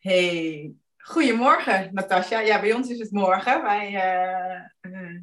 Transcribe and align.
Hey, 0.00 0.72
goedemorgen 0.96 1.90
Natasja. 1.92 2.40
Ja, 2.40 2.60
bij 2.60 2.72
ons 2.72 2.88
is 2.88 2.98
het 2.98 3.10
morgen. 3.10 3.62
Wij, 3.62 3.92
uh, 3.92 4.92
uh, 4.92 5.20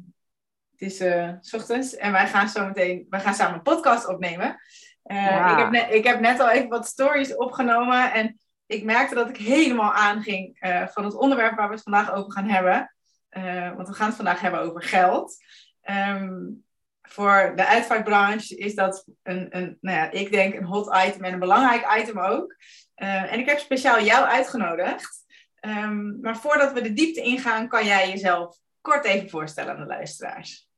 het 0.70 0.80
is 0.80 1.00
uh, 1.00 1.32
s 1.40 1.54
ochtends 1.54 1.96
en 1.96 2.12
wij 2.12 2.26
gaan 2.26 2.48
zo 2.48 2.66
meteen 2.66 3.06
wij 3.10 3.20
gaan 3.20 3.34
samen 3.34 3.54
een 3.54 3.62
podcast 3.62 4.08
opnemen. 4.08 4.60
Ja. 5.02 5.52
ik, 5.52 5.58
heb 5.58 5.70
net, 5.70 5.94
ik 5.94 6.04
heb 6.04 6.20
net 6.20 6.40
al 6.40 6.50
even 6.50 6.68
wat 6.68 6.86
stories 6.86 7.36
opgenomen 7.36 8.12
en 8.12 8.38
ik 8.66 8.84
merkte 8.84 9.14
dat 9.14 9.28
ik 9.28 9.36
helemaal 9.36 9.92
aanging 9.92 10.56
van 10.92 11.04
het 11.04 11.14
onderwerp 11.14 11.56
waar 11.56 11.68
we 11.68 11.74
het 11.74 11.82
vandaag 11.82 12.12
over 12.12 12.32
gaan 12.32 12.48
hebben. 12.48 12.94
want 13.76 13.88
we 13.88 13.94
gaan 13.94 14.06
het 14.06 14.16
vandaag 14.16 14.40
hebben 14.40 14.60
over 14.60 14.82
geld. 14.82 15.36
Um, 15.90 16.64
voor 17.08 17.52
de 17.56 17.66
uitvaartbranche 17.66 18.56
is 18.56 18.74
dat 18.74 19.06
een, 19.22 19.56
een 19.56 19.78
nou 19.80 19.96
ja, 19.96 20.10
ik 20.10 20.32
denk 20.32 20.54
een 20.54 20.64
hot 20.64 20.96
item 21.06 21.24
en 21.24 21.32
een 21.32 21.38
belangrijk 21.38 22.00
item 22.02 22.18
ook. 22.18 22.56
Uh, 22.96 23.32
en 23.32 23.38
ik 23.38 23.46
heb 23.46 23.58
speciaal 23.58 24.02
jou 24.02 24.26
uitgenodigd. 24.26 25.26
Um, 25.60 26.18
maar 26.20 26.36
voordat 26.36 26.72
we 26.72 26.80
de 26.80 26.92
diepte 26.92 27.22
ingaan, 27.22 27.68
kan 27.68 27.84
jij 27.84 28.10
jezelf 28.10 28.56
kort 28.80 29.04
even 29.04 29.30
voorstellen 29.30 29.74
aan 29.74 29.80
de 29.80 29.86
luisteraars. 29.86 30.68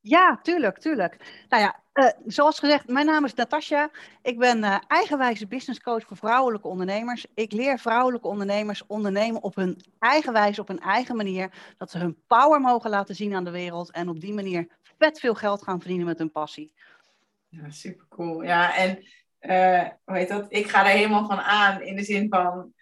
Ja, 0.00 0.38
tuurlijk, 0.42 0.78
tuurlijk. 0.78 1.44
Nou 1.48 1.62
ja, 1.62 1.82
uh, 1.94 2.08
zoals 2.26 2.58
gezegd, 2.58 2.88
mijn 2.88 3.06
naam 3.06 3.24
is 3.24 3.34
Natasja. 3.34 3.90
Ik 4.22 4.38
ben 4.38 4.58
uh, 4.58 4.76
eigenwijze 4.86 5.46
business 5.46 5.80
coach 5.80 6.06
voor 6.06 6.16
vrouwelijke 6.16 6.68
ondernemers. 6.68 7.26
Ik 7.34 7.52
leer 7.52 7.78
vrouwelijke 7.78 8.28
ondernemers 8.28 8.86
ondernemen 8.86 9.42
op 9.42 9.54
hun 9.54 9.80
eigen 9.98 10.32
wijze, 10.32 10.60
op 10.60 10.68
hun 10.68 10.80
eigen 10.80 11.16
manier. 11.16 11.74
Dat 11.76 11.90
ze 11.90 11.98
hun 11.98 12.22
power 12.26 12.60
mogen 12.60 12.90
laten 12.90 13.14
zien 13.14 13.34
aan 13.34 13.44
de 13.44 13.50
wereld 13.50 13.90
en 13.90 14.08
op 14.08 14.20
die 14.20 14.34
manier 14.34 14.77
vet 14.98 15.20
veel 15.20 15.34
geld 15.34 15.62
gaan 15.62 15.80
verdienen 15.80 16.06
met 16.06 16.18
hun 16.18 16.32
passie. 16.32 16.72
Ja, 17.48 17.70
super 17.70 18.06
cool. 18.08 18.42
Ja, 18.42 18.76
en 18.76 18.98
uh, 19.40 19.88
hoe 20.04 20.16
heet 20.16 20.28
dat? 20.28 20.46
Ik 20.48 20.68
ga 20.68 20.84
er 20.84 20.96
helemaal 20.96 21.26
van 21.26 21.38
aan 21.38 21.82
in 21.82 21.96
de 21.96 22.04
zin 22.04 22.26
van, 22.28 22.72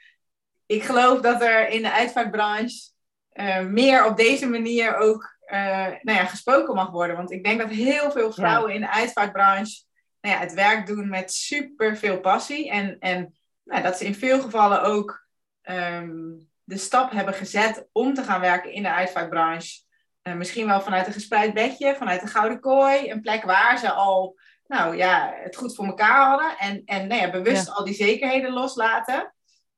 ik 0.66 0.83
geloof 0.83 1.20
dat 1.20 1.42
er 1.42 1.69
in 1.69 1.83
de 1.83 1.92
uitvaartbranche 1.92 2.91
uh, 3.33 3.61
meer 3.61 4.06
op 4.06 4.17
deze 4.17 4.48
manier 4.48 4.97
ook 4.97 5.37
uh, 5.47 5.87
nou 5.87 6.19
ja, 6.19 6.25
gesproken 6.25 6.75
mag 6.75 6.91
worden. 6.91 7.17
Want 7.17 7.31
ik 7.31 7.44
denk 7.44 7.61
dat 7.61 7.70
heel 7.70 8.11
veel 8.11 8.33
vrouwen 8.33 8.69
ja. 8.69 8.75
in 8.75 8.81
de 8.81 8.91
uitvaartbranche 8.91 9.84
nou 10.20 10.34
ja, 10.34 10.41
het 10.41 10.55
werk 10.55 10.87
doen 10.87 11.09
met 11.09 11.33
super 11.33 11.97
veel 11.97 12.20
passie. 12.20 12.70
En, 12.70 12.98
en 12.98 13.34
nou, 13.64 13.83
dat 13.83 13.98
ze 13.98 14.05
in 14.05 14.14
veel 14.14 14.41
gevallen 14.41 14.83
ook 14.83 15.27
um, 15.62 16.48
de 16.64 16.77
stap 16.77 17.11
hebben 17.11 17.34
gezet 17.34 17.89
om 17.92 18.14
te 18.14 18.22
gaan 18.22 18.41
werken 18.41 18.72
in 18.72 18.83
de 18.83 18.92
uitvaartbranche. 18.92 19.84
Uh, 20.27 20.34
misschien 20.34 20.66
wel 20.66 20.80
vanuit 20.80 21.06
een 21.06 21.12
gespreid 21.12 21.55
bedje, 21.55 21.94
vanuit 21.94 22.22
een 22.22 22.28
gouden 22.28 22.60
kooi. 22.60 23.10
Een 23.10 23.20
plek 23.20 23.44
waar 23.44 23.78
ze 23.78 23.91
al 23.91 24.38
nou, 24.66 24.96
ja, 24.96 25.34
het 25.42 25.56
goed 25.56 25.74
voor 25.74 25.86
elkaar 25.86 26.28
hadden. 26.28 26.58
En, 26.58 26.82
en 26.84 27.08
nou 27.08 27.20
ja, 27.20 27.30
bewust 27.30 27.66
ja. 27.66 27.72
al 27.72 27.84
die 27.84 27.94
zekerheden 27.94 28.52
loslaten. 28.52 29.34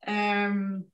Um, 0.08 0.92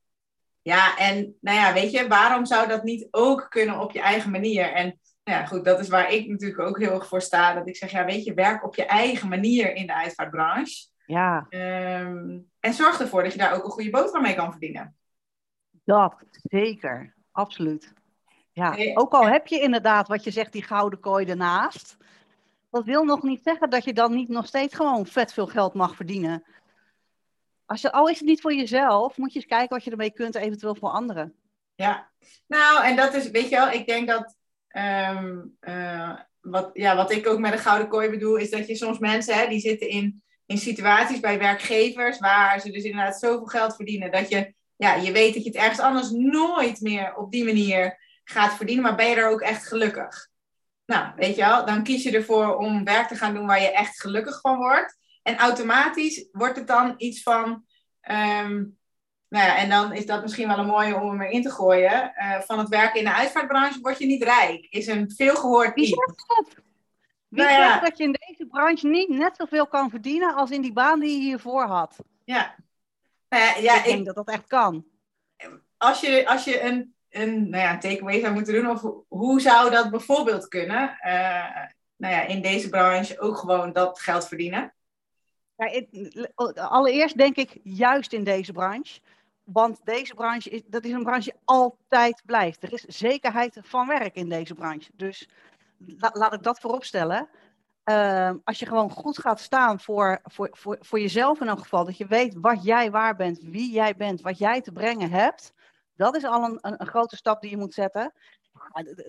ja, 0.63 0.99
en 0.99 1.37
nou 1.41 1.59
ja, 1.59 1.73
weet 1.73 1.91
je, 1.91 2.09
waarom 2.09 2.47
zou 2.47 2.69
dat 2.69 2.83
niet 2.83 3.09
ook 3.11 3.47
kunnen 3.49 3.81
op 3.81 3.93
je 3.93 4.01
eigen 4.01 4.31
manier? 4.31 4.73
En 4.73 5.01
nou 5.25 5.39
ja, 5.39 5.47
goed, 5.47 5.65
dat 5.65 5.81
is 5.81 5.89
waar 5.89 6.13
ik 6.13 6.29
natuurlijk 6.29 6.61
ook 6.61 6.79
heel 6.79 6.93
erg 6.93 7.07
voor 7.07 7.23
sta. 7.23 7.55
Dat 7.55 7.69
ik 7.69 7.77
zeg, 7.77 7.91
ja, 7.91 8.05
weet 8.05 8.25
je, 8.25 8.35
werk 8.35 8.65
op 8.65 8.75
je 8.75 8.85
eigen 8.85 9.29
manier 9.29 9.75
in 9.75 9.87
de 9.87 9.95
uitvaartbranche. 9.95 10.87
Ja. 11.07 11.47
Um, 11.51 12.51
en 12.61 12.75
zorg 12.75 13.01
ervoor 13.01 13.23
dat 13.23 13.33
je 13.33 13.39
daar 13.39 13.55
ook 13.55 13.65
een 13.65 13.71
goede 13.71 13.91
boterham 13.91 14.23
mee 14.23 14.35
kan 14.35 14.51
verdienen. 14.51 14.97
Dat, 15.85 16.15
zeker. 16.31 17.15
Absoluut. 17.33 17.93
Ja, 18.55 18.77
ook 18.95 19.13
al 19.13 19.27
heb 19.27 19.47
je 19.47 19.61
inderdaad 19.61 20.09
wat 20.09 20.25
je 20.25 20.31
zegt, 20.31 20.53
die 20.53 20.63
gouden 20.63 21.01
kooi 21.01 21.27
ernaast. 21.27 21.97
Dat 22.71 22.85
wil 22.85 23.05
nog 23.05 23.23
niet 23.23 23.43
zeggen 23.43 23.71
dat 23.71 23.85
je 23.85 23.93
dan 23.93 24.15
niet 24.15 24.29
nog 24.29 24.47
steeds 24.47 24.75
gewoon 24.75 25.07
vet 25.07 25.33
veel 25.33 25.47
geld 25.47 25.75
mag 25.75 25.97
verdienen. 25.97 26.45
Als 27.67 27.81
je, 27.81 27.93
al 27.93 28.09
is 28.09 28.19
het 28.19 28.29
niet 28.29 28.41
voor 28.41 28.55
jezelf, 28.55 29.17
moet 29.17 29.33
je 29.33 29.39
eens 29.39 29.49
kijken 29.49 29.77
wat 29.77 29.85
je 29.85 29.91
ermee 29.91 30.13
kunt, 30.13 30.35
eventueel 30.35 30.75
voor 30.75 30.91
anderen. 30.91 31.35
Ja, 31.75 32.11
nou, 32.47 32.85
en 32.85 32.97
dat 32.97 33.15
is, 33.15 33.31
weet 33.31 33.49
je 33.49 33.57
wel, 33.57 33.71
ik 33.71 33.87
denk 33.87 34.09
dat. 34.09 34.37
Um, 34.77 35.57
uh, 35.61 36.19
wat, 36.41 36.71
ja, 36.73 36.97
wat 36.97 37.13
ik 37.13 37.27
ook 37.27 37.39
met 37.39 37.53
een 37.53 37.59
gouden 37.59 37.89
kooi 37.89 38.11
bedoel, 38.11 38.37
is 38.37 38.51
dat 38.51 38.67
je 38.67 38.77
soms 38.77 38.99
mensen, 38.99 39.35
hè, 39.35 39.49
die 39.49 39.61
zitten 39.61 39.89
in, 39.89 40.23
in 40.47 40.59
situaties 40.59 41.21
bij 41.21 41.39
werkgevers 41.39 42.19
waar 42.19 42.61
ze 42.61 42.71
dus 42.71 42.85
inderdaad 42.85 43.19
zoveel 43.19 43.47
geld 43.47 43.77
verdienen, 43.77 44.13
dat 44.13 44.29
je, 44.29 44.55
ja, 44.77 44.95
je 44.95 45.13
weet 45.13 45.35
dat 45.35 45.43
je 45.43 45.49
het 45.49 45.59
ergens 45.59 45.81
anders 45.81 46.11
nooit 46.11 46.81
meer 46.81 47.15
op 47.15 47.33
die 47.33 47.45
manier 47.45 47.99
gaat 48.25 48.55
verdienen, 48.55 48.85
maar 48.85 48.95
ben 48.95 49.09
je 49.09 49.17
er 49.17 49.31
ook 49.31 49.41
echt 49.41 49.67
gelukkig? 49.67 50.29
Nou, 50.87 51.13
weet 51.17 51.37
je 51.37 51.43
wel, 51.43 51.67
dan 51.67 51.83
kies 51.83 52.03
je 52.03 52.11
ervoor 52.11 52.57
om 52.57 52.85
werk 52.85 53.09
te 53.09 53.15
gaan 53.15 53.35
doen 53.35 53.47
waar 53.47 53.61
je 53.61 53.73
echt 53.73 54.01
gelukkig 54.01 54.41
van 54.41 54.57
wordt. 54.57 54.99
En 55.23 55.37
automatisch 55.37 56.29
wordt 56.33 56.57
het 56.57 56.67
dan 56.67 56.95
iets 56.97 57.23
van. 57.23 57.65
Um, 58.11 58.79
nou 59.29 59.47
ja, 59.47 59.57
en 59.57 59.69
dan 59.69 59.93
is 59.93 60.07
dat 60.07 60.23
misschien 60.23 60.49
wel 60.49 60.59
een 60.59 60.67
mooie 60.67 60.95
om 60.95 61.09
hem 61.11 61.21
erin 61.21 61.43
te 61.43 61.51
gooien. 61.51 62.13
Uh, 62.17 62.41
van 62.41 62.59
het 62.59 62.69
werken 62.69 62.99
in 62.99 63.05
de 63.05 63.15
uitvaartbranche 63.15 63.81
word 63.81 63.99
je 63.99 64.07
niet 64.07 64.23
rijk. 64.23 64.67
Is 64.71 64.87
een 64.87 65.13
veelgehoord 65.17 65.77
iets. 65.77 65.91
Wie 65.91 65.99
zegt 66.07 66.25
dat? 66.27 66.65
Wie 67.29 67.43
nou 67.43 67.55
ja. 67.55 67.69
zegt 67.69 67.83
dat 67.83 67.99
je 67.99 68.05
in 68.05 68.17
deze 68.27 68.47
branche 68.47 68.89
niet 68.89 69.09
net 69.09 69.37
zoveel 69.37 69.67
kan 69.67 69.91
verdienen 69.91 70.35
als 70.35 70.51
in 70.51 70.63
die 70.63 70.73
baan 70.73 71.01
die 71.01 71.11
je 71.11 71.23
hiervoor 71.23 71.65
had? 71.65 71.97
Ja. 72.25 72.55
Nou 73.29 73.43
ja, 73.43 73.57
ja 73.57 73.79
ik 73.79 73.85
denk 73.85 73.99
ik, 73.99 74.05
dat 74.05 74.15
dat 74.15 74.29
echt 74.29 74.47
kan. 74.47 74.85
Als 75.77 76.01
je, 76.01 76.29
als 76.29 76.45
je 76.45 76.63
een, 76.63 76.94
een 77.15 77.49
nou 77.49 77.63
ja, 77.63 77.79
takeaway 77.79 78.21
zou 78.21 78.35
moeten 78.35 78.55
doen, 78.55 78.71
of 78.71 78.83
hoe 79.09 79.41
zou 79.41 79.71
dat 79.71 79.91
bijvoorbeeld 79.91 80.49
kunnen? 80.49 80.99
Uh, 81.07 81.67
nou 81.97 82.15
ja, 82.15 82.23
in 82.27 82.43
deze 82.43 82.69
branche 82.69 83.21
ook 83.21 83.37
gewoon 83.37 83.73
dat 83.73 84.01
geld 84.01 84.29
verdienen. 84.29 84.75
Ja, 85.57 85.67
het, 85.67 86.59
allereerst 86.59 87.17
denk 87.17 87.37
ik 87.37 87.61
juist 87.63 88.13
in 88.13 88.25
deze 88.25 88.53
branche. 88.53 89.01
Want 89.45 89.81
deze 89.85 90.15
branche 90.15 90.51
is, 90.51 90.63
dat 90.67 90.85
is 90.85 90.93
een 90.93 91.03
branche 91.03 91.31
die 91.31 91.41
altijd 91.45 92.23
blijft. 92.25 92.63
Er 92.63 92.73
is 92.73 92.83
zekerheid 92.83 93.59
van 93.63 93.87
werk 93.87 94.15
in 94.15 94.29
deze 94.29 94.55
branche. 94.55 94.91
Dus 94.95 95.29
la, 95.99 96.11
laat 96.13 96.33
ik 96.33 96.43
dat 96.43 96.61
vooropstellen. 96.61 97.29
Uh, 97.85 98.31
als 98.45 98.59
je 98.59 98.67
gewoon 98.67 98.91
goed 98.91 99.19
gaat 99.19 99.41
staan 99.41 99.81
voor, 99.81 100.21
voor, 100.25 100.49
voor, 100.53 100.77
voor 100.81 101.01
jezelf 101.01 101.41
in 101.41 101.49
elk 101.49 101.59
geval. 101.59 101.85
Dat 101.85 101.97
je 101.97 102.07
weet 102.07 102.35
wat 102.35 102.65
jij 102.65 102.91
waar 102.91 103.17
bent, 103.17 103.41
wie 103.43 103.73
jij 103.73 103.97
bent, 103.97 104.21
wat 104.21 104.39
jij 104.39 104.61
te 104.61 104.73
brengen 104.73 105.11
hebt. 105.11 105.53
Dat 105.97 106.17
is 106.17 106.25
al 106.25 106.45
een, 106.45 106.59
een, 106.61 106.87
grote 106.87 107.17
stap 107.17 107.41
die 107.41 107.51
je 107.51 107.57
moet 107.57 107.75
zetten. 107.75 108.13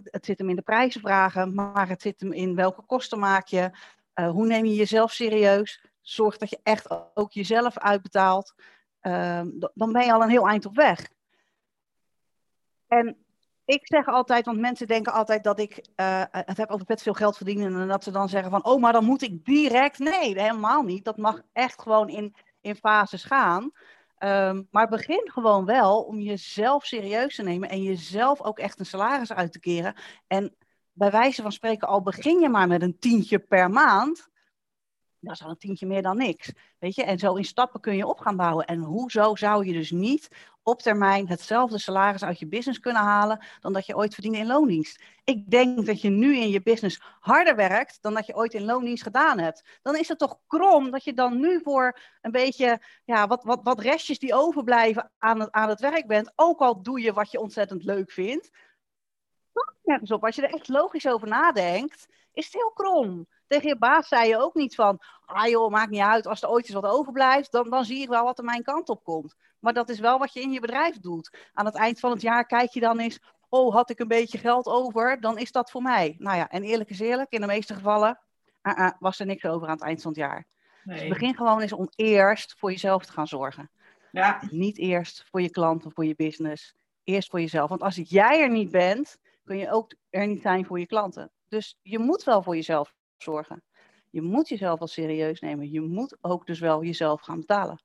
Het, 0.03 0.25
zit 0.25 0.37
hem 0.37 0.49
in 0.49 0.55
de 0.55 0.61
prijzen 0.61 1.01
vragen, 1.01 1.53
maar 1.53 1.87
het 1.87 2.01
zit 2.01 2.19
hem 2.19 2.33
in 2.33 2.55
welke 2.55 2.81
kosten 2.81 3.19
maak 3.19 3.47
je. 3.47 3.71
Uh, 4.15 4.29
hoe 4.29 4.45
neem 4.45 4.65
je 4.65 4.75
jezelf 4.75 5.11
serieus? 5.11 5.81
zorg 6.07 6.37
dat 6.37 6.49
je 6.49 6.59
echt 6.63 7.15
ook 7.15 7.31
jezelf 7.31 7.77
uitbetaalt, 7.77 8.53
um, 9.01 9.59
dan 9.73 9.91
ben 9.91 10.05
je 10.05 10.13
al 10.13 10.21
een 10.21 10.29
heel 10.29 10.47
eind 10.47 10.65
op 10.65 10.75
weg. 10.75 11.09
En 12.87 13.17
ik 13.65 13.87
zeg 13.87 14.07
altijd, 14.07 14.45
want 14.45 14.59
mensen 14.59 14.87
denken 14.87 15.13
altijd 15.13 15.43
dat 15.43 15.59
ik 15.59 15.87
uh, 15.95 16.23
het 16.29 16.57
heb 16.57 16.69
over 16.69 16.85
vet 16.85 17.01
veel 17.01 17.13
geld 17.13 17.37
verdienen 17.37 17.81
en 17.81 17.87
dat 17.87 18.03
ze 18.03 18.11
dan 18.11 18.29
zeggen 18.29 18.51
van, 18.51 18.65
oh, 18.65 18.81
maar 18.81 18.93
dan 18.93 19.05
moet 19.05 19.21
ik 19.21 19.45
direct. 19.45 19.99
Nee, 19.99 20.41
helemaal 20.41 20.81
niet. 20.81 21.05
Dat 21.05 21.17
mag 21.17 21.41
echt 21.53 21.81
gewoon 21.81 22.09
in, 22.09 22.35
in 22.61 22.75
fases 22.75 23.23
gaan. 23.23 23.71
Um, 24.19 24.67
maar 24.71 24.87
begin 24.87 25.31
gewoon 25.33 25.65
wel 25.65 26.01
om 26.01 26.19
jezelf 26.19 26.85
serieus 26.85 27.35
te 27.35 27.43
nemen 27.43 27.69
en 27.69 27.83
jezelf 27.83 28.41
ook 28.41 28.59
echt 28.59 28.79
een 28.79 28.85
salaris 28.85 29.33
uit 29.33 29.51
te 29.51 29.59
keren. 29.59 29.95
En 30.27 30.55
bij 30.91 31.11
wijze 31.11 31.41
van 31.41 31.51
spreken, 31.51 31.87
al 31.87 32.01
begin 32.01 32.39
je 32.39 32.49
maar 32.49 32.67
met 32.67 32.81
een 32.81 32.99
tientje 32.99 33.39
per 33.39 33.69
maand, 33.69 34.29
dat 35.19 35.33
is 35.33 35.43
al 35.43 35.49
een 35.49 35.57
tientje 35.57 35.85
meer 35.85 36.01
dan 36.01 36.17
niks. 36.17 36.51
Weet 36.79 36.95
je? 36.95 37.03
En 37.03 37.19
zo 37.19 37.35
in 37.35 37.45
stappen 37.45 37.79
kun 37.79 37.95
je 37.95 38.07
op 38.07 38.19
gaan 38.19 38.35
bouwen. 38.35 38.65
En 38.65 38.79
hoezo 38.79 39.35
zou 39.35 39.65
je 39.65 39.73
dus 39.73 39.91
niet 39.91 40.29
op 40.65 40.81
termijn 40.81 41.27
hetzelfde 41.27 41.77
salaris 41.77 42.23
uit 42.23 42.39
je 42.39 42.47
business 42.47 42.79
kunnen 42.79 43.01
halen 43.01 43.45
dan 43.59 43.73
dat 43.73 43.85
je 43.85 43.95
ooit 43.95 44.13
verdiende 44.13 44.37
in 44.37 44.47
loondienst? 44.47 45.03
Ik 45.23 45.51
denk 45.51 45.85
dat 45.85 46.01
je 46.01 46.09
nu 46.09 46.37
in 46.37 46.49
je 46.49 46.61
business 46.61 47.01
harder 47.19 47.55
werkt 47.55 47.97
dan 48.01 48.13
dat 48.13 48.25
je 48.25 48.35
ooit 48.35 48.53
in 48.53 48.65
loondienst 48.65 49.03
gedaan 49.03 49.39
hebt. 49.39 49.63
Dan 49.81 49.95
is 49.95 50.07
het 50.07 50.17
toch 50.17 50.39
krom 50.47 50.91
dat 50.91 51.03
je 51.03 51.13
dan 51.13 51.39
nu 51.39 51.61
voor 51.63 51.99
een 52.21 52.31
beetje 52.31 52.81
ja, 53.03 53.27
wat, 53.27 53.43
wat, 53.43 53.59
wat 53.63 53.79
restjes 53.79 54.19
die 54.19 54.33
overblijven 54.33 55.11
aan 55.17 55.39
het, 55.39 55.51
aan 55.51 55.69
het 55.69 55.79
werk 55.79 56.07
bent, 56.07 56.31
ook 56.35 56.59
al 56.59 56.81
doe 56.81 57.01
je 57.01 57.13
wat 57.13 57.31
je 57.31 57.39
ontzettend 57.39 57.83
leuk 57.83 58.11
vindt. 58.11 58.49
Nergens 59.83 60.11
op. 60.11 60.25
Als 60.25 60.35
je 60.35 60.47
er 60.47 60.53
echt 60.53 60.67
logisch 60.67 61.07
over 61.07 61.27
nadenkt, 61.27 62.07
is 62.33 62.45
het 62.45 62.53
heel 62.53 62.71
krom 62.71 63.27
tegen 63.47 63.67
je 63.67 63.77
baas 63.77 64.07
zei 64.07 64.27
je 64.27 64.37
ook 64.37 64.53
niet 64.53 64.75
van, 64.75 64.99
ah 65.25 65.47
joh, 65.47 65.71
maakt 65.71 65.89
niet 65.89 66.01
uit, 66.01 66.27
als 66.27 66.41
er 66.41 66.49
ooit 66.49 66.65
eens 66.65 66.73
wat 66.73 66.91
overblijft, 66.91 67.51
dan, 67.51 67.69
dan 67.69 67.85
zie 67.85 68.01
ik 68.01 68.09
wel 68.09 68.23
wat 68.23 68.37
er 68.37 68.43
mijn 68.43 68.63
kant 68.63 68.89
op 68.89 69.03
komt. 69.03 69.35
Maar 69.65 69.73
dat 69.73 69.89
is 69.89 69.99
wel 69.99 70.19
wat 70.19 70.33
je 70.33 70.41
in 70.41 70.51
je 70.51 70.59
bedrijf 70.59 70.99
doet. 70.99 71.37
Aan 71.53 71.65
het 71.65 71.75
eind 71.75 71.99
van 71.99 72.11
het 72.11 72.21
jaar 72.21 72.45
kijk 72.45 72.69
je 72.69 72.79
dan 72.79 72.99
eens, 72.99 73.19
oh, 73.49 73.73
had 73.73 73.89
ik 73.89 73.99
een 73.99 74.07
beetje 74.07 74.37
geld 74.37 74.67
over, 74.67 75.21
dan 75.21 75.37
is 75.37 75.51
dat 75.51 75.71
voor 75.71 75.81
mij. 75.81 76.15
Nou 76.17 76.37
ja, 76.37 76.49
en 76.49 76.63
eerlijk 76.63 76.89
is 76.89 76.99
eerlijk, 76.99 77.31
in 77.31 77.41
de 77.41 77.47
meeste 77.47 77.73
gevallen 77.73 78.19
uh 78.63 78.73
-uh, 78.77 78.89
was 78.99 79.19
er 79.19 79.25
niks 79.25 79.45
over 79.45 79.67
aan 79.67 79.73
het 79.73 79.83
eind 79.83 80.01
van 80.01 80.11
het 80.11 80.19
jaar. 80.19 80.45
Nee. 80.83 80.99
Dus 80.99 81.07
begin 81.07 81.35
gewoon 81.35 81.59
eens 81.59 81.73
om 81.73 81.89
eerst 81.95 82.55
voor 82.57 82.71
jezelf 82.71 83.05
te 83.05 83.11
gaan 83.11 83.27
zorgen. 83.27 83.69
Ja. 84.11 84.41
Niet 84.49 84.77
eerst 84.77 85.25
voor 85.29 85.41
je 85.41 85.49
klanten, 85.49 85.91
voor 85.91 86.05
je 86.05 86.15
business. 86.15 86.75
Eerst 87.03 87.29
voor 87.29 87.39
jezelf. 87.39 87.69
Want 87.69 87.81
als 87.81 87.95
jij 88.03 88.41
er 88.41 88.49
niet 88.49 88.71
bent, 88.71 89.17
kun 89.43 89.57
je 89.57 89.71
ook 89.71 89.93
er 90.09 90.27
niet 90.27 90.41
zijn 90.41 90.65
voor 90.65 90.79
je 90.79 90.87
klanten. 90.87 91.31
Dus 91.47 91.79
je 91.81 91.99
moet 91.99 92.23
wel 92.23 92.43
voor 92.43 92.55
jezelf 92.55 92.93
zorgen. 93.17 93.63
Je 94.09 94.21
moet 94.21 94.47
jezelf 94.47 94.79
wel 94.79 94.87
serieus 94.87 95.39
nemen. 95.39 95.71
Je 95.71 95.81
moet 95.81 96.17
ook 96.21 96.45
dus 96.45 96.59
wel 96.59 96.83
jezelf 96.83 97.21
gaan 97.21 97.39
betalen. 97.39 97.79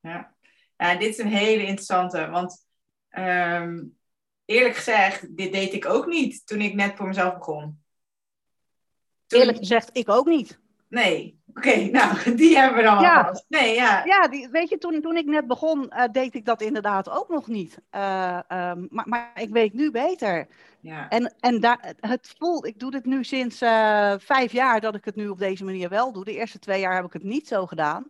Ja. 0.00 0.33
Ja, 0.76 0.94
dit 0.96 1.08
is 1.08 1.18
een 1.18 1.26
hele 1.28 1.62
interessante. 1.62 2.28
Want 2.28 2.66
ehm, 3.08 3.82
eerlijk 4.44 4.74
gezegd, 4.76 5.36
dit 5.36 5.52
deed 5.52 5.72
ik 5.72 5.86
ook 5.86 6.06
niet 6.06 6.46
toen 6.46 6.60
ik 6.60 6.74
net 6.74 6.96
voor 6.96 7.06
mezelf 7.06 7.34
begon. 7.34 7.82
Eerlijk 9.28 9.58
gezegd, 9.58 9.90
ik 9.92 10.08
ook 10.08 10.26
niet. 10.26 10.58
Nee. 10.88 11.42
Oké, 11.54 11.76
nou, 11.98 12.34
die 12.34 12.56
hebben 12.58 12.76
we 12.78 12.82
dan 12.84 13.00
Ja. 13.00 13.20
al. 13.20 13.42
Nee, 13.48 13.74
ja. 13.74 14.04
Ja, 14.04 14.28
die, 14.28 14.48
weet 14.48 14.68
je, 14.68 14.78
toen, 14.78 15.00
toen 15.00 15.16
ik 15.16 15.24
net 15.26 15.46
begon, 15.46 15.90
eh, 15.90 16.04
deed 16.12 16.34
ik 16.34 16.44
dat 16.44 16.60
inderdaad 16.62 17.10
ook 17.10 17.28
nog 17.28 17.46
niet. 17.46 17.78
Eh, 17.90 18.38
ehm, 18.48 18.86
maar, 18.90 19.08
maar 19.08 19.30
ik 19.40 19.48
weet 19.50 19.72
nu 19.72 19.90
beter. 19.90 20.46
ja. 20.80 21.08
En, 21.08 21.34
en 21.40 21.60
daar, 21.60 21.94
het 22.00 22.34
voelt, 22.38 22.66
ik 22.66 22.78
doe 22.78 22.90
dit 22.90 23.04
nu 23.04 23.24
sinds 23.24 23.60
eh, 23.60 24.14
vijf 24.18 24.52
jaar 24.52 24.80
dat 24.80 24.94
ik 24.94 25.04
het 25.04 25.16
nu 25.16 25.28
op 25.28 25.38
deze 25.38 25.64
manier 25.64 25.88
wel 25.88 26.12
doe. 26.12 26.24
De 26.24 26.34
eerste 26.36 26.58
twee 26.58 26.80
jaar 26.80 26.94
heb 26.94 27.04
ik 27.04 27.12
het 27.12 27.22
niet 27.22 27.48
zo 27.48 27.66
gedaan. 27.66 28.06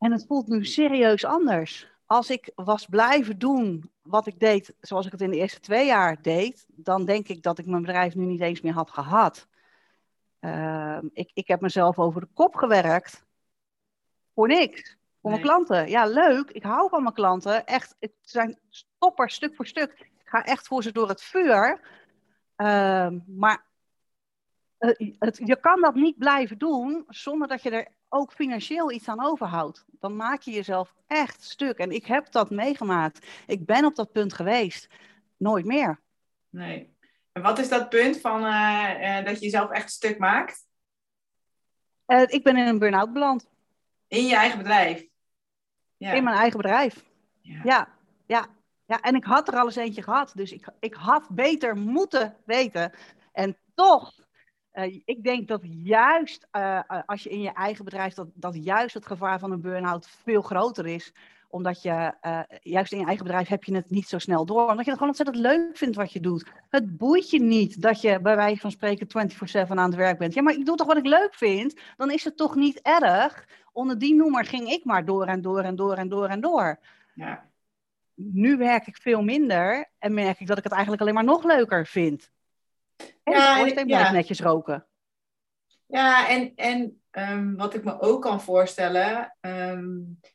En 0.00 0.12
het 0.12 0.26
voelt 0.26 0.48
nu 0.48 0.64
serieus 0.64 1.24
anders. 1.24 1.88
Als 2.06 2.30
ik 2.30 2.52
was 2.54 2.86
blijven 2.86 3.38
doen 3.38 3.90
wat 4.02 4.26
ik 4.26 4.38
deed 4.38 4.74
zoals 4.80 5.06
ik 5.06 5.12
het 5.12 5.20
in 5.20 5.30
de 5.30 5.36
eerste 5.36 5.60
twee 5.60 5.86
jaar 5.86 6.22
deed, 6.22 6.66
dan 6.68 7.04
denk 7.04 7.28
ik 7.28 7.42
dat 7.42 7.58
ik 7.58 7.66
mijn 7.66 7.82
bedrijf 7.82 8.14
nu 8.14 8.24
niet 8.24 8.40
eens 8.40 8.60
meer 8.60 8.72
had 8.72 8.90
gehad. 8.90 9.46
Ehm, 10.38 11.06
ik, 11.12 11.30
ik 11.34 11.48
heb 11.48 11.60
mezelf 11.60 11.98
over 11.98 12.20
de 12.20 12.28
kop 12.34 12.54
gewerkt. 12.54 13.24
Voor 14.34 14.48
niks. 14.48 14.96
Voor 15.20 15.30
mijn 15.30 15.42
klanten. 15.42 15.88
Ja, 15.88 16.06
leuk. 16.06 16.50
Ik 16.50 16.62
hou 16.62 16.88
van 16.88 17.02
mijn 17.02 17.14
klanten. 17.14 17.66
Echt, 17.66 17.96
het 17.98 18.12
zijn 18.20 18.58
stoppers 18.68 19.34
stuk 19.34 19.54
voor 19.54 19.66
stuk. 19.66 19.92
Ik 19.98 20.28
ga 20.28 20.44
echt 20.44 20.66
voor 20.66 20.82
ze 20.82 20.92
door 20.92 21.08
het 21.08 21.22
vuur. 21.22 21.80
Ehm, 22.56 23.18
maar 23.26 23.69
het, 25.18 25.40
je 25.44 25.60
kan 25.60 25.80
dat 25.80 25.94
niet 25.94 26.18
blijven 26.18 26.58
doen 26.58 27.04
zonder 27.08 27.48
dat 27.48 27.62
je 27.62 27.70
er 27.70 27.88
ook 28.08 28.32
financieel 28.32 28.92
iets 28.92 29.08
aan 29.08 29.24
overhoudt. 29.24 29.84
Dan 29.90 30.16
maak 30.16 30.42
je 30.42 30.50
jezelf 30.50 30.94
echt 31.06 31.42
stuk. 31.42 31.78
En 31.78 31.90
ik 31.90 32.06
heb 32.06 32.32
dat 32.32 32.50
meegemaakt. 32.50 33.26
Ik 33.46 33.66
ben 33.66 33.84
op 33.84 33.94
dat 33.94 34.12
punt 34.12 34.32
geweest. 34.32 34.88
Nooit 35.36 35.64
meer. 35.64 36.00
Nee. 36.48 36.94
En 37.32 37.42
wat 37.42 37.58
is 37.58 37.68
dat 37.68 37.88
punt 37.88 38.20
van 38.20 38.44
eh, 38.44 39.18
eh, 39.18 39.24
dat 39.24 39.38
je 39.38 39.44
jezelf 39.44 39.70
echt 39.70 39.90
stuk 39.90 40.18
maakt? 40.18 40.66
Eh, 42.06 42.22
ik 42.26 42.42
ben 42.42 42.56
in 42.56 42.66
een 42.66 42.78
burn-out 42.78 43.12
beland. 43.12 43.48
In 44.08 44.26
je 44.26 44.36
eigen 44.36 44.58
bedrijf. 44.58 45.06
Ja. 45.96 46.12
In 46.12 46.24
mijn 46.24 46.36
eigen 46.36 46.56
bedrijf. 46.56 47.04
Ja. 47.40 47.60
Ja, 47.64 47.88
ja, 48.26 48.46
ja. 48.86 49.00
En 49.00 49.14
ik 49.14 49.24
had 49.24 49.48
er 49.48 49.54
al 49.54 49.64
eens 49.64 49.76
eentje 49.76 50.02
gehad. 50.02 50.32
Dus 50.34 50.52
ik, 50.52 50.68
ik 50.80 50.94
had 50.94 51.28
beter 51.28 51.76
moeten 51.76 52.36
weten. 52.44 52.92
En 53.32 53.56
toch, 53.74 54.14
eh, 54.72 55.00
ik 55.04 55.22
denk 55.22 55.48
dat 55.48 55.60
juist 55.64 56.48
eh, 56.50 56.76
eh, 56.76 57.02
als 57.06 57.22
je 57.22 57.30
in 57.30 57.40
je 57.40 57.52
eigen 57.52 57.84
bedrijf, 57.84 58.14
dat, 58.14 58.28
dat 58.34 58.64
juist 58.64 58.94
het 58.94 59.06
gevaar 59.06 59.38
van 59.38 59.52
een 59.52 59.60
burn-out 59.60 60.08
veel 60.08 60.42
groter 60.42 60.86
is. 60.86 61.12
Omdat 61.48 61.82
je, 61.82 62.14
juist 62.62 62.92
in 62.92 62.98
je 62.98 63.06
eigen 63.06 63.24
bedrijf 63.24 63.48
heb 63.48 63.64
je 63.64 63.74
het 63.74 63.90
niet 63.90 64.08
zo 64.08 64.18
snel 64.18 64.46
door. 64.46 64.68
Omdat 64.68 64.84
je 64.84 64.90
het 64.90 64.92
gewoon 64.92 65.08
ontzettend 65.08 65.38
leuk 65.38 65.76
vindt 65.76 65.96
wat 65.96 66.12
je 66.12 66.20
doet. 66.20 66.50
Het 66.68 66.96
boeit 66.96 67.30
je 67.30 67.40
niet 67.40 67.82
dat 67.82 68.00
je 68.00 68.20
bij 68.20 68.36
wijze 68.36 68.60
van 68.60 68.70
spreken 68.70 69.30
24-7 69.66 69.68
aan 69.68 69.78
het 69.78 69.94
werk 69.94 70.18
bent. 70.18 70.34
Ja, 70.34 70.42
maar 70.42 70.54
ik 70.54 70.66
doe 70.66 70.76
toch 70.76 70.86
wat 70.86 70.96
ik 70.96 71.06
leuk 71.06 71.34
vind? 71.34 71.80
Dan 71.96 72.10
is 72.10 72.24
het 72.24 72.36
toch 72.36 72.54
niet 72.54 72.80
erg? 72.80 73.48
Onder 73.72 73.98
die 73.98 74.14
noemer 74.14 74.44
ging 74.44 74.68
ik 74.68 74.84
maar 74.84 75.04
door 75.04 75.26
en 75.26 75.40
door 75.40 75.60
en 75.60 75.76
door 75.76 75.94
en 75.94 76.08
door 76.08 76.26
en 76.28 76.40
door 76.40 76.78
Ja. 77.14 77.48
nu 78.14 78.56
werk 78.56 78.86
ik 78.86 78.96
veel 78.96 79.22
minder 79.22 79.90
en 79.98 80.14
merk 80.14 80.40
ik 80.40 80.46
dat 80.46 80.58
ik 80.58 80.64
het 80.64 80.72
eigenlijk 80.72 81.02
alleen 81.02 81.14
maar 81.14 81.24
nog 81.24 81.44
leuker 81.44 81.86
vind. 81.86 82.30
En 83.22 83.32
Ja, 83.32 83.38
de 83.38 83.50
en- 83.50 83.56
schoorsteen 83.56 83.88
ja. 83.88 84.12
netjes 84.12 84.40
roken. 84.40 84.86
Ja, 85.86 86.28
en, 86.28 86.52
en 86.54 87.02
ehm, 87.10 87.54
wat 87.54 87.74
ik 87.74 87.84
me 87.84 88.00
ook 88.00 88.22
kan 88.22 88.40
voorstellen, 88.42 89.36
ehm, 89.40 89.88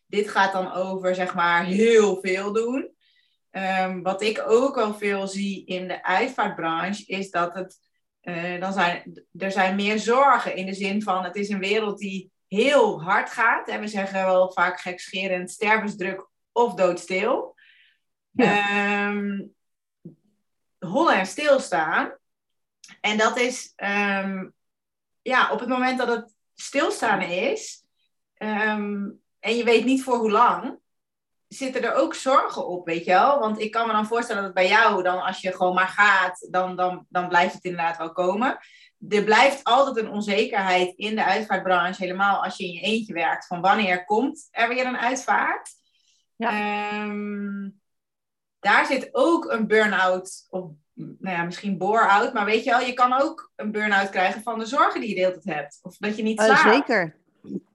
dit 0.06 0.30
gaat 0.30 0.52
dan 0.54 0.72
over 0.74 1.16
zeg 1.16 1.36
maar 1.36 1.64
heel 1.66 2.20
veel 2.22 2.54
doen. 2.54 2.94
Ehm, 3.52 4.02
wat 4.02 4.22
ik 4.22 4.44
ook 4.48 4.76
wel 4.76 4.94
veel 4.94 5.28
zie 5.28 5.66
in 5.66 5.88
de 5.88 6.04
uitvaartbranche 6.04 7.06
is 7.06 7.32
dat 7.32 7.54
het, 7.54 7.78
eh, 8.22 8.60
dan 8.60 8.74
zijn, 8.74 9.26
er 9.38 9.52
zijn 9.52 9.76
meer 9.76 10.00
zorgen 10.00 10.56
in 10.56 10.66
de 10.66 10.74
zin 10.74 11.02
van 11.02 11.24
het 11.24 11.36
is 11.36 11.50
een 11.50 11.60
wereld 11.60 11.98
die 12.00 12.32
heel 12.48 13.02
hard 13.04 13.30
gaat. 13.30 13.68
En 13.68 13.80
we 13.80 13.88
zeggen 13.88 14.26
wel 14.26 14.52
vaak 14.52 14.80
gekscherend 14.80 15.52
stervensdruk 15.52 16.28
of 16.52 16.74
doodstil. 16.74 17.56
Ehm 18.36 19.40
hollen 20.80 21.16
en 21.18 21.26
stilstaan. 21.26 22.18
En 23.02 23.18
dat 23.18 23.38
is 23.38 23.74
ehm, 23.76 24.48
ja, 25.22 25.52
op 25.52 25.60
het 25.60 25.70
moment 25.70 25.98
dat 25.98 26.08
het 26.08 26.34
stilstaan 26.56 27.22
is 27.22 27.84
ehm, 28.34 29.10
en 29.40 29.56
je 29.56 29.64
weet 29.64 29.86
niet 29.86 30.04
voor 30.04 30.18
hoe 30.18 30.32
lang, 30.32 30.80
zitten 31.48 31.84
er 31.84 31.94
ook 31.94 32.14
zorgen 32.14 32.68
op, 32.68 32.86
weet 32.86 33.06
je 33.06 33.12
wel? 33.12 33.40
Want 33.40 33.60
ik 33.60 33.72
kan 33.72 33.88
me 33.88 33.94
dan 33.94 34.06
voorstellen 34.06 34.44
dat 34.44 34.54
bij 34.54 34.68
jou, 34.68 35.04
dan 35.04 35.22
als 35.22 35.42
je 35.42 35.56
gewoon 35.56 35.74
maar 35.74 35.88
gaat, 35.88 36.48
dan, 36.52 36.76
dan, 36.76 37.06
dan 37.10 37.28
blijft 37.28 37.54
het 37.54 37.64
inderdaad 37.64 37.98
wel 37.98 38.12
komen. 38.12 38.58
Er 39.10 39.24
blijft 39.24 39.64
altijd 39.64 39.98
een 39.98 40.12
onzekerheid 40.12 40.94
in 40.96 41.16
de 41.16 41.24
uitvaartbranche, 41.24 42.02
helemaal 42.04 42.44
als 42.44 42.58
je 42.58 42.66
in 42.66 42.72
je 42.72 42.82
eentje 42.82 43.14
werkt, 43.14 43.48
van 43.48 43.62
wanneer 43.62 44.06
komt 44.06 44.48
er 44.52 44.68
weer 44.68 44.86
een 44.86 44.98
uitvaart? 44.98 45.70
Ja. 46.36 46.50
Ehm, 46.50 47.70
daar 48.60 48.86
zit 48.86 49.10
ook 49.12 49.52
een 49.52 49.68
burn-out, 49.68 50.48
of 50.50 50.72
nou 50.96 51.36
ja, 51.36 51.44
misschien 51.44 51.78
bore-out, 51.78 52.34
maar 52.34 52.46
weet 52.46 52.64
je 52.64 52.70
wel, 52.70 52.80
je 52.80 52.94
kan 52.94 53.22
ook 53.22 53.52
een 53.56 53.72
burn-out 53.72 54.10
krijgen 54.10 54.42
van 54.42 54.60
de 54.60 54.66
zorgen 54.66 55.00
die 55.02 55.10
je 55.10 55.16
de 55.16 55.22
hele 55.22 55.40
tijd 55.40 55.56
hebt. 55.56 55.80
Of 55.82 55.98
dat 55.98 56.18
je 56.18 56.24
niet 56.24 56.40
Eh, 56.40 56.46
slaapt. 56.46 56.62
zeker, 56.76 57.16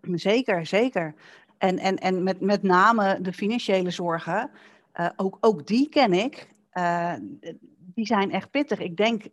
zeker, 0.30 0.66
zeker. 0.66 1.14
En, 1.58 1.78
en, 1.78 1.96
en 1.96 2.22
met, 2.22 2.40
met 2.40 2.62
name 2.62 3.20
de 3.20 3.32
financiële 3.32 3.90
zorgen, 3.90 4.50
eh, 4.92 5.08
ook, 5.16 5.36
ook 5.40 5.66
die 5.66 5.88
ken 5.88 6.12
ik. 6.12 6.48
Eh, 6.70 7.14
die 7.94 8.06
zijn 8.06 8.32
echt 8.32 8.50
pittig. 8.50 8.78
Ik 8.78 8.96
denk 8.96 9.24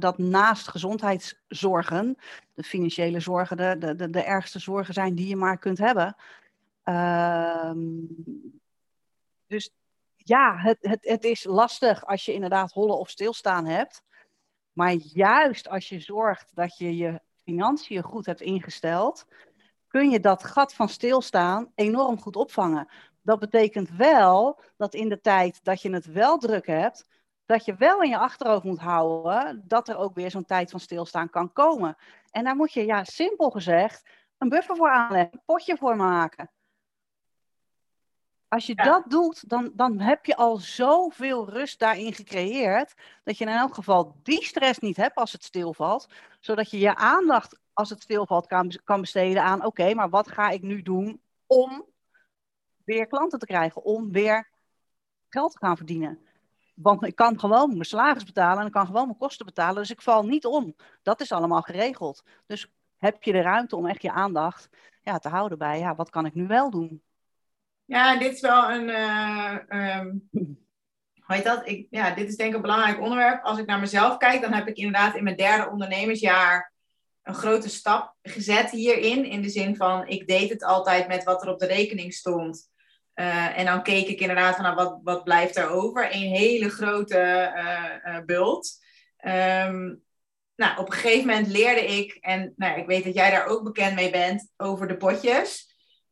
dat 0.00 0.18
naast 0.18 0.68
gezondheidszorgen, 0.68 2.16
de 2.54 2.62
financiële 2.62 3.20
zorgen, 3.20 3.56
de, 3.56 3.76
de, 3.78 3.94
de, 3.96 4.10
de 4.10 4.22
ergste 4.22 4.58
zorgen 4.58 4.94
zijn 4.94 5.14
die 5.14 5.28
je 5.28 5.36
maar 5.36 5.58
kunt 5.58 5.78
hebben. 5.78 6.16
Ehm, 6.82 7.76
dus 9.46 9.70
ja, 10.28 10.56
het, 10.56 10.78
het, 10.80 11.04
het 11.08 11.24
is 11.24 11.44
lastig 11.44 12.06
als 12.06 12.24
je 12.24 12.32
inderdaad 12.32 12.72
hollen 12.72 12.98
of 12.98 13.08
stilstaan 13.08 13.66
hebt. 13.66 14.02
Maar 14.72 14.92
juist 14.92 15.68
als 15.68 15.88
je 15.88 16.00
zorgt 16.00 16.50
dat 16.54 16.78
je 16.78 16.96
je 16.96 17.20
financiën 17.44 18.02
goed 18.02 18.26
hebt 18.26 18.40
ingesteld, 18.40 19.26
kun 19.88 20.10
je 20.10 20.20
dat 20.20 20.44
gat 20.44 20.74
van 20.74 20.88
stilstaan 20.88 21.72
enorm 21.74 22.20
goed 22.20 22.36
opvangen. 22.36 22.88
Dat 23.22 23.38
betekent 23.38 23.90
wel 23.90 24.60
dat 24.76 24.94
in 24.94 25.08
de 25.08 25.20
tijd 25.20 25.64
dat 25.64 25.82
je 25.82 25.92
het 25.92 26.06
wel 26.06 26.38
druk 26.38 26.66
hebt, 26.66 27.08
dat 27.46 27.64
je 27.64 27.74
wel 27.74 28.02
in 28.02 28.10
je 28.10 28.18
achterhoofd 28.18 28.64
moet 28.64 28.78
houden 28.78 29.62
dat 29.66 29.88
er 29.88 29.96
ook 29.96 30.14
weer 30.14 30.30
zo'n 30.30 30.44
tijd 30.44 30.70
van 30.70 30.80
stilstaan 30.80 31.30
kan 31.30 31.52
komen. 31.52 31.96
En 32.30 32.44
daar 32.44 32.56
moet 32.56 32.72
je, 32.72 32.84
ja, 32.84 33.04
simpel 33.04 33.50
gezegd, 33.50 34.08
een 34.38 34.48
buffer 34.48 34.76
voor 34.76 34.90
aanleggen, 34.90 35.32
een 35.32 35.42
potje 35.44 35.76
voor 35.76 35.96
maken. 35.96 36.50
Als 38.48 38.66
je 38.66 38.72
Ja. 38.76 38.84
dat 38.84 39.10
doet, 39.10 39.48
dan, 39.48 39.70
dan 39.74 40.00
heb 40.00 40.26
je 40.26 40.36
al 40.36 40.56
zoveel 40.56 41.50
rust 41.50 41.78
daarin 41.78 42.12
gecreëerd, 42.12 42.94
dat 43.24 43.38
je 43.38 43.44
in 43.44 43.50
elk 43.50 43.74
geval 43.74 44.16
die 44.22 44.44
stress 44.44 44.78
niet 44.78 44.96
hebt 44.96 45.16
als 45.16 45.32
het 45.32 45.44
stilvalt, 45.44 46.08
zodat 46.40 46.70
je 46.70 46.78
je 46.78 46.94
aandacht, 46.94 47.58
als 47.72 47.90
het 47.90 48.02
stilvalt, 48.02 48.46
kan, 48.46 48.72
kan 48.84 49.00
besteden 49.00 49.42
aan, 49.42 49.64
oké, 49.64 49.94
maar 49.94 50.10
wat 50.10 50.30
ga 50.30 50.50
ik 50.50 50.62
nu 50.62 50.82
doen 50.82 51.20
om 51.46 51.86
weer 52.84 53.06
klanten 53.06 53.38
te 53.38 53.46
krijgen, 53.46 53.84
om 53.84 54.12
weer 54.12 54.48
geld 55.28 55.52
te 55.52 55.58
gaan 55.58 55.76
verdienen. 55.76 56.18
Want 56.74 57.04
ik 57.04 57.14
kan 57.14 57.38
gewoon 57.40 57.68
mijn 57.70 57.84
salaris 57.84 58.24
betalen 58.24 58.60
en 58.60 58.66
ik 58.66 58.72
kan 58.72 58.86
gewoon 58.86 59.06
mijn 59.06 59.18
kosten 59.18 59.46
betalen, 59.46 59.76
dus 59.76 59.90
ik 59.90 60.02
val 60.02 60.24
niet 60.24 60.46
om. 60.46 60.74
Dat 61.02 61.20
is 61.20 61.32
allemaal 61.32 61.62
geregeld. 61.62 62.22
Dus 62.46 62.72
heb 62.96 63.22
je 63.22 63.32
de 63.32 63.40
ruimte 63.40 63.76
om 63.76 63.86
echt 63.86 64.02
je 64.02 64.12
aandacht 64.12 64.68
ja, 65.02 65.18
te 65.18 65.28
houden 65.28 65.58
bij, 65.58 65.78
ja, 65.78 65.94
wat 65.94 66.10
kan 66.10 66.26
ik 66.26 66.34
nu 66.34 66.46
wel 66.46 66.70
doen? 66.70 67.02
Ja, 67.88 68.18
dit 68.18 68.32
is 68.32 68.40
wel 68.40 68.70
een. 68.70 68.90
eh, 68.90 69.56
ehm, 69.68 70.10
hoe 71.24 71.36
heet 71.36 71.44
dat? 71.44 71.68
Ik, 71.68 71.86
ja, 71.90 72.14
dit 72.14 72.28
is 72.28 72.36
denk 72.36 72.50
ik 72.50 72.56
een 72.56 72.62
belangrijk 72.62 73.00
onderwerp. 73.00 73.44
Als 73.44 73.58
ik 73.58 73.66
naar 73.66 73.78
mezelf 73.78 74.16
kijk, 74.16 74.40
dan 74.40 74.52
heb 74.52 74.68
ik 74.68 74.76
inderdaad 74.76 75.16
in 75.16 75.24
mijn 75.24 75.36
derde 75.36 75.70
ondernemersjaar 75.70 76.72
een 77.22 77.34
grote 77.34 77.68
stap 77.68 78.14
gezet 78.22 78.70
hierin. 78.70 79.24
In 79.24 79.42
de 79.42 79.48
zin 79.48 79.76
van, 79.76 80.06
ik 80.06 80.26
deed 80.26 80.50
het 80.50 80.62
altijd 80.64 81.08
met 81.08 81.24
wat 81.24 81.42
er 81.42 81.48
op 81.48 81.58
de 81.58 81.66
rekening 81.66 82.14
stond. 82.14 82.70
Eh, 83.14 83.58
en 83.58 83.64
dan 83.64 83.82
keek 83.82 84.08
ik 84.08 84.20
inderdaad 84.20 84.54
van, 84.54 84.64
nou, 84.64 84.74
wat, 84.76 84.98
wat 85.02 85.24
blijft 85.24 85.56
er 85.56 85.68
over? 85.70 86.14
Een 86.14 86.28
hele 86.28 86.68
grote 86.68 87.18
eh, 87.18 88.18
bult. 88.26 88.78
Ehm, 89.16 89.94
nou, 90.56 90.78
op 90.78 90.86
een 90.86 90.92
gegeven 90.98 91.26
moment 91.26 91.46
leerde 91.46 91.84
ik, 91.86 92.12
en 92.20 92.52
nou, 92.56 92.80
ik 92.80 92.86
weet 92.86 93.04
dat 93.04 93.14
jij 93.14 93.30
daar 93.30 93.46
ook 93.46 93.62
bekend 93.62 93.94
mee 93.94 94.10
bent, 94.10 94.50
over 94.56 94.88
de 94.88 94.96
potjes. 94.96 95.67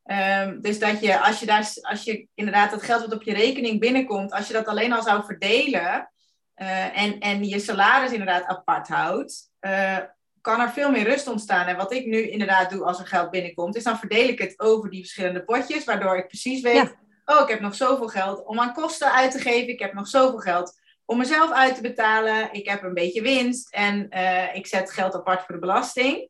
Ehm, 0.06 0.60
dus 0.60 0.78
dat 0.78 1.00
je 1.00 1.20
als, 1.20 1.40
je 1.40 1.46
daar, 1.46 1.72
als 1.80 2.04
je 2.04 2.28
inderdaad 2.34 2.70
dat 2.70 2.82
geld 2.82 3.00
wat 3.00 3.14
op 3.14 3.22
je 3.22 3.34
rekening 3.34 3.80
binnenkomt, 3.80 4.32
als 4.32 4.46
je 4.46 4.52
dat 4.52 4.66
alleen 4.66 4.92
al 4.92 5.02
zou 5.02 5.24
verdelen 5.24 6.10
eh, 6.54 7.02
en, 7.02 7.18
en 7.18 7.44
je 7.44 7.58
salaris 7.58 8.12
inderdaad 8.12 8.44
apart 8.44 8.88
houdt, 8.88 9.50
eh, 9.58 9.98
kan 10.40 10.60
er 10.60 10.70
veel 10.70 10.90
meer 10.90 11.04
rust 11.04 11.28
ontstaan. 11.28 11.66
En 11.66 11.76
wat 11.76 11.92
ik 11.92 12.06
nu 12.06 12.30
inderdaad 12.30 12.70
doe 12.70 12.84
als 12.84 12.98
er 12.98 13.06
geld 13.06 13.30
binnenkomt, 13.30 13.76
is 13.76 13.82
dan 13.82 13.98
verdeel 13.98 14.28
ik 14.28 14.38
het 14.38 14.60
over 14.60 14.90
die 14.90 15.00
verschillende 15.00 15.44
potjes, 15.44 15.84
waardoor 15.84 16.16
ik 16.16 16.28
precies 16.28 16.60
weet 16.60 16.74
Ja. 16.74 16.92
oh, 17.24 17.40
ik 17.40 17.48
heb 17.48 17.60
nog 17.60 17.74
zoveel 17.74 18.08
geld 18.08 18.44
om 18.44 18.60
aan 18.60 18.72
kosten 18.72 19.12
uit 19.12 19.30
te 19.30 19.38
geven. 19.38 19.68
Ik 19.68 19.80
heb 19.80 19.92
nog 19.92 20.08
zoveel 20.08 20.38
geld 20.38 20.80
om 21.04 21.18
mezelf 21.18 21.50
uit 21.50 21.74
te 21.74 21.80
betalen. 21.80 22.52
Ik 22.52 22.68
heb 22.68 22.82
een 22.82 22.94
beetje 22.94 23.22
winst 23.22 23.74
en 23.74 24.06
uh, 24.10 24.54
ik 24.54 24.66
zet 24.66 24.92
geld 24.92 25.14
apart 25.14 25.42
voor 25.44 25.54
de 25.54 25.60
belasting. 25.60 26.28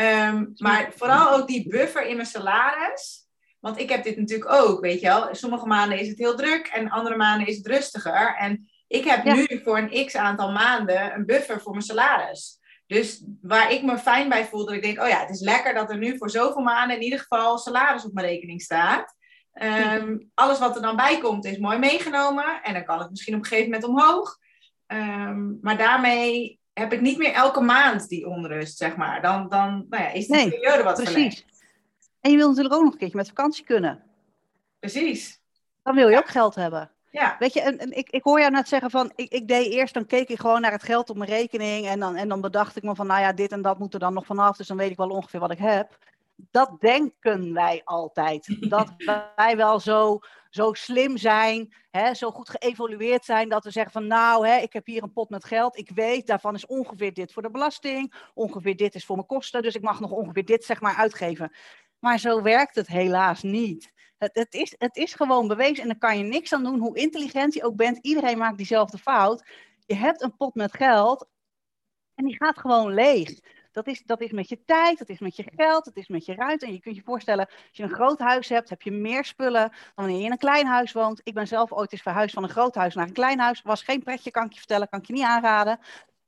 Um, 0.00 0.52
maar 0.56 0.92
vooral 0.96 1.36
ook 1.36 1.46
die 1.46 1.68
buffer 1.68 2.06
in 2.06 2.16
mijn 2.16 2.28
salaris. 2.28 3.26
Want 3.60 3.78
ik 3.78 3.88
heb 3.88 4.04
dit 4.04 4.16
natuurlijk 4.16 4.52
ook, 4.52 4.80
weet 4.80 5.00
je 5.00 5.06
wel. 5.06 5.34
Sommige 5.34 5.66
maanden 5.66 5.98
is 5.98 6.08
het 6.08 6.18
heel 6.18 6.36
druk 6.36 6.66
en 6.66 6.90
andere 6.90 7.16
maanden 7.16 7.46
is 7.46 7.56
het 7.56 7.66
rustiger. 7.66 8.36
En 8.36 8.68
ik 8.86 9.04
heb 9.04 9.24
nu 9.24 9.60
voor 9.64 9.78
een 9.78 10.06
x 10.06 10.16
aantal 10.16 10.52
maanden 10.52 11.14
een 11.14 11.26
buffer 11.26 11.60
voor 11.60 11.72
mijn 11.72 11.84
salaris. 11.84 12.58
Dus 12.86 13.24
waar 13.42 13.72
ik 13.72 13.82
me 13.82 13.98
fijn 13.98 14.28
bij 14.28 14.44
voel, 14.44 14.64
dat 14.64 14.74
ik 14.74 14.82
denk, 14.82 15.00
oh 15.00 15.08
ja, 15.08 15.20
het 15.20 15.30
is 15.30 15.40
lekker 15.40 15.74
dat 15.74 15.90
er 15.90 15.98
nu 15.98 16.18
voor 16.18 16.30
zoveel 16.30 16.62
maanden 16.62 16.96
in 16.96 17.02
ieder 17.02 17.18
geval 17.18 17.58
salaris 17.58 18.04
op 18.04 18.12
mijn 18.12 18.26
rekening 18.26 18.62
staat. 18.62 19.16
Um, 19.94 20.30
alles 20.34 20.58
wat 20.58 20.76
er 20.76 20.82
dan 20.82 20.96
bij 20.96 21.18
komt 21.18 21.44
is 21.44 21.58
mooi 21.58 21.78
meegenomen 21.78 22.62
en 22.62 22.72
dan 22.72 22.84
kan 22.84 22.98
het 22.98 23.10
misschien 23.10 23.34
op 23.34 23.40
een 23.40 23.46
gegeven 23.46 23.70
moment 23.70 23.88
omhoog. 23.88 24.38
Um, 24.86 25.58
maar 25.60 25.76
daarmee 25.76 26.57
heb 26.78 26.92
ik 26.92 27.00
niet 27.00 27.18
meer 27.18 27.32
elke 27.32 27.60
maand 27.60 28.08
die 28.08 28.26
onrust, 28.26 28.76
zeg 28.76 28.96
maar. 28.96 29.22
Dan, 29.22 29.48
dan 29.48 29.86
nou 29.88 30.02
ja, 30.02 30.10
is 30.10 30.26
die 30.26 30.36
nee, 30.36 30.50
periode 30.50 30.82
wat 30.82 31.02
precies. 31.02 31.46
En 32.20 32.30
je 32.30 32.36
wil 32.36 32.48
natuurlijk 32.48 32.74
ook 32.74 32.82
nog 32.82 32.92
een 32.92 32.98
keertje 32.98 33.16
met 33.16 33.28
vakantie 33.28 33.64
kunnen. 33.64 34.02
Precies. 34.78 35.40
Dan 35.82 35.94
wil 35.94 36.08
je 36.08 36.16
ook 36.16 36.28
geld 36.28 36.54
hebben. 36.54 36.90
Ja. 37.10 37.36
Weet 37.38 37.52
je, 37.52 37.60
en, 37.60 37.78
en, 37.78 37.96
ik, 37.96 38.10
ik 38.10 38.22
hoor 38.22 38.40
jou 38.40 38.50
net 38.50 38.68
zeggen 38.68 38.90
van, 38.90 39.12
ik, 39.14 39.32
ik 39.32 39.48
deed 39.48 39.72
eerst, 39.72 39.94
dan 39.94 40.06
keek 40.06 40.28
ik 40.28 40.40
gewoon 40.40 40.60
naar 40.60 40.72
het 40.72 40.82
geld 40.82 41.10
op 41.10 41.16
mijn 41.16 41.30
rekening 41.30 41.86
en 41.86 42.00
dan, 42.00 42.16
en 42.16 42.28
dan 42.28 42.40
bedacht 42.40 42.76
ik 42.76 42.82
me 42.82 42.94
van, 42.94 43.06
nou 43.06 43.20
ja, 43.20 43.32
dit 43.32 43.52
en 43.52 43.62
dat 43.62 43.78
moet 43.78 43.94
er 43.94 44.00
dan 44.00 44.14
nog 44.14 44.26
vanaf, 44.26 44.56
dus 44.56 44.66
dan 44.66 44.76
weet 44.76 44.90
ik 44.90 44.96
wel 44.96 45.10
ongeveer 45.10 45.40
wat 45.40 45.50
ik 45.50 45.58
heb. 45.58 45.98
Dat 46.50 46.80
denken 46.80 47.52
wij 47.52 47.82
altijd. 47.84 48.56
Dat 48.70 48.92
wij 49.36 49.56
wel 49.56 49.80
zo, 49.80 50.20
zo 50.50 50.72
slim 50.72 51.16
zijn, 51.16 51.74
hè, 51.90 52.14
zo 52.14 52.30
goed 52.30 52.48
geëvolueerd 52.50 53.24
zijn, 53.24 53.48
dat 53.48 53.64
we 53.64 53.70
zeggen 53.70 53.92
van, 53.92 54.06
nou, 54.06 54.46
hè, 54.46 54.56
ik 54.56 54.72
heb 54.72 54.86
hier 54.86 55.02
een 55.02 55.12
pot 55.12 55.28
met 55.28 55.44
geld, 55.44 55.78
ik 55.78 55.90
weet, 55.90 56.26
daarvan 56.26 56.54
is 56.54 56.66
ongeveer 56.66 57.14
dit 57.14 57.32
voor 57.32 57.42
de 57.42 57.50
belasting, 57.50 58.14
ongeveer 58.34 58.76
dit 58.76 58.94
is 58.94 59.04
voor 59.04 59.16
mijn 59.16 59.28
kosten, 59.28 59.62
dus 59.62 59.74
ik 59.74 59.82
mag 59.82 60.00
nog 60.00 60.10
ongeveer 60.10 60.44
dit, 60.44 60.64
zeg 60.64 60.80
maar, 60.80 60.94
uitgeven. 60.96 61.52
Maar 61.98 62.18
zo 62.18 62.42
werkt 62.42 62.74
het 62.74 62.86
helaas 62.86 63.42
niet. 63.42 63.92
Het, 64.18 64.30
het, 64.34 64.54
is, 64.54 64.74
het 64.78 64.96
is 64.96 65.14
gewoon 65.14 65.48
bewezen 65.48 65.82
en 65.82 65.88
daar 65.88 65.98
kan 65.98 66.18
je 66.18 66.24
niks 66.24 66.52
aan 66.52 66.64
doen, 66.64 66.78
hoe 66.78 66.98
intelligent 66.98 67.54
je 67.54 67.64
ook 67.64 67.76
bent. 67.76 67.98
Iedereen 68.00 68.38
maakt 68.38 68.56
diezelfde 68.56 68.98
fout. 68.98 69.48
Je 69.86 69.94
hebt 69.94 70.22
een 70.22 70.36
pot 70.36 70.54
met 70.54 70.76
geld 70.76 71.28
en 72.14 72.24
die 72.24 72.36
gaat 72.36 72.58
gewoon 72.58 72.94
leeg. 72.94 73.40
Dat 73.72 73.86
is, 73.86 74.02
dat 74.02 74.20
is 74.20 74.30
met 74.30 74.48
je 74.48 74.64
tijd, 74.64 74.98
dat 74.98 75.08
is 75.08 75.18
met 75.18 75.36
je 75.36 75.44
geld, 75.56 75.84
dat 75.84 75.96
is 75.96 76.08
met 76.08 76.24
je 76.24 76.34
ruimte. 76.34 76.66
En 76.66 76.72
je 76.72 76.80
kunt 76.80 76.96
je 76.96 77.02
voorstellen, 77.02 77.46
als 77.46 77.56
je 77.72 77.82
een 77.82 77.94
groot 77.94 78.18
huis 78.18 78.48
hebt, 78.48 78.68
heb 78.68 78.82
je 78.82 78.90
meer 78.90 79.24
spullen 79.24 79.68
dan 79.70 79.92
wanneer 79.94 80.18
je 80.18 80.24
in 80.24 80.32
een 80.32 80.38
klein 80.38 80.66
huis 80.66 80.92
woont. 80.92 81.20
Ik 81.24 81.34
ben 81.34 81.46
zelf 81.46 81.72
ooit 81.72 81.92
eens 81.92 82.02
verhuisd 82.02 82.34
van 82.34 82.42
een 82.42 82.48
groot 82.48 82.74
huis 82.74 82.94
naar 82.94 83.06
een 83.06 83.12
klein 83.12 83.38
huis. 83.38 83.62
Was 83.62 83.82
geen 83.82 84.02
pretje, 84.02 84.30
kan 84.30 84.44
ik 84.44 84.52
je 84.52 84.58
vertellen, 84.58 84.88
kan 84.88 85.00
ik 85.00 85.06
je 85.06 85.12
niet 85.12 85.22
aanraden. 85.22 85.78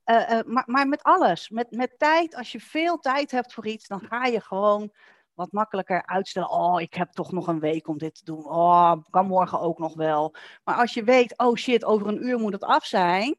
Uh, 0.04 0.30
uh, 0.30 0.40
maar, 0.46 0.64
maar 0.66 0.88
met 0.88 1.02
alles, 1.02 1.48
met, 1.48 1.70
met 1.70 1.98
tijd, 1.98 2.34
als 2.34 2.52
je 2.52 2.60
veel 2.60 2.98
tijd 2.98 3.30
hebt 3.30 3.54
voor 3.54 3.66
iets, 3.66 3.86
dan 3.86 4.00
ga 4.00 4.24
je 4.24 4.40
gewoon 4.40 4.92
wat 5.34 5.52
makkelijker 5.52 6.06
uitstellen. 6.06 6.50
Oh, 6.50 6.80
ik 6.80 6.94
heb 6.94 7.12
toch 7.12 7.32
nog 7.32 7.46
een 7.46 7.60
week 7.60 7.88
om 7.88 7.98
dit 7.98 8.14
te 8.14 8.24
doen. 8.24 8.44
Oh, 8.44 8.92
kan 9.10 9.26
morgen 9.26 9.60
ook 9.60 9.78
nog 9.78 9.94
wel. 9.94 10.34
Maar 10.64 10.74
als 10.74 10.94
je 10.94 11.04
weet, 11.04 11.38
oh 11.38 11.56
shit, 11.56 11.84
over 11.84 12.06
een 12.06 12.26
uur 12.26 12.38
moet 12.38 12.52
het 12.52 12.64
af 12.64 12.84
zijn. 12.86 13.36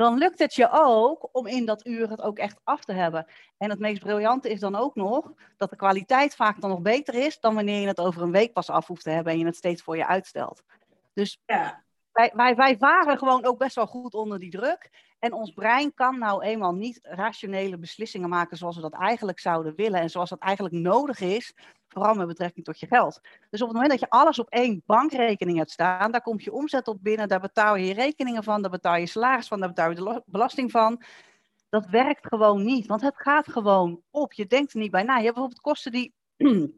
Dan 0.00 0.18
lukt 0.18 0.38
het 0.38 0.54
je 0.54 0.68
ook 0.70 1.28
om 1.32 1.46
in 1.46 1.66
dat 1.66 1.86
uur 1.86 2.10
het 2.10 2.22
ook 2.22 2.38
echt 2.38 2.60
af 2.64 2.84
te 2.84 2.92
hebben. 2.92 3.26
En 3.58 3.70
het 3.70 3.78
meest 3.78 4.00
briljante 4.00 4.50
is 4.50 4.60
dan 4.60 4.74
ook 4.74 4.94
nog 4.94 5.32
dat 5.56 5.70
de 5.70 5.76
kwaliteit 5.76 6.34
vaak 6.34 6.60
dan 6.60 6.70
nog 6.70 6.80
beter 6.80 7.14
is 7.14 7.40
dan 7.40 7.54
wanneer 7.54 7.80
je 7.80 7.86
het 7.86 8.00
over 8.00 8.22
een 8.22 8.30
week 8.30 8.52
pas 8.52 8.70
af 8.70 8.86
hoeft 8.86 9.02
te 9.02 9.10
hebben 9.10 9.32
en 9.32 9.38
je 9.38 9.44
het 9.44 9.56
steeds 9.56 9.82
voor 9.82 9.96
je 9.96 10.06
uitstelt. 10.06 10.62
Dus 11.12 11.40
ja. 11.46 11.84
wij, 12.12 12.32
wij, 12.34 12.54
wij 12.54 12.76
varen 12.78 13.18
gewoon 13.18 13.44
ook 13.44 13.58
best 13.58 13.74
wel 13.74 13.86
goed 13.86 14.14
onder 14.14 14.38
die 14.38 14.50
druk. 14.50 14.90
En 15.20 15.32
ons 15.32 15.52
brein 15.52 15.94
kan 15.94 16.18
nou 16.18 16.42
eenmaal 16.42 16.74
niet 16.74 16.98
rationele 17.02 17.78
beslissingen 17.78 18.28
maken 18.28 18.56
zoals 18.56 18.76
we 18.76 18.82
dat 18.82 18.92
eigenlijk 18.92 19.38
zouden 19.38 19.74
willen 19.74 20.00
en 20.00 20.10
zoals 20.10 20.30
dat 20.30 20.38
eigenlijk 20.38 20.74
nodig 20.74 21.20
is, 21.20 21.54
vooral 21.88 22.14
met 22.14 22.26
betrekking 22.26 22.64
tot 22.64 22.80
je 22.80 22.86
geld. 22.86 23.20
Dus 23.50 23.62
op 23.62 23.68
het 23.68 23.76
moment 23.76 23.90
dat 23.90 24.00
je 24.00 24.10
alles 24.10 24.38
op 24.38 24.48
één 24.48 24.82
bankrekening 24.86 25.58
hebt 25.58 25.70
staan, 25.70 26.10
daar 26.12 26.22
komt 26.22 26.44
je 26.44 26.52
omzet 26.52 26.88
op 26.88 26.98
binnen, 27.02 27.28
daar 27.28 27.40
betaal 27.40 27.76
je 27.76 27.86
je 27.86 27.94
rekeningen 27.94 28.44
van, 28.44 28.62
daar 28.62 28.70
betaal 28.70 28.96
je 28.96 29.06
salaris 29.06 29.48
van, 29.48 29.58
daar 29.58 29.68
betaal 29.68 29.90
je 29.90 29.94
de 29.94 30.22
belasting 30.26 30.70
van. 30.70 31.02
Dat 31.68 31.86
werkt 31.86 32.26
gewoon 32.26 32.64
niet, 32.64 32.86
want 32.86 33.00
het 33.00 33.16
gaat 33.16 33.48
gewoon 33.52 34.02
op. 34.10 34.32
Je 34.32 34.46
denkt 34.46 34.72
er 34.72 34.78
niet 34.78 34.90
bij 34.90 35.02
na. 35.02 35.16
Je 35.16 35.22
hebt 35.22 35.34
bijvoorbeeld 35.34 35.60
kosten 35.60 35.92
die 35.92 36.14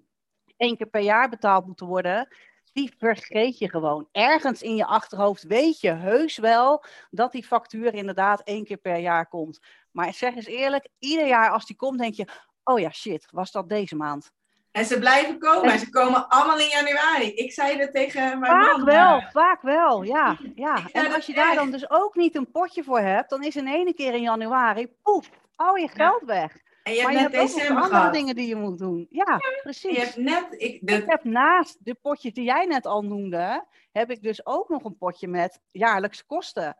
één 0.56 0.76
keer 0.76 0.86
per 0.90 1.00
jaar 1.00 1.28
betaald 1.28 1.66
moeten 1.66 1.86
worden 1.86 2.28
die 2.72 2.94
vergeet 2.98 3.58
je 3.58 3.70
gewoon. 3.70 4.08
Ergens 4.12 4.62
in 4.62 4.76
je 4.76 4.86
achterhoofd 4.86 5.42
weet 5.42 5.80
je 5.80 5.90
heus 5.90 6.36
wel 6.36 6.84
dat 7.10 7.32
die 7.32 7.44
factuur 7.44 7.94
inderdaad 7.94 8.42
één 8.42 8.64
keer 8.64 8.76
per 8.76 8.96
jaar 8.96 9.28
komt. 9.28 9.60
Maar 9.90 10.12
zeg 10.14 10.34
eens 10.34 10.46
eerlijk, 10.46 10.88
ieder 10.98 11.26
jaar 11.26 11.50
als 11.50 11.66
die 11.66 11.76
komt, 11.76 11.98
denk 11.98 12.14
je: 12.14 12.26
oh 12.64 12.78
ja, 12.78 12.90
shit, 12.90 13.28
was 13.30 13.50
dat 13.50 13.68
deze 13.68 13.96
maand? 13.96 14.32
En 14.72 14.84
ze 14.84 14.98
blijven 14.98 15.38
komen. 15.38 15.72
En... 15.72 15.78
Ze 15.78 15.90
komen 15.90 16.28
allemaal 16.28 16.58
in 16.58 16.68
januari. 16.68 17.34
Ik 17.34 17.52
zei 17.52 17.78
dat 17.78 17.92
tegen 17.92 18.38
mijn 18.38 18.52
vaak 18.52 18.76
man. 18.76 18.84
wel, 18.84 19.22
vaak 19.32 19.62
wel, 19.62 20.02
ja. 20.02 20.38
ja. 20.54 20.78
En 20.92 21.12
als 21.12 21.26
je 21.26 21.34
daar 21.34 21.54
dan 21.54 21.70
dus 21.70 21.90
ook 21.90 22.14
niet 22.14 22.36
een 22.36 22.50
potje 22.50 22.84
voor 22.84 23.00
hebt, 23.00 23.30
dan 23.30 23.44
is 23.44 23.56
in 23.56 23.66
ene 23.66 23.94
keer 23.94 24.14
in 24.14 24.22
januari, 24.22 24.88
poef, 25.02 25.30
al 25.56 25.76
je 25.76 25.88
geld 25.88 26.22
weg. 26.22 26.56
En 26.82 26.92
je 26.92 27.00
hebt 27.00 27.12
maar 27.12 27.22
net 27.22 27.52
je 27.54 27.60
hebt 27.60 27.70
ook 27.70 27.78
andere 27.78 28.10
dingen 28.10 28.34
die 28.34 28.48
je 28.48 28.56
moet 28.56 28.78
doen. 28.78 29.06
Ja, 29.10 29.40
precies. 29.62 29.96
Je 29.96 30.00
hebt 30.00 30.16
net, 30.16 30.46
ik, 30.50 30.80
ik 30.80 31.04
heb 31.06 31.24
naast 31.24 31.84
de 31.84 31.94
potjes 31.94 32.32
die 32.32 32.44
jij 32.44 32.66
net 32.66 32.86
al 32.86 33.02
noemde, 33.02 33.64
heb 33.92 34.10
ik 34.10 34.22
dus 34.22 34.46
ook 34.46 34.68
nog 34.68 34.84
een 34.84 34.96
potje 34.96 35.28
met 35.28 35.60
jaarlijkse 35.70 36.24
kosten. 36.26 36.76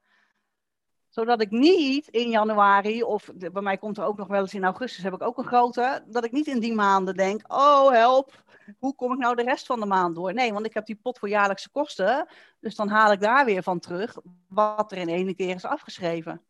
Zodat 1.09 1.41
ik 1.41 1.51
niet 1.51 2.09
in 2.09 2.31
januari, 2.31 3.03
of 3.03 3.31
bij 3.35 3.63
mij 3.63 3.79
komt 3.79 3.99
er 3.99 4.05
ook 4.05 4.17
nog 4.17 4.29
wel 4.29 4.41
eens 4.41 4.55
in 4.55 4.65
augustus, 4.65 5.05
heb 5.05 5.15
ik 5.15 5.23
ook 5.23 5.39
een 5.39 5.47
grote, 5.47 6.05
dat 6.07 6.25
ik 6.25 6.33
niet 6.33 6.47
in 6.47 6.61
die 6.61 6.75
maanden 6.75 7.15
denk, 7.15 7.53
oh 7.53 7.91
help, 7.91 8.43
hoe 8.79 8.95
kom 8.95 9.13
ik 9.13 9.19
nou 9.19 9.37
de 9.37 9.43
rest 9.43 9.67
van 9.67 9.81
de 9.81 9.87
maand 9.87 10.15
door? 10.15 10.35
Nee, 10.35 10.53
want 10.53 10.67
ik 10.67 10.75
heb 10.75 10.87
die 10.87 10.99
pot 11.03 11.19
voor 11.19 11.29
jaarlijkse 11.29 11.71
kosten, 11.71 12.29
dus 12.61 12.75
dan 12.75 12.89
haal 12.89 13.13
ik 13.13 13.21
daar 13.21 13.45
weer 13.45 13.63
van 13.63 13.79
terug 13.79 14.17
wat 14.49 14.93
er 14.93 14.99
in 14.99 15.09
ene 15.09 15.35
keer 15.35 15.55
is 15.55 15.65
afgeschreven 15.65 16.43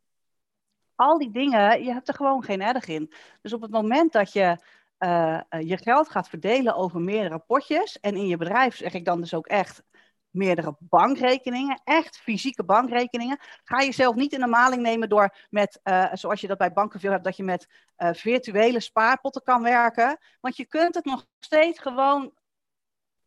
al 1.03 1.19
die 1.19 1.31
dingen, 1.31 1.85
je 1.85 1.93
hebt 1.93 2.09
er 2.09 2.15
gewoon 2.15 2.45
geen 2.45 2.63
erg 2.63 2.87
in. 2.87 3.13
Dus 3.41 3.53
op 3.53 3.63
het 3.63 3.71
moment 3.71 4.13
dat 4.13 4.33
je 4.33 4.65
uh, 4.99 5.41
je 5.49 5.77
geld 5.77 6.09
gaat 6.09 6.29
verdelen 6.29 6.75
over 6.75 7.01
meerdere 7.01 7.39
potjes, 7.39 8.01
en 8.01 8.17
in 8.17 8.27
je 8.27 8.37
bedrijf 8.37 8.77
zeg 8.77 8.93
ik 8.93 9.05
dan 9.05 9.21
dus 9.21 9.35
ook 9.35 9.47
echt 9.47 9.83
meerdere 10.31 10.77
bankrekeningen, 10.79 11.81
echt 11.85 12.17
fysieke 12.17 12.65
bankrekeningen. 12.65 13.39
Ga 13.65 13.81
je 13.81 13.93
zelf 13.93 14.15
niet 14.15 14.33
in 14.33 14.41
de 14.41 14.47
maling 14.47 14.83
nemen 14.83 15.09
door 15.09 15.37
met, 15.51 15.81
uh, 15.85 16.09
zoals 16.13 16.41
je 16.41 16.47
dat 16.47 16.59
bij 16.59 16.73
banken 16.73 17.01
veel 17.01 17.11
hebt, 17.11 17.25
dat 17.25 17.37
je 17.37 17.43
met 17.43 17.69
virtuele 17.97 18.81
spaarpotten 18.81 19.43
kan 19.43 19.63
werken. 19.63 20.19
Want 20.41 20.57
je 20.57 20.67
kunt 20.67 20.95
het 20.95 21.05
nog 21.05 21.27
steeds 21.39 21.79
gewoon 21.79 22.33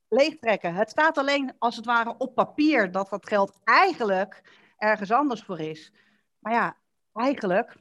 leegtrekken. 0.07 0.73
Het 0.73 0.89
staat 0.89 1.17
alleen 1.17 1.55
als 1.57 1.75
het 1.75 1.85
ware 1.85 2.17
op 2.17 2.35
papier 2.35 2.91
dat 2.91 3.09
dat 3.09 3.27
geld 3.27 3.59
eigenlijk 3.63 4.41
ergens 4.77 5.11
anders 5.11 5.41
voor 5.43 5.59
is. 5.59 5.93
Maar 6.39 6.53
ja, 6.53 6.77
eigenlijk, 7.15 7.75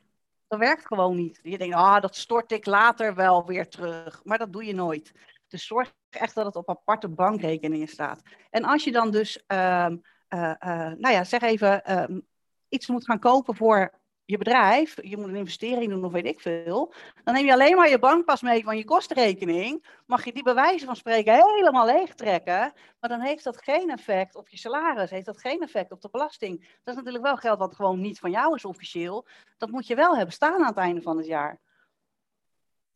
dat 0.49 0.59
werkt 0.59 0.87
gewoon 0.87 1.17
niet. 1.17 1.41
Je 1.43 1.59
denkt, 1.59 1.75
ah, 1.75 2.01
dat 2.01 2.17
stort 2.17 2.53
ik 2.53 2.67
later 2.67 3.15
wel 3.15 3.47
weer 3.47 3.69
terug. 3.69 4.21
Maar 4.25 4.39
dat 4.39 4.53
doe 4.53 4.65
je 4.65 4.75
nooit. 4.75 5.13
Dus 5.49 5.67
zorg 5.67 5.93
echt 6.11 6.35
dat 6.35 6.47
het 6.47 6.57
op 6.57 6.71
aparte 6.71 7.09
bankrekeningen 7.09 7.89
staat. 7.89 8.23
En 8.51 8.65
als 8.65 8.85
je 8.85 8.93
dan 8.93 9.11
dus, 9.11 9.45
um, 9.47 10.03
uh, 10.29 10.55
uh, 10.61 10.93
nou 10.99 11.11
ja, 11.11 11.25
zeg 11.25 11.41
even, 11.41 11.99
um, 12.03 12.27
iets 12.69 12.87
moet 12.87 13.05
gaan 13.05 13.19
kopen 13.19 13.55
voor 13.55 13.93
je 14.25 14.39
bedrijf, 14.39 14.97
je 15.03 15.17
moet 15.17 15.29
een 15.29 15.37
investering 15.37 15.91
doen 15.91 16.05
of 16.05 16.13
weet 16.13 16.27
ik 16.27 16.41
veel, 16.41 16.93
dan 17.25 17.35
neem 17.35 17.45
je 17.45 17.53
alleen 17.53 17.77
maar 17.77 17.89
je 17.89 17.99
bankpas 17.99 18.43
mee 18.43 18.65
van 18.65 18.77
je 18.77 18.85
kostenrekening, 18.85 19.87
mag 20.07 20.25
je 20.25 20.33
die 20.33 20.43
bij 20.43 20.55
wijze 20.55 20.85
van 20.85 20.97
spreken 20.97 21.35
helemaal 21.35 21.87
leegtrekken, 21.87 22.73
maar 23.01 23.11
dan 23.11 23.21
heeft 23.21 23.45
dat 23.45 23.63
geen 23.63 23.91
effect 23.91 24.35
op 24.35 24.49
je 24.49 24.59
salaris, 24.59 25.11
heeft 25.11 25.27
dat 25.27 25.41
geen 25.41 25.63
effect 25.63 25.93
op 25.93 26.01
de 26.01 26.09
belasting. 26.11 26.61
Dat 26.61 26.95
is 26.95 26.95
natuurlijk 26.95 27.25
wel 27.25 27.37
geld 27.37 27.59
wat 27.59 27.75
gewoon 27.75 28.01
niet 28.01 28.19
van 28.19 28.31
jou 28.31 28.55
is 28.55 28.65
officieel, 28.65 29.27
dat 29.59 29.71
moet 29.71 29.87
je 29.87 29.95
wel 29.95 30.17
hebben 30.17 30.35
staan 30.35 30.61
aan 30.61 30.67
het 30.67 30.77
einde 30.77 31.03
van 31.03 31.17
het 31.17 31.27
jaar. 31.27 31.61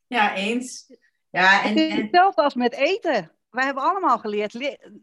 Ja, 0.07 0.35
eens. 0.35 0.93
Ja, 1.31 1.65
en, 1.65 1.77
en... 1.77 1.91
Hetzelfde 1.91 2.43
als 2.43 2.55
met 2.55 2.73
eten. 2.73 3.33
Wij 3.51 3.65
hebben 3.65 3.83
allemaal 3.83 4.19
geleerd, 4.19 4.55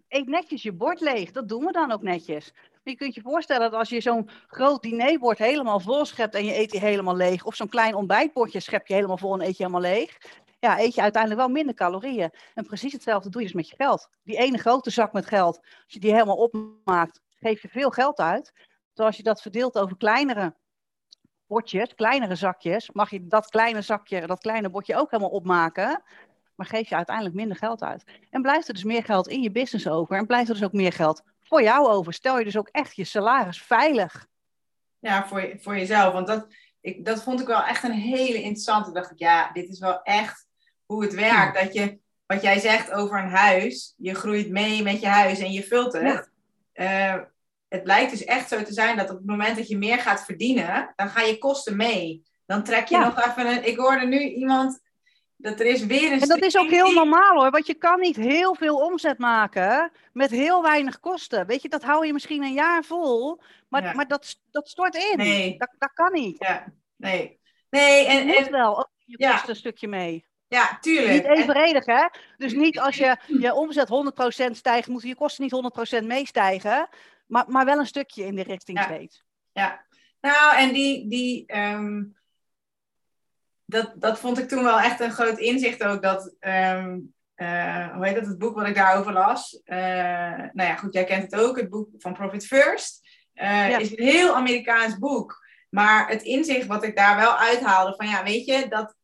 eet 0.08 0.28
netjes 0.28 0.64
je 0.64 0.72
bord 0.72 1.00
leeg. 1.00 1.32
Dat 1.32 1.48
doen 1.48 1.66
we 1.66 1.72
dan 1.72 1.92
ook 1.92 2.02
netjes 2.02 2.54
je 2.86 2.96
kunt 2.96 3.16
je 3.16 3.22
voorstellen 3.22 3.72
dat 3.72 3.80
als 3.80 3.90
je 3.90 4.02
zo'n 4.02 4.30
groot 4.48 4.82
dinerbord 4.82 5.38
helemaal 5.38 5.80
vol 5.80 6.06
schept 6.06 6.36
en 6.36 6.46
je 6.46 6.58
eet 6.58 6.72
die 6.72 6.80
helemaal 6.80 7.16
leeg, 7.16 7.44
of 7.44 7.56
zo'n 7.56 7.70
klein 7.70 7.96
ontbijtbordje 7.96 8.60
schep 8.60 8.88
je 8.88 8.94
helemaal 8.94 9.18
vol 9.18 9.34
en 9.34 9.48
eet 9.48 9.58
je 9.58 9.64
helemaal 9.64 9.92
leeg, 9.92 10.18
ja, 10.60 10.80
eet 10.80 10.96
je 10.96 11.02
uiteindelijk 11.02 11.42
wel 11.42 11.52
minder 11.52 11.76
calorieën. 11.76 12.32
En 12.54 12.66
precies 12.66 12.94
hetzelfde 12.94 13.30
doe 13.30 13.42
je 13.42 13.48
dus 13.48 13.56
met 13.56 13.70
je 13.70 13.76
geld. 13.76 14.10
Die 14.24 14.38
ene 14.38 14.58
grote 14.58 14.90
zak 14.90 15.14
met 15.14 15.26
geld, 15.26 15.58
als 15.58 15.94
je 15.94 16.00
die 16.00 16.12
helemaal 16.12 16.36
opmaakt, 16.36 17.22
geef 17.40 17.62
je 17.62 17.68
veel 17.68 17.90
geld 17.90 18.20
uit. 18.20 18.54
Zoals 18.94 19.18
je 19.18 19.24
dat 19.24 19.42
verdeelt 19.42 19.78
over 19.78 19.98
kleinere 19.98 20.56
bordjes, 21.48 21.96
kleinere 21.96 22.36
zakjes, 22.36 22.92
mag 22.92 23.10
je 23.10 23.28
dat 23.28 23.50
kleine 23.50 23.82
zakje, 23.82 24.28
dat 24.28 24.40
kleine 24.40 24.70
bordje 24.70 24.96
ook 24.96 25.12
helemaal 25.12 25.32
opmaken. 25.32 26.04
maar 26.56 26.68
geef 26.68 26.90
je 26.90 26.96
uiteindelijk 26.96 27.36
minder 27.36 27.58
geld 27.58 27.84
uit. 27.84 28.04
En 28.30 28.42
blijft 28.42 28.68
er 28.68 28.74
dus 28.74 28.84
meer 28.84 29.04
geld 29.04 29.28
in 29.28 29.42
je 29.42 29.52
business 29.52 29.88
over 29.88 30.18
en 30.18 30.26
blijft 30.26 30.48
er 30.48 30.54
dus 30.54 30.64
ook 30.64 30.74
meer 30.74 30.94
geld 30.94 31.24
voor 31.48 31.62
jou 31.64 31.88
over. 31.88 32.14
Stel 32.14 32.38
je 32.38 32.46
dus 32.46 32.58
ook 32.58 32.70
echt 32.72 32.96
je 32.96 33.04
salaris 33.04 33.62
veilig. 33.62 34.28
Ja, 35.00 35.28
voor, 35.28 35.42
je, 35.42 35.60
voor 35.60 35.78
jezelf. 35.78 36.14
Want 36.14 36.28
dat, 36.28 36.48
ik, 36.82 37.06
dat 37.06 37.24
vond 37.24 37.42
ik 37.42 37.48
wel 37.48 37.64
echt 37.64 37.84
een 37.84 37.92
hele 37.92 38.42
interessante. 38.42 38.92
dacht 38.92 39.12
ik, 39.12 39.20
ja, 39.20 39.52
dit 39.52 39.70
is 39.70 39.80
wel 39.80 40.02
echt 40.02 40.48
hoe 40.86 41.04
het 41.04 41.14
werkt. 41.14 41.60
Dat 41.62 41.74
je, 41.74 42.00
wat 42.26 42.42
jij 42.42 42.60
zegt 42.60 42.92
over 42.92 43.20
een 43.20 43.30
huis, 43.30 43.94
je 43.98 44.14
groeit 44.14 44.50
mee 44.50 44.84
met 44.84 45.02
je 45.02 45.08
huis 45.08 45.40
en 45.40 45.52
je 45.52 45.64
vult 45.64 45.94
het. 45.94 46.30
Eh, 46.74 47.16
het 47.68 47.84
blijkt 47.84 48.12
dus 48.12 48.24
echt 48.24 48.50
zo 48.50 48.64
te 48.64 48.74
zijn 48.74 48.98
dat 48.98 49.10
op 49.10 49.18
het 49.18 49.26
moment 49.26 49.58
dat 49.58 49.68
je 49.68 49.78
meer 49.78 50.00
gaat 50.00 50.26
verdienen, 50.26 50.94
dan 50.96 51.10
gaan 51.10 51.28
je 51.28 51.38
kosten 51.38 51.76
mee. 51.76 52.24
Dan 52.46 52.64
trek 52.64 52.88
je 52.88 52.98
nog 52.98 53.26
even 53.26 53.48
een. 53.48 53.68
Ik 53.68 53.78
hoorde 53.78 54.06
nu 54.06 54.20
iemand 54.20 54.80
dat 55.46 55.60
er 55.60 55.66
is 55.66 55.86
weer 55.86 56.12
een. 56.12 56.22
En 56.22 56.28
dat 56.28 56.44
is 56.44 56.58
ook 56.58 56.70
heel 56.70 56.92
normaal 56.92 57.36
hoor, 57.36 57.52
want 57.52 57.68
je 57.68 57.74
kan 57.74 58.00
niet 58.00 58.16
heel 58.16 58.56
veel 58.56 58.78
omzet 58.78 59.18
maken 59.18 59.92
met 60.14 60.30
heel 60.30 60.62
weinig 60.62 61.00
kosten. 61.00 61.48
Weet 61.48 61.62
je, 61.62 61.70
dat 61.70 61.84
hou 61.84 62.06
je 62.06 62.14
misschien 62.14 62.44
een 62.44 62.54
jaar 62.54 62.84
vol, 62.84 63.42
maar, 63.68 63.96
maar 63.96 64.08
dat, 64.08 64.40
dat 64.52 64.70
stort 64.70 64.96
in. 64.96 65.18
Nee. 65.18 65.58
Dat, 65.58 65.70
dat 65.78 65.94
kan 65.94 66.12
niet. 66.12 66.36
Ja, 66.40 66.66
nee. 66.96 67.40
Nee, 67.70 68.06
en. 68.06 68.26
Moet 68.26 68.50
wel 68.50 68.78
ook 68.78 68.90
je 69.06 69.18
kosten 69.18 69.50
een 69.50 69.56
stukje 69.56 69.88
mee. 69.88 70.26
Ja, 70.48 70.78
tuurlijk. 70.82 71.12
Niet 71.12 71.38
evenredig, 71.38 71.86
hè? 71.86 72.08
Dus 72.38 72.54
niet 72.54 72.80
als 72.80 72.98
je 72.98 73.18
je 73.28 73.54
omzet 73.54 73.90
100% 74.48 74.52
stijgt, 74.52 74.88
moeten 74.88 75.10
je 75.10 75.16
kosten 75.16 75.44
niet 75.44 76.00
100% 76.02 76.06
meestijgen. 76.06 76.90
Maar, 77.26 77.46
maar 77.48 77.66
wel 77.66 77.80
een 77.80 77.86
stukje 77.86 78.26
in 78.26 78.36
die 78.36 78.44
richting 78.44 78.78
ja. 78.78 78.84
steeds. 78.84 79.24
Ja, 79.54 79.86
nou, 80.22 80.56
en 80.58 80.74
die, 80.74 81.08
die, 81.08 81.46
ehm, 81.46 82.04
dat, 83.66 83.94
dat 83.96 84.20
vond 84.20 84.40
ik 84.40 84.48
toen 84.48 84.64
wel 84.64 84.80
echt 84.80 85.00
een 85.00 85.12
groot 85.12 85.38
inzicht 85.38 85.84
ook. 85.84 86.02
Dat, 86.02 86.36
um, 86.40 87.14
uh, 87.36 87.94
hoe 87.94 88.06
heet 88.06 88.16
dat, 88.16 88.26
het 88.26 88.38
boek 88.38 88.56
wat 88.56 88.68
ik 88.68 88.76
daarover 88.76 89.14
las. 89.14 89.62
Uh, 89.66 89.78
nou 90.52 90.70
ja, 90.70 90.76
goed, 90.76 90.94
jij 90.94 91.04
kent 91.04 91.32
het 91.32 91.42
ook, 91.42 91.58
het 91.58 91.70
boek 91.70 91.90
van 91.98 92.14
Profit 92.14 92.46
First. 92.46 93.08
Uh, 93.34 93.80
is 93.80 93.98
een 93.98 94.06
heel 94.06 94.36
Amerikaans 94.36 94.98
boek. 94.98 95.44
Maar 95.70 96.10
het 96.10 96.22
inzicht 96.22 96.68
wat 96.68 96.84
ik 96.84 96.96
daar 96.96 97.16
wel 97.16 97.38
uithaalde, 97.38 97.94
van 97.96 98.08
ja, 98.08 98.24
weet 98.24 98.46
je, 98.46 98.68
dat 98.70 98.96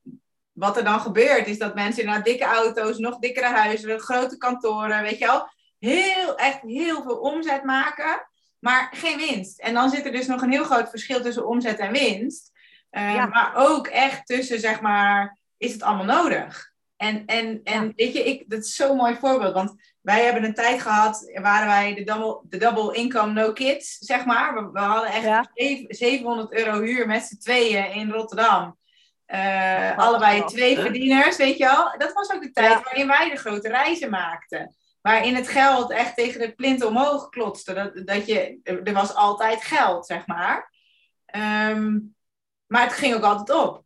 wat 0.51 0.77
er 0.77 0.83
dan 0.83 0.99
gebeurt, 0.99 1.47
is 1.47 1.57
dat 1.57 1.75
mensen 1.75 2.05
naar 2.05 2.23
dikke 2.23 2.45
auto's, 2.45 2.97
nog 2.97 3.19
dikkere 3.19 3.45
huizen, 3.45 3.99
grote 3.99 4.37
kantoren, 4.37 5.01
weet 5.01 5.17
je 5.17 5.25
wel, 5.25 5.49
heel, 5.79 6.35
echt 6.35 6.61
heel 6.61 7.03
veel 7.03 7.17
omzet 7.17 7.63
maken, 7.63 8.27
maar 8.59 8.89
geen 8.93 9.17
winst. 9.17 9.59
En 9.59 9.73
dan 9.73 9.89
zit 9.89 10.05
er 10.05 10.11
dus 10.11 10.27
nog 10.27 10.41
een 10.41 10.51
heel 10.51 10.63
groot 10.63 10.89
verschil 10.89 11.21
tussen 11.21 11.47
omzet 11.47 11.79
en 11.79 11.91
winst. 11.91 12.50
Uh, 12.91 13.25
Maar 13.25 13.51
ook 13.55 13.87
echt 13.87 14.25
tussen, 14.25 14.59
zeg 14.59 14.81
maar, 14.81 15.37
is 15.57 15.73
het 15.73 15.83
allemaal 15.83 16.21
nodig? 16.21 16.71
En, 16.97 17.25
en, 17.25 17.61
en 17.63 17.93
weet 17.95 18.13
je, 18.13 18.23
ik, 18.23 18.49
dat 18.49 18.59
is 18.59 18.75
zo'n 18.75 18.97
mooi 18.97 19.15
voorbeeld. 19.15 19.53
Want 19.53 19.73
wij 20.01 20.23
hebben 20.23 20.43
een 20.43 20.53
tijd 20.53 20.81
gehad, 20.81 21.31
waren 21.33 21.67
wij 21.67 21.93
de 21.93 22.03
double, 22.03 22.41
de 22.49 22.57
double 22.57 22.95
income 22.95 23.31
no 23.31 23.53
kids, 23.53 23.97
zeg 23.97 24.25
maar. 24.25 24.53
We, 24.53 24.71
we 24.71 24.79
hadden 24.79 25.11
echt 25.11 25.49
700 25.87 26.53
euro 26.53 26.81
huur 26.81 27.07
met 27.07 27.23
z'n 27.23 27.37
tweeën 27.37 27.91
in 27.91 28.11
Rotterdam. 28.11 28.77
Uh, 29.27 29.97
allebei 29.97 30.43
twee 30.45 30.79
verdieners, 30.79 31.37
weet 31.37 31.57
je 31.57 31.63
wel. 31.63 31.95
Dat 31.97 32.13
was 32.13 32.31
ook 32.33 32.41
de 32.41 32.51
tijd 32.51 32.83
waarin 32.83 33.07
wij 33.07 33.29
de 33.29 33.37
grote 33.37 33.67
reizen 33.67 34.09
maakten. 34.09 34.75
Waarin 35.01 35.35
het 35.35 35.47
geld 35.47 35.91
echt 35.91 36.15
tegen 36.15 36.39
de 36.39 36.55
plint 36.55 36.85
omhoog 36.85 37.29
klotste. 37.29 37.73
Dat, 37.73 38.07
dat 38.07 38.25
je, 38.25 38.59
er 38.63 38.93
was 38.93 39.15
altijd 39.15 39.63
geld, 39.63 40.05
zeg 40.05 40.27
maar. 40.27 40.71
Um, 41.69 42.15
maar 42.71 42.83
het 42.83 42.93
ging 42.93 43.15
ook 43.15 43.23
altijd 43.23 43.59
op. 43.59 43.83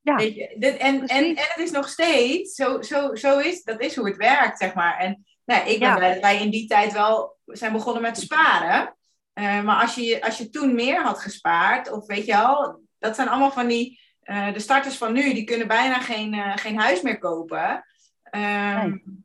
Ja. 0.00 0.14
Weet 0.14 0.34
je, 0.34 0.54
dit, 0.58 0.76
en, 0.76 1.06
en, 1.06 1.24
en 1.24 1.34
het 1.36 1.58
is 1.58 1.70
nog 1.70 1.88
steeds, 1.88 2.54
zo, 2.54 2.82
zo, 2.82 3.14
zo 3.14 3.38
is, 3.38 3.62
dat 3.62 3.80
is 3.80 3.96
hoe 3.96 4.06
het 4.06 4.16
werkt, 4.16 4.58
zeg 4.58 4.74
maar. 4.74 4.98
En 4.98 5.26
nou, 5.44 5.68
ik 5.68 5.78
ben 5.78 5.88
ja. 5.88 5.94
blij 5.94 6.12
dat 6.12 6.22
wij 6.22 6.40
in 6.40 6.50
die 6.50 6.68
tijd 6.68 6.92
wel 6.92 7.38
zijn 7.46 7.72
begonnen 7.72 8.02
met 8.02 8.18
sparen. 8.18 8.96
Uh, 9.34 9.62
maar 9.62 9.80
als 9.80 9.94
je, 9.94 10.22
als 10.22 10.38
je 10.38 10.50
toen 10.50 10.74
meer 10.74 11.02
had 11.02 11.18
gespaard, 11.18 11.90
of 11.90 12.06
weet 12.06 12.26
je 12.26 12.32
wel, 12.32 12.82
dat 12.98 13.14
zijn 13.14 13.28
allemaal 13.28 13.52
van 13.52 13.66
die, 13.66 14.00
uh, 14.24 14.52
de 14.52 14.60
starters 14.60 14.96
van 14.96 15.12
nu, 15.12 15.34
die 15.34 15.44
kunnen 15.44 15.68
bijna 15.68 16.00
geen, 16.00 16.34
uh, 16.34 16.56
geen 16.56 16.78
huis 16.78 17.02
meer 17.02 17.18
kopen. 17.18 17.84
Um, 18.30 19.24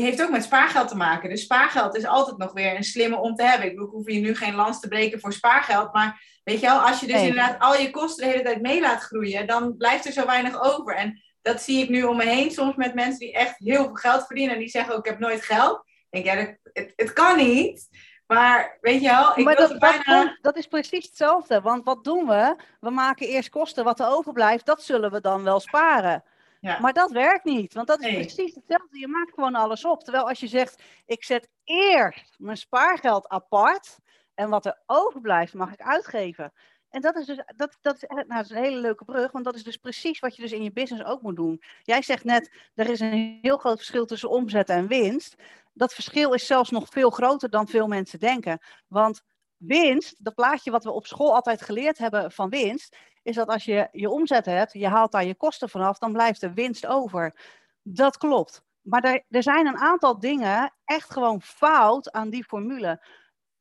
heeft 0.00 0.22
ook 0.22 0.30
met 0.30 0.44
spaargeld 0.44 0.88
te 0.88 0.96
maken. 0.96 1.28
Dus 1.28 1.42
spaargeld 1.42 1.96
is 1.96 2.06
altijd 2.06 2.36
nog 2.36 2.52
weer 2.52 2.76
een 2.76 2.84
slimme 2.84 3.16
om 3.16 3.34
te 3.34 3.42
hebben. 3.42 3.66
Ik, 3.66 3.74
bedoel, 3.74 3.90
hoef 3.90 4.10
je 4.10 4.20
nu 4.20 4.36
geen 4.36 4.54
lans 4.54 4.80
te 4.80 4.88
breken 4.88 5.20
voor 5.20 5.32
spaargeld. 5.32 5.92
Maar 5.92 6.22
weet 6.44 6.60
je 6.60 6.66
wel, 6.66 6.78
als 6.78 7.00
je 7.00 7.06
dus 7.06 7.20
inderdaad 7.20 7.58
al 7.58 7.76
je 7.76 7.90
kosten 7.90 8.24
de 8.24 8.30
hele 8.30 8.44
tijd 8.44 8.62
mee 8.62 8.80
laat 8.80 9.02
groeien, 9.02 9.46
dan 9.46 9.76
blijft 9.76 10.06
er 10.06 10.12
zo 10.12 10.26
weinig 10.26 10.62
over. 10.62 10.96
En 10.96 11.22
dat 11.42 11.62
zie 11.62 11.82
ik 11.82 11.88
nu 11.88 12.02
om 12.02 12.16
me 12.16 12.24
heen 12.24 12.50
soms 12.50 12.76
met 12.76 12.94
mensen 12.94 13.18
die 13.18 13.32
echt 13.32 13.58
heel 13.58 13.84
veel 13.84 13.94
geld 13.94 14.26
verdienen. 14.26 14.54
En 14.54 14.60
die 14.60 14.68
zeggen 14.68 14.92
ook, 14.94 15.04
ik 15.04 15.10
heb 15.10 15.20
nooit 15.20 15.44
geld. 15.44 15.82
Ik 16.10 16.24
denk, 16.24 16.24
ja, 16.24 16.44
dat, 16.44 16.72
het, 16.72 16.92
het 16.96 17.12
kan 17.12 17.36
niet. 17.36 17.88
Maar 18.26 18.78
weet 18.80 19.00
je 19.00 19.08
wel, 19.08 19.38
ik 19.38 19.44
maar 19.44 19.56
dat, 19.56 19.78
bijna... 19.78 20.24
dat, 20.24 20.38
dat, 20.40 20.56
is 20.56 20.66
precies 20.66 21.06
hetzelfde. 21.06 21.60
Want 21.60 21.84
wat 21.84 22.04
doen 22.04 22.26
we? 22.26 22.56
We 22.80 22.90
maken 22.90 23.26
eerst 23.26 23.48
kosten. 23.48 23.84
Wat 23.84 24.00
er 24.00 24.08
overblijft, 24.08 24.66
dat 24.66 24.82
zullen 24.82 25.10
we 25.10 25.20
dan 25.20 25.42
wel 25.42 25.60
sparen. 25.60 26.24
Ja. 26.64 26.80
Maar 26.80 26.92
dat 26.92 27.10
werkt 27.10 27.44
niet, 27.44 27.74
want 27.74 27.86
dat 27.86 28.02
is 28.02 28.14
precies 28.14 28.54
hetzelfde. 28.54 28.98
Je 28.98 29.08
maakt 29.08 29.34
gewoon 29.34 29.54
alles 29.54 29.84
op. 29.84 30.04
Terwijl 30.04 30.28
als 30.28 30.40
je 30.40 30.46
zegt, 30.46 30.82
ik 31.06 31.24
zet 31.24 31.48
eerst 31.64 32.34
mijn 32.38 32.56
spaargeld 32.56 33.28
apart 33.28 33.98
en 34.34 34.48
wat 34.48 34.66
er 34.66 34.82
overblijft 34.86 35.54
mag 35.54 35.72
ik 35.72 35.80
uitgeven. 35.80 36.52
En 36.88 37.00
dat 37.00 37.16
is 37.16 37.26
dus 37.26 37.42
dat, 37.56 37.76
dat 37.80 37.94
is, 37.94 38.08
nou, 38.08 38.26
dat 38.26 38.44
is 38.44 38.50
een 38.50 38.62
hele 38.62 38.80
leuke 38.80 39.04
brug, 39.04 39.32
want 39.32 39.44
dat 39.44 39.54
is 39.54 39.62
dus 39.62 39.76
precies 39.76 40.18
wat 40.18 40.36
je 40.36 40.42
dus 40.42 40.52
in 40.52 40.62
je 40.62 40.72
business 40.72 41.04
ook 41.04 41.22
moet 41.22 41.36
doen. 41.36 41.62
Jij 41.82 42.02
zegt 42.02 42.24
net, 42.24 42.52
er 42.74 42.90
is 42.90 43.00
een 43.00 43.38
heel 43.42 43.56
groot 43.56 43.76
verschil 43.76 44.06
tussen 44.06 44.30
omzet 44.30 44.68
en 44.68 44.86
winst. 44.86 45.34
Dat 45.72 45.94
verschil 45.94 46.32
is 46.32 46.46
zelfs 46.46 46.70
nog 46.70 46.88
veel 46.88 47.10
groter 47.10 47.50
dan 47.50 47.68
veel 47.68 47.86
mensen 47.86 48.18
denken. 48.18 48.58
Want 48.88 49.22
winst, 49.56 50.24
dat 50.24 50.34
plaatje 50.34 50.70
wat 50.70 50.84
we 50.84 50.90
op 50.90 51.06
school 51.06 51.34
altijd 51.34 51.62
geleerd 51.62 51.98
hebben 51.98 52.32
van 52.32 52.48
winst, 52.48 52.96
is 53.24 53.34
dat 53.34 53.48
als 53.48 53.64
je 53.64 53.88
je 53.92 54.10
omzet 54.10 54.44
hebt, 54.44 54.72
je 54.72 54.88
haalt 54.88 55.12
daar 55.12 55.24
je 55.24 55.34
kosten 55.34 55.68
vanaf, 55.68 55.98
dan 55.98 56.12
blijft 56.12 56.42
er 56.42 56.54
winst 56.54 56.86
over. 56.86 57.34
Dat 57.82 58.16
klopt. 58.16 58.64
Maar 58.80 59.04
er, 59.04 59.24
er 59.30 59.42
zijn 59.42 59.66
een 59.66 59.78
aantal 59.78 60.18
dingen 60.18 60.72
echt 60.84 61.10
gewoon 61.10 61.42
fout 61.42 62.12
aan 62.12 62.30
die 62.30 62.44
formule. 62.44 63.06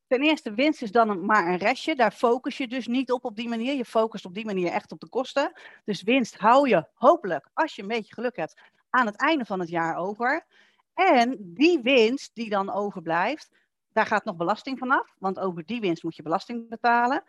Ten 0.08 0.22
eerste, 0.22 0.54
winst 0.54 0.82
is 0.82 0.92
dan 0.92 1.26
maar 1.26 1.48
een 1.48 1.58
restje. 1.58 1.96
Daar 1.96 2.12
focus 2.12 2.58
je 2.58 2.68
dus 2.68 2.88
niet 2.88 3.12
op 3.12 3.26
op 3.26 3.36
die 3.36 3.50
manier. 3.50 3.74
Je 3.74 3.86
focust 3.86 4.26
op 4.26 4.34
die 4.34 4.46
manier 4.46 4.72
echt 4.72 4.92
op 4.92 5.00
de 5.00 5.10
kosten. 5.10 5.52
Dus 5.86 6.02
winst 6.02 6.38
hou 6.38 6.70
je 6.70 6.88
hopelijk, 6.94 7.50
als 7.54 7.76
je 7.76 7.82
een 7.82 7.88
beetje 7.88 8.14
geluk 8.14 8.36
hebt, 8.36 8.62
aan 8.90 9.06
het 9.06 9.16
einde 9.16 9.46
van 9.46 9.60
het 9.60 9.70
jaar 9.70 9.96
over. 9.98 10.46
En 10.94 11.38
die 11.40 11.82
winst 11.82 12.32
die 12.34 12.50
dan 12.50 12.72
overblijft, 12.72 13.50
daar 13.92 14.06
gaat 14.06 14.26
nog 14.26 14.36
belasting 14.36 14.78
vanaf. 14.78 15.16
Want 15.18 15.40
over 15.40 15.66
die 15.66 15.80
winst 15.80 16.04
moet 16.04 16.16
je 16.16 16.24
belasting 16.24 16.70
betalen. 16.70 17.24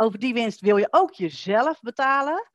Over 0.00 0.18
die 0.18 0.34
winst 0.34 0.60
wil 0.60 0.76
je 0.76 0.88
ook 0.90 1.12
jezelf 1.12 1.80
betalen. 1.80 2.50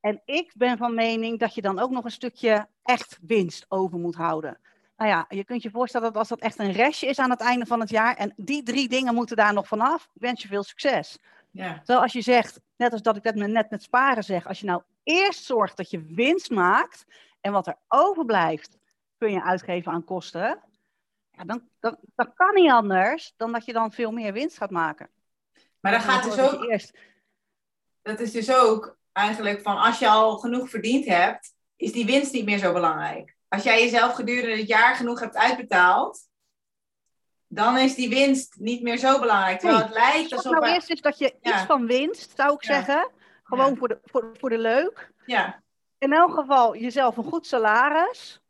En 0.00 0.22
ik 0.24 0.52
ben 0.56 0.76
van 0.76 0.94
mening 0.94 1.38
dat 1.38 1.54
je 1.54 1.62
dan 1.62 1.78
ook 1.78 1.90
nog 1.90 2.04
een 2.04 2.10
stukje 2.10 2.68
echt 2.82 3.18
winst 3.22 3.66
over 3.68 3.98
moet 3.98 4.14
houden. 4.14 4.58
Nou 4.96 5.10
ja, 5.10 5.26
je 5.28 5.44
kunt 5.44 5.62
je 5.62 5.70
voorstellen 5.70 6.06
dat 6.06 6.16
als 6.16 6.28
dat 6.28 6.40
echt 6.40 6.58
een 6.58 6.72
restje 6.72 7.06
is 7.06 7.18
aan 7.18 7.30
het 7.30 7.40
einde 7.40 7.66
van 7.66 7.80
het 7.80 7.90
jaar 7.90 8.16
en 8.16 8.32
die 8.36 8.62
drie 8.62 8.88
dingen 8.88 9.14
moeten 9.14 9.36
daar 9.36 9.52
nog 9.52 9.66
vanaf, 9.66 10.08
ik 10.14 10.20
wens 10.20 10.42
je 10.42 10.48
veel 10.48 10.62
succes. 10.62 11.18
Ja. 11.50 11.74
Terwijl 11.76 12.00
als 12.00 12.12
je 12.12 12.20
zegt, 12.20 12.60
net 12.76 12.92
als 12.92 13.02
dat 13.02 13.16
ik 13.16 13.22
dat 13.22 13.34
net 13.34 13.70
met 13.70 13.82
sparen 13.82 14.24
zeg, 14.24 14.46
als 14.46 14.60
je 14.60 14.66
nou 14.66 14.82
eerst 15.02 15.44
zorgt 15.44 15.76
dat 15.76 15.90
je 15.90 16.04
winst 16.04 16.50
maakt 16.50 17.04
en 17.40 17.52
wat 17.52 17.66
er 17.66 17.76
overblijft 17.88 18.78
kun 19.18 19.32
je 19.32 19.42
uitgeven 19.42 19.92
aan 19.92 20.04
kosten, 20.04 20.60
ja, 21.30 21.44
dan, 21.44 21.68
dan, 21.80 21.96
dan 22.14 22.34
kan 22.34 22.54
niet 22.54 22.70
anders 22.70 23.34
dan 23.36 23.52
dat 23.52 23.64
je 23.64 23.72
dan 23.72 23.92
veel 23.92 24.10
meer 24.10 24.32
winst 24.32 24.56
gaat 24.56 24.70
maken. 24.70 25.08
Maar 25.84 25.92
dan 25.92 26.00
gaat 26.02 26.24
dus 26.24 26.38
ook. 26.38 26.64
Eerst. 26.64 26.92
Dat 28.02 28.20
is 28.20 28.32
dus 28.32 28.52
ook 28.52 28.96
eigenlijk 29.12 29.62
van 29.62 29.78
als 29.78 29.98
je 29.98 30.08
al 30.08 30.38
genoeg 30.38 30.68
verdiend 30.70 31.04
hebt, 31.04 31.54
is 31.76 31.92
die 31.92 32.06
winst 32.06 32.32
niet 32.32 32.44
meer 32.44 32.58
zo 32.58 32.72
belangrijk. 32.72 33.36
Als 33.48 33.62
jij 33.62 33.82
jezelf 33.82 34.14
gedurende 34.14 34.56
het 34.56 34.66
jaar 34.66 34.94
genoeg 34.94 35.20
hebt 35.20 35.36
uitbetaald, 35.36 36.28
dan 37.46 37.78
is 37.78 37.94
die 37.94 38.08
winst 38.08 38.56
niet 38.58 38.82
meer 38.82 38.96
zo 38.96 39.20
belangrijk. 39.20 39.60
Terwijl 39.60 39.82
het 39.82 39.92
lijkt 39.92 40.32
alsof. 40.32 40.52
Nou 40.52 40.66
eerst 40.66 40.90
is 40.90 41.00
dat 41.00 41.18
je 41.18 41.34
iets 41.42 41.62
van 41.62 41.86
winst, 41.86 42.32
zou 42.36 42.52
ik 42.52 42.64
zeggen. 42.64 43.10
Gewoon 43.42 43.76
voor, 43.76 43.88
de, 43.88 43.98
voor, 44.04 44.36
voor 44.38 44.50
de 44.50 44.58
leuk. 44.58 45.12
Ja. 45.26 45.62
In 45.98 46.12
elk 46.12 46.34
geval 46.34 46.76
jezelf 46.76 47.16
een 47.16 47.24
goed 47.24 47.46
salaris 47.46 48.42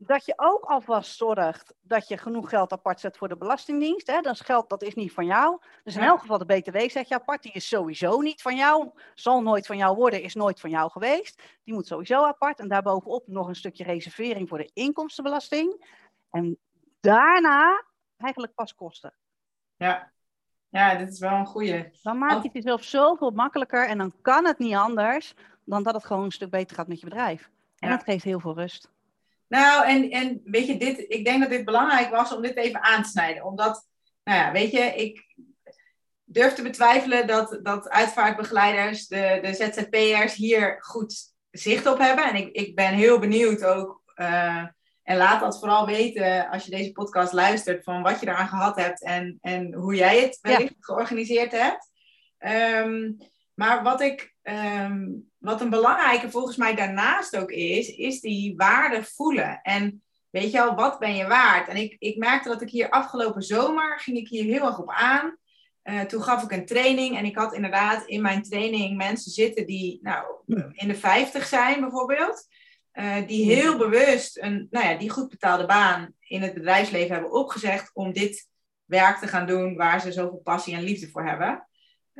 dat 0.00 0.24
je 0.24 0.32
ook 0.36 0.64
alvast 0.64 1.16
zorgt 1.16 1.74
dat 1.80 2.08
je 2.08 2.18
genoeg 2.18 2.48
geld 2.48 2.72
apart 2.72 3.00
zet 3.00 3.16
voor 3.16 3.28
de 3.28 3.36
Belastingdienst. 3.36 4.06
Hè? 4.06 4.20
Dat 4.20 4.34
is 4.34 4.40
geld 4.40 4.68
dat 4.68 4.82
is 4.82 4.94
niet 4.94 5.12
van 5.12 5.26
jou. 5.26 5.60
Dus 5.84 5.96
in 5.96 6.02
elk 6.02 6.20
geval 6.20 6.38
de 6.38 6.44
BTW 6.44 6.78
zet 6.78 7.08
je 7.08 7.14
apart. 7.14 7.42
Die 7.42 7.52
is 7.52 7.68
sowieso 7.68 8.20
niet 8.20 8.42
van 8.42 8.56
jou. 8.56 8.90
Zal 9.14 9.42
nooit 9.42 9.66
van 9.66 9.76
jou 9.76 9.96
worden, 9.96 10.22
is 10.22 10.34
nooit 10.34 10.60
van 10.60 10.70
jou 10.70 10.90
geweest. 10.90 11.42
Die 11.64 11.74
moet 11.74 11.86
sowieso 11.86 12.24
apart. 12.24 12.58
En 12.58 12.68
daarbovenop 12.68 13.26
nog 13.26 13.48
een 13.48 13.54
stukje 13.54 13.84
reservering 13.84 14.48
voor 14.48 14.58
de 14.58 14.70
inkomstenbelasting. 14.72 15.86
En 16.30 16.58
daarna 17.00 17.84
eigenlijk 18.16 18.54
pas 18.54 18.74
kosten. 18.74 19.14
Ja, 19.76 20.12
ja 20.68 20.94
dit 20.94 21.12
is 21.12 21.18
wel 21.18 21.32
een 21.32 21.46
goede. 21.46 21.90
Dan 22.02 22.18
maak 22.18 22.32
je 22.32 22.42
het 22.42 22.52
jezelf 22.52 22.82
zoveel 22.82 23.30
makkelijker. 23.30 23.88
En 23.88 23.98
dan 23.98 24.12
kan 24.22 24.46
het 24.46 24.58
niet 24.58 24.74
anders 24.74 25.34
dan 25.64 25.82
dat 25.82 25.94
het 25.94 26.04
gewoon 26.04 26.24
een 26.24 26.32
stuk 26.32 26.50
beter 26.50 26.76
gaat 26.76 26.88
met 26.88 27.00
je 27.00 27.06
bedrijf. 27.06 27.50
En 27.78 27.90
dat 27.90 28.02
geeft 28.02 28.24
heel 28.24 28.40
veel 28.40 28.54
rust. 28.54 28.96
Nou, 29.48 29.86
en, 29.86 30.10
en 30.10 30.40
weet 30.44 30.66
je, 30.66 30.76
dit, 30.76 31.04
ik 31.08 31.24
denk 31.24 31.40
dat 31.40 31.50
dit 31.50 31.64
belangrijk 31.64 32.10
was 32.10 32.32
om 32.32 32.42
dit 32.42 32.56
even 32.56 32.82
aan 32.82 33.02
te 33.02 33.08
snijden. 33.08 33.44
Omdat, 33.44 33.86
nou 34.24 34.38
ja, 34.38 34.52
weet 34.52 34.70
je, 34.70 34.80
ik 34.80 35.26
durf 36.24 36.52
te 36.52 36.62
betwijfelen 36.62 37.26
dat, 37.26 37.58
dat 37.62 37.88
uitvaartbegeleiders, 37.88 39.06
de, 39.06 39.38
de 39.42 39.54
ZZP'ers 39.54 40.34
hier 40.34 40.76
goed 40.80 41.32
zicht 41.50 41.86
op 41.86 41.98
hebben. 41.98 42.24
En 42.24 42.34
ik, 42.34 42.48
ik 42.52 42.74
ben 42.74 42.94
heel 42.94 43.18
benieuwd 43.18 43.64
ook. 43.64 44.02
Uh, 44.16 44.66
en 45.02 45.16
laat 45.16 45.40
dat 45.40 45.58
vooral 45.58 45.86
weten 45.86 46.48
als 46.48 46.64
je 46.64 46.70
deze 46.70 46.92
podcast 46.92 47.32
luistert, 47.32 47.84
van 47.84 48.02
wat 48.02 48.20
je 48.20 48.26
eraan 48.26 48.48
gehad 48.48 48.76
hebt 48.76 49.02
en, 49.02 49.38
en 49.40 49.74
hoe 49.74 49.94
jij 49.94 50.20
het 50.20 50.38
wellicht 50.40 50.74
georganiseerd 50.78 51.52
hebt. 51.52 51.90
Um, 52.84 53.16
maar 53.58 53.82
wat, 53.82 54.00
ik, 54.00 54.34
um, 54.42 55.30
wat 55.38 55.60
een 55.60 55.70
belangrijke 55.70 56.30
volgens 56.30 56.56
mij 56.56 56.74
daarnaast 56.74 57.36
ook 57.36 57.50
is, 57.50 57.88
is 57.88 58.20
die 58.20 58.56
waarde 58.56 59.04
voelen. 59.04 59.60
En 59.62 60.02
weet 60.30 60.50
je 60.50 60.62
al, 60.62 60.74
wat 60.74 60.98
ben 60.98 61.16
je 61.16 61.26
waard? 61.26 61.68
En 61.68 61.76
ik, 61.76 61.96
ik 61.98 62.16
merkte 62.16 62.48
dat 62.48 62.62
ik 62.62 62.70
hier 62.70 62.90
afgelopen 62.90 63.42
zomer, 63.42 64.00
ging 64.00 64.16
ik 64.16 64.28
hier 64.28 64.44
heel 64.44 64.66
erg 64.66 64.78
op 64.78 64.90
aan. 64.90 65.36
Uh, 65.84 66.00
toen 66.00 66.22
gaf 66.22 66.42
ik 66.42 66.52
een 66.52 66.66
training 66.66 67.16
en 67.16 67.24
ik 67.24 67.36
had 67.36 67.54
inderdaad 67.54 68.06
in 68.06 68.22
mijn 68.22 68.42
training 68.42 68.96
mensen 68.96 69.30
zitten 69.30 69.66
die 69.66 69.98
nou, 70.02 70.24
in 70.72 70.88
de 70.88 70.94
50 70.94 71.46
zijn 71.46 71.80
bijvoorbeeld. 71.80 72.46
Uh, 72.92 73.26
die 73.26 73.54
heel 73.54 73.76
bewust 73.76 74.38
een 74.38 74.66
nou 74.70 74.86
ja, 74.86 74.98
die 74.98 75.10
goed 75.10 75.28
betaalde 75.28 75.66
baan 75.66 76.14
in 76.20 76.42
het 76.42 76.54
bedrijfsleven 76.54 77.12
hebben 77.12 77.32
opgezegd 77.32 77.90
om 77.94 78.12
dit 78.12 78.48
werk 78.84 79.18
te 79.18 79.26
gaan 79.26 79.46
doen 79.46 79.76
waar 79.76 80.00
ze 80.00 80.12
zoveel 80.12 80.40
passie 80.44 80.74
en 80.74 80.82
liefde 80.82 81.10
voor 81.10 81.24
hebben. 81.24 81.68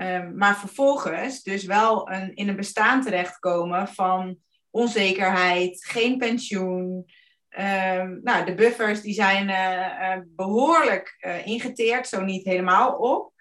Um, 0.00 0.36
maar 0.36 0.58
vervolgens 0.58 1.42
dus 1.42 1.64
wel 1.64 2.10
een, 2.10 2.34
in 2.34 2.48
een 2.48 2.56
bestaan 2.56 3.02
terechtkomen 3.02 3.88
van 3.88 4.38
onzekerheid, 4.70 5.84
geen 5.84 6.18
pensioen. 6.18 7.10
Um, 7.58 8.20
nou, 8.22 8.44
de 8.44 8.54
buffers 8.54 9.00
die 9.00 9.14
zijn 9.14 9.48
uh, 9.48 10.16
uh, 10.16 10.22
behoorlijk 10.26 11.16
uh, 11.20 11.46
ingeteerd, 11.46 12.08
zo 12.08 12.22
niet 12.22 12.44
helemaal 12.44 12.96
op. 12.96 13.32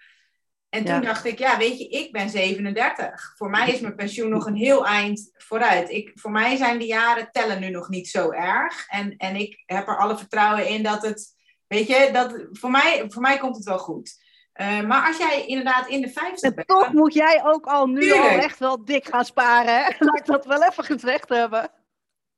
En 0.69 0.85
toen 0.85 1.01
dacht 1.01 1.25
ik, 1.25 1.39
ja, 1.39 1.57
weet 1.57 1.79
je, 1.79 1.87
ik 1.87 2.11
ben 2.11 2.29
37. 2.29 3.33
Voor 3.35 3.49
mij 3.49 3.71
is 3.71 3.79
mijn 3.79 3.95
pensioen 3.95 4.29
nog 4.29 4.45
een 4.45 4.55
heel 4.55 4.85
eind 4.85 5.31
vooruit. 5.33 5.89
Ik, 5.89 6.11
voor 6.13 6.31
mij 6.31 6.55
zijn 6.55 6.79
de 6.79 6.85
jaren 6.85 7.31
tellen 7.31 7.59
nu 7.59 7.69
nog 7.69 7.89
niet 7.89 8.07
zo 8.07 8.31
erg. 8.31 8.87
En, 8.87 9.17
en 9.17 9.35
ik 9.35 9.63
heb 9.65 9.87
er 9.87 9.97
alle 9.97 10.17
vertrouwen 10.17 10.67
in 10.67 10.83
dat 10.83 11.01
het, 11.01 11.35
weet 11.67 11.87
je, 11.87 12.09
dat, 12.13 12.47
voor, 12.51 12.71
mij, 12.71 13.05
voor 13.07 13.21
mij 13.21 13.37
komt 13.37 13.55
het 13.55 13.65
wel 13.65 13.79
goed. 13.79 14.25
Uh, 14.61 14.81
maar 14.81 15.07
als 15.07 15.17
jij 15.17 15.45
inderdaad 15.45 15.87
in 15.87 16.01
de 16.01 16.09
50 16.09 16.53
bent. 16.53 16.67
Toch 16.67 16.93
moet 16.93 17.13
jij 17.13 17.41
ook 17.43 17.65
al 17.65 17.85
nu 17.85 18.11
al 18.11 18.27
echt 18.27 18.59
wel 18.59 18.85
dik 18.85 19.05
gaan 19.05 19.25
sparen. 19.25 19.95
Laat 19.99 20.19
ik 20.19 20.25
dat 20.25 20.45
wel 20.45 20.63
even 20.63 20.83
gezegd 20.83 21.29
hebben. 21.29 21.71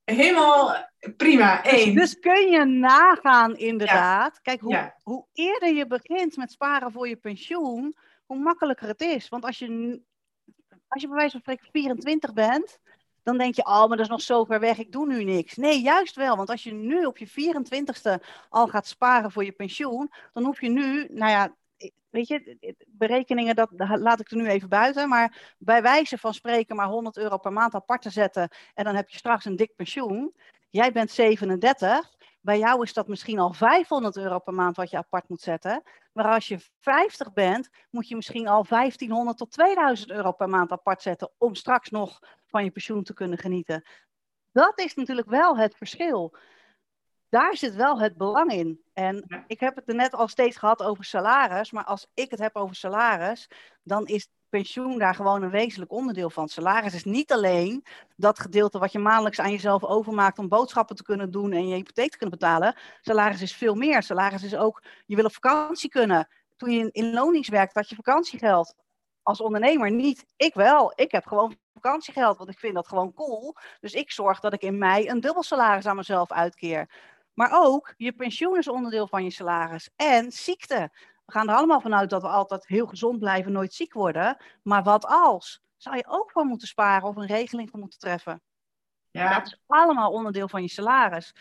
Helemaal 0.03 0.75
prima. 1.17 1.61
Dus, 1.61 1.71
Eén. 1.71 1.95
Dus, 1.95 2.19
kun 2.19 2.51
je 2.51 2.65
nagaan, 2.65 3.55
inderdaad. 3.55 4.41
Kijk, 4.41 4.61
hoe, 4.61 4.93
hoe 5.03 5.25
eerder 5.33 5.73
je 5.73 5.87
begint 5.87 6.37
met 6.37 6.51
sparen 6.51 6.91
voor 6.91 7.07
je 7.07 7.15
pensioen, 7.15 7.95
hoe 8.25 8.39
makkelijker 8.39 8.87
het 8.87 9.01
is. 9.01 9.29
Want 9.29 9.45
als 9.45 9.59
je, 9.59 10.01
als 10.87 11.01
je 11.01 11.07
bij 11.07 11.17
wijze 11.17 11.31
van 11.31 11.39
spreken 11.39 11.67
24 11.71 12.33
bent, 12.33 12.79
dan 13.23 13.37
denk 13.37 13.55
je, 13.55 13.65
oh, 13.65 13.79
maar 13.87 13.97
dat 13.97 13.99
is 13.99 14.07
nog 14.07 14.21
zo 14.21 14.43
ver 14.43 14.59
weg, 14.59 14.77
ik 14.77 14.91
doe 14.91 15.07
nu 15.07 15.23
niks. 15.23 15.55
Nee, 15.55 15.81
juist 15.81 16.15
wel. 16.15 16.35
Want 16.35 16.49
als 16.49 16.63
je 16.63 16.73
nu 16.73 17.05
op 17.05 17.17
je 17.17 17.29
24ste 17.29 18.25
al 18.49 18.67
gaat 18.67 18.87
sparen 18.87 19.31
voor 19.31 19.45
je 19.45 19.51
pensioen, 19.51 20.11
dan 20.33 20.43
hoef 20.43 20.61
je 20.61 20.69
nu, 20.69 21.07
nou 21.11 21.31
ja, 21.31 21.55
weet 22.09 22.27
je, 22.27 22.75
berekeningen, 22.87 23.55
dat, 23.55 23.69
laat 23.77 24.19
ik 24.19 24.31
er 24.31 24.37
nu 24.37 24.47
even 24.47 24.69
buiten. 24.69 25.09
Maar 25.09 25.55
bij 25.57 25.81
wijze 25.81 26.17
van 26.17 26.33
spreken 26.33 26.75
maar 26.75 26.87
100 26.87 27.17
euro 27.17 27.37
per 27.37 27.53
maand 27.53 27.73
apart 27.73 28.01
te 28.01 28.09
zetten. 28.09 28.49
En 28.73 28.83
dan 28.83 28.95
heb 28.95 29.09
je 29.09 29.17
straks 29.17 29.45
een 29.45 29.55
dik 29.55 29.75
pensioen. 29.75 30.33
Jij 30.69 30.91
bent 30.91 31.11
37. 31.11 32.17
Bij 32.41 32.57
jou 32.57 32.83
is 32.83 32.93
dat 32.93 33.07
misschien 33.07 33.39
al 33.39 33.53
500 33.53 34.17
euro 34.17 34.39
per 34.39 34.53
maand 34.53 34.75
wat 34.75 34.89
je 34.89 34.97
apart 34.97 35.29
moet 35.29 35.41
zetten. 35.41 35.83
Maar 36.13 36.25
als 36.25 36.47
je 36.47 36.59
50 36.79 37.33
bent, 37.33 37.69
moet 37.89 38.07
je 38.07 38.15
misschien 38.15 38.47
al 38.47 38.65
1500 38.69 39.37
tot 39.37 39.51
2000 39.51 40.11
euro 40.11 40.31
per 40.31 40.49
maand 40.49 40.71
apart 40.71 41.01
zetten. 41.01 41.31
Om 41.37 41.55
straks 41.55 41.89
nog 41.89 42.19
van 42.45 42.63
je 42.63 42.71
pensioen 42.71 43.03
te 43.03 43.13
kunnen 43.13 43.37
genieten. 43.37 43.83
Dat 44.51 44.79
is 44.79 44.95
natuurlijk 44.95 45.29
wel 45.29 45.57
het 45.57 45.75
verschil 45.75 46.37
daar 47.29 47.57
zit 47.57 47.75
wel 47.75 47.99
het 47.99 48.17
belang 48.17 48.51
in. 48.51 48.81
En 48.93 49.43
ik 49.47 49.59
heb 49.59 49.75
het 49.75 49.89
er 49.89 49.95
net 49.95 50.13
al 50.13 50.27
steeds 50.27 50.57
gehad 50.57 50.83
over 50.83 51.03
salaris. 51.03 51.71
Maar 51.71 51.83
als 51.83 52.07
ik 52.13 52.31
het 52.31 52.39
heb 52.39 52.55
over 52.55 52.75
salaris, 52.75 53.47
dan 53.83 54.05
is 54.05 54.29
pensioen 54.49 54.97
daar 54.97 55.15
gewoon 55.15 55.41
een 55.41 55.49
wezenlijk 55.49 55.91
onderdeel 55.91 56.29
van. 56.29 56.47
Salaris 56.47 56.93
is 56.93 57.03
niet 57.03 57.31
alleen 57.31 57.85
dat 58.15 58.39
gedeelte 58.39 58.79
wat 58.79 58.91
je 58.91 58.99
maandelijks 58.99 59.39
aan 59.39 59.51
jezelf 59.51 59.83
overmaakt 59.83 60.39
om 60.39 60.47
boodschappen 60.47 60.95
te 60.95 61.03
kunnen 61.03 61.31
doen 61.31 61.51
en 61.51 61.67
je 61.67 61.75
hypotheek 61.75 62.11
te 62.11 62.17
kunnen 62.17 62.39
betalen. 62.39 62.75
Salaris 63.01 63.41
is 63.41 63.55
veel 63.55 63.75
meer. 63.75 64.03
Salaris 64.03 64.43
is 64.43 64.55
ook, 64.55 64.83
je 65.05 65.15
wil 65.15 65.25
op 65.25 65.33
vakantie 65.33 65.89
kunnen. 65.89 66.27
Toen 66.57 66.71
je 66.71 66.79
in, 66.79 66.89
in 66.91 67.13
loondienst 67.13 67.49
werkt, 67.49 67.73
had 67.73 67.89
je 67.89 67.95
vakantiegeld. 67.95 68.75
Als 69.23 69.41
ondernemer 69.41 69.91
niet. 69.91 70.25
Ik 70.37 70.53
wel. 70.53 70.93
Ik 70.95 71.11
heb 71.11 71.25
gewoon 71.25 71.57
vakantiegeld, 71.73 72.37
want 72.37 72.49
ik 72.49 72.59
vind 72.59 72.73
dat 72.73 72.87
gewoon 72.87 73.13
cool. 73.13 73.55
Dus 73.79 73.93
ik 73.93 74.11
zorg 74.11 74.39
dat 74.39 74.53
ik 74.53 74.61
in 74.61 74.77
mei 74.77 75.09
een 75.09 75.19
dubbel 75.19 75.43
salaris 75.43 75.85
aan 75.85 75.95
mezelf 75.95 76.31
uitkeer. 76.31 76.89
Maar 77.39 77.51
ook 77.53 77.93
je 77.97 78.11
pensioen 78.11 78.57
is 78.57 78.67
onderdeel 78.67 79.07
van 79.07 79.23
je 79.23 79.31
salaris. 79.31 79.89
En 79.95 80.31
ziekte. 80.31 80.89
We 81.25 81.31
gaan 81.31 81.49
er 81.49 81.55
allemaal 81.55 81.81
vanuit 81.81 82.09
dat 82.09 82.21
we 82.21 82.27
altijd 82.27 82.67
heel 82.67 82.87
gezond 82.87 83.19
blijven, 83.19 83.51
nooit 83.51 83.73
ziek 83.73 83.93
worden. 83.93 84.37
Maar 84.63 84.83
wat 84.83 85.05
als? 85.05 85.61
Zou 85.77 85.95
je 85.95 86.05
ook 86.07 86.31
voor 86.31 86.45
moeten 86.45 86.67
sparen 86.67 87.07
of 87.07 87.15
een 87.15 87.25
regeling 87.25 87.69
voor 87.69 87.79
moeten 87.79 87.99
treffen? 87.99 88.41
Ja. 89.11 89.33
Dat 89.33 89.47
is 89.47 89.59
allemaal 89.67 90.11
onderdeel 90.11 90.47
van 90.47 90.61
je 90.61 90.69
salaris. 90.69 91.35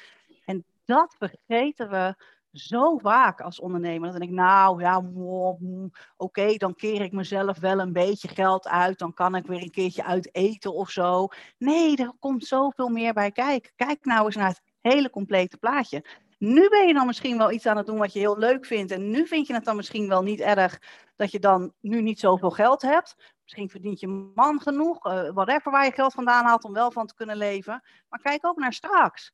En 0.44 0.64
dat 0.84 1.14
vergeten 1.18 1.90
we 1.90 2.14
zo 2.52 2.98
vaak 2.98 3.40
als 3.40 3.60
ondernemer. 3.60 4.10
Dan 4.10 4.18
denk 4.18 4.30
ik, 4.30 4.36
nou 4.36 4.80
ja, 4.80 5.02
oké, 6.16 6.56
dan 6.56 6.74
keer 6.74 7.00
ik 7.00 7.12
mezelf 7.12 7.58
wel 7.58 7.80
een 7.80 7.92
beetje 7.92 8.28
geld 8.28 8.68
uit. 8.68 8.98
Dan 8.98 9.14
kan 9.14 9.34
ik 9.34 9.46
weer 9.46 9.62
een 9.62 9.70
keertje 9.70 10.04
uit 10.04 10.34
eten 10.34 10.74
of 10.74 10.90
zo. 10.90 11.28
Nee, 11.56 11.96
er 11.96 12.12
komt 12.18 12.44
zoveel 12.44 12.88
meer 12.88 13.12
bij 13.12 13.30
kijken. 13.30 13.72
Kijk 13.76 14.04
nou 14.04 14.26
eens 14.26 14.36
naar 14.36 14.48
het 14.48 14.62
hele 14.80 15.10
complete 15.10 15.56
plaatje. 15.56 16.04
Nu 16.38 16.68
ben 16.68 16.86
je 16.86 16.94
dan 16.94 17.06
misschien 17.06 17.38
wel 17.38 17.50
iets 17.50 17.66
aan 17.66 17.76
het 17.76 17.86
doen 17.86 17.98
wat 17.98 18.12
je 18.12 18.18
heel 18.18 18.38
leuk 18.38 18.66
vindt. 18.66 18.92
En 18.92 19.10
nu 19.10 19.26
vind 19.26 19.46
je 19.46 19.54
het 19.54 19.64
dan 19.64 19.76
misschien 19.76 20.08
wel 20.08 20.22
niet 20.22 20.40
erg 20.40 20.80
dat 21.16 21.30
je 21.30 21.38
dan 21.38 21.72
nu 21.80 22.02
niet 22.02 22.20
zoveel 22.20 22.50
geld 22.50 22.82
hebt. 22.82 23.34
Misschien 23.42 23.70
verdient 23.70 24.00
je 24.00 24.30
man 24.34 24.60
genoeg, 24.60 25.06
uh, 25.06 25.30
whatever 25.30 25.72
waar 25.72 25.84
je 25.84 25.92
geld 25.92 26.12
vandaan 26.12 26.44
haalt 26.44 26.64
om 26.64 26.72
wel 26.72 26.90
van 26.90 27.06
te 27.06 27.14
kunnen 27.14 27.36
leven. 27.36 27.82
Maar 28.08 28.20
kijk 28.20 28.46
ook 28.46 28.58
naar 28.58 28.72
straks. 28.72 29.32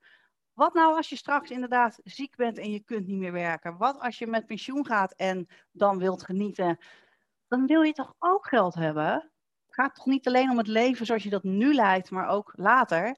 Wat 0.53 0.75
nou 0.75 0.97
als 0.97 1.09
je 1.09 1.17
straks 1.17 1.51
inderdaad 1.51 2.01
ziek 2.05 2.37
bent 2.37 2.59
en 2.59 2.71
je 2.71 2.81
kunt 2.81 3.07
niet 3.07 3.19
meer 3.19 3.33
werken? 3.33 3.77
Wat 3.77 4.01
als 4.01 4.19
je 4.19 4.27
met 4.27 4.47
pensioen 4.47 4.87
gaat 4.87 5.13
en 5.13 5.49
dan 5.73 5.99
wilt 5.99 6.23
genieten? 6.23 6.79
Dan 7.49 7.67
wil 7.67 7.83
je 7.83 7.93
toch 7.93 8.15
ook 8.19 8.47
geld 8.47 8.75
hebben? 8.75 9.13
Het 9.67 9.75
gaat 9.75 9.95
toch 9.95 10.07
niet 10.07 10.27
alleen 10.27 10.51
om 10.51 10.59
het 10.59 10.67
leven 10.67 11.07
zoals 11.07 11.23
je 11.23 11.31
dat 11.31 11.43
nu 11.43 11.75
leidt, 11.75 12.11
maar 12.11 12.29
ook 12.29 12.53
later? 12.57 13.17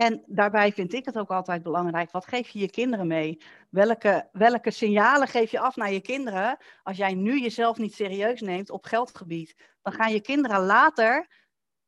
En 0.00 0.22
daarbij 0.26 0.72
vind 0.72 0.92
ik 0.92 1.04
het 1.04 1.18
ook 1.18 1.30
altijd 1.30 1.62
belangrijk, 1.62 2.10
wat 2.10 2.26
geef 2.26 2.48
je 2.48 2.58
je 2.58 2.70
kinderen 2.70 3.06
mee? 3.06 3.42
Welke, 3.70 4.28
welke 4.32 4.70
signalen 4.70 5.28
geef 5.28 5.50
je 5.50 5.60
af 5.60 5.76
naar 5.76 5.92
je 5.92 6.00
kinderen 6.00 6.58
als 6.82 6.96
jij 6.96 7.14
nu 7.14 7.40
jezelf 7.40 7.78
niet 7.78 7.94
serieus 7.94 8.40
neemt 8.40 8.70
op 8.70 8.84
geldgebied? 8.84 9.56
Dan 9.82 9.92
gaan 9.92 10.12
je 10.12 10.20
kinderen 10.20 10.60
later, 10.60 11.28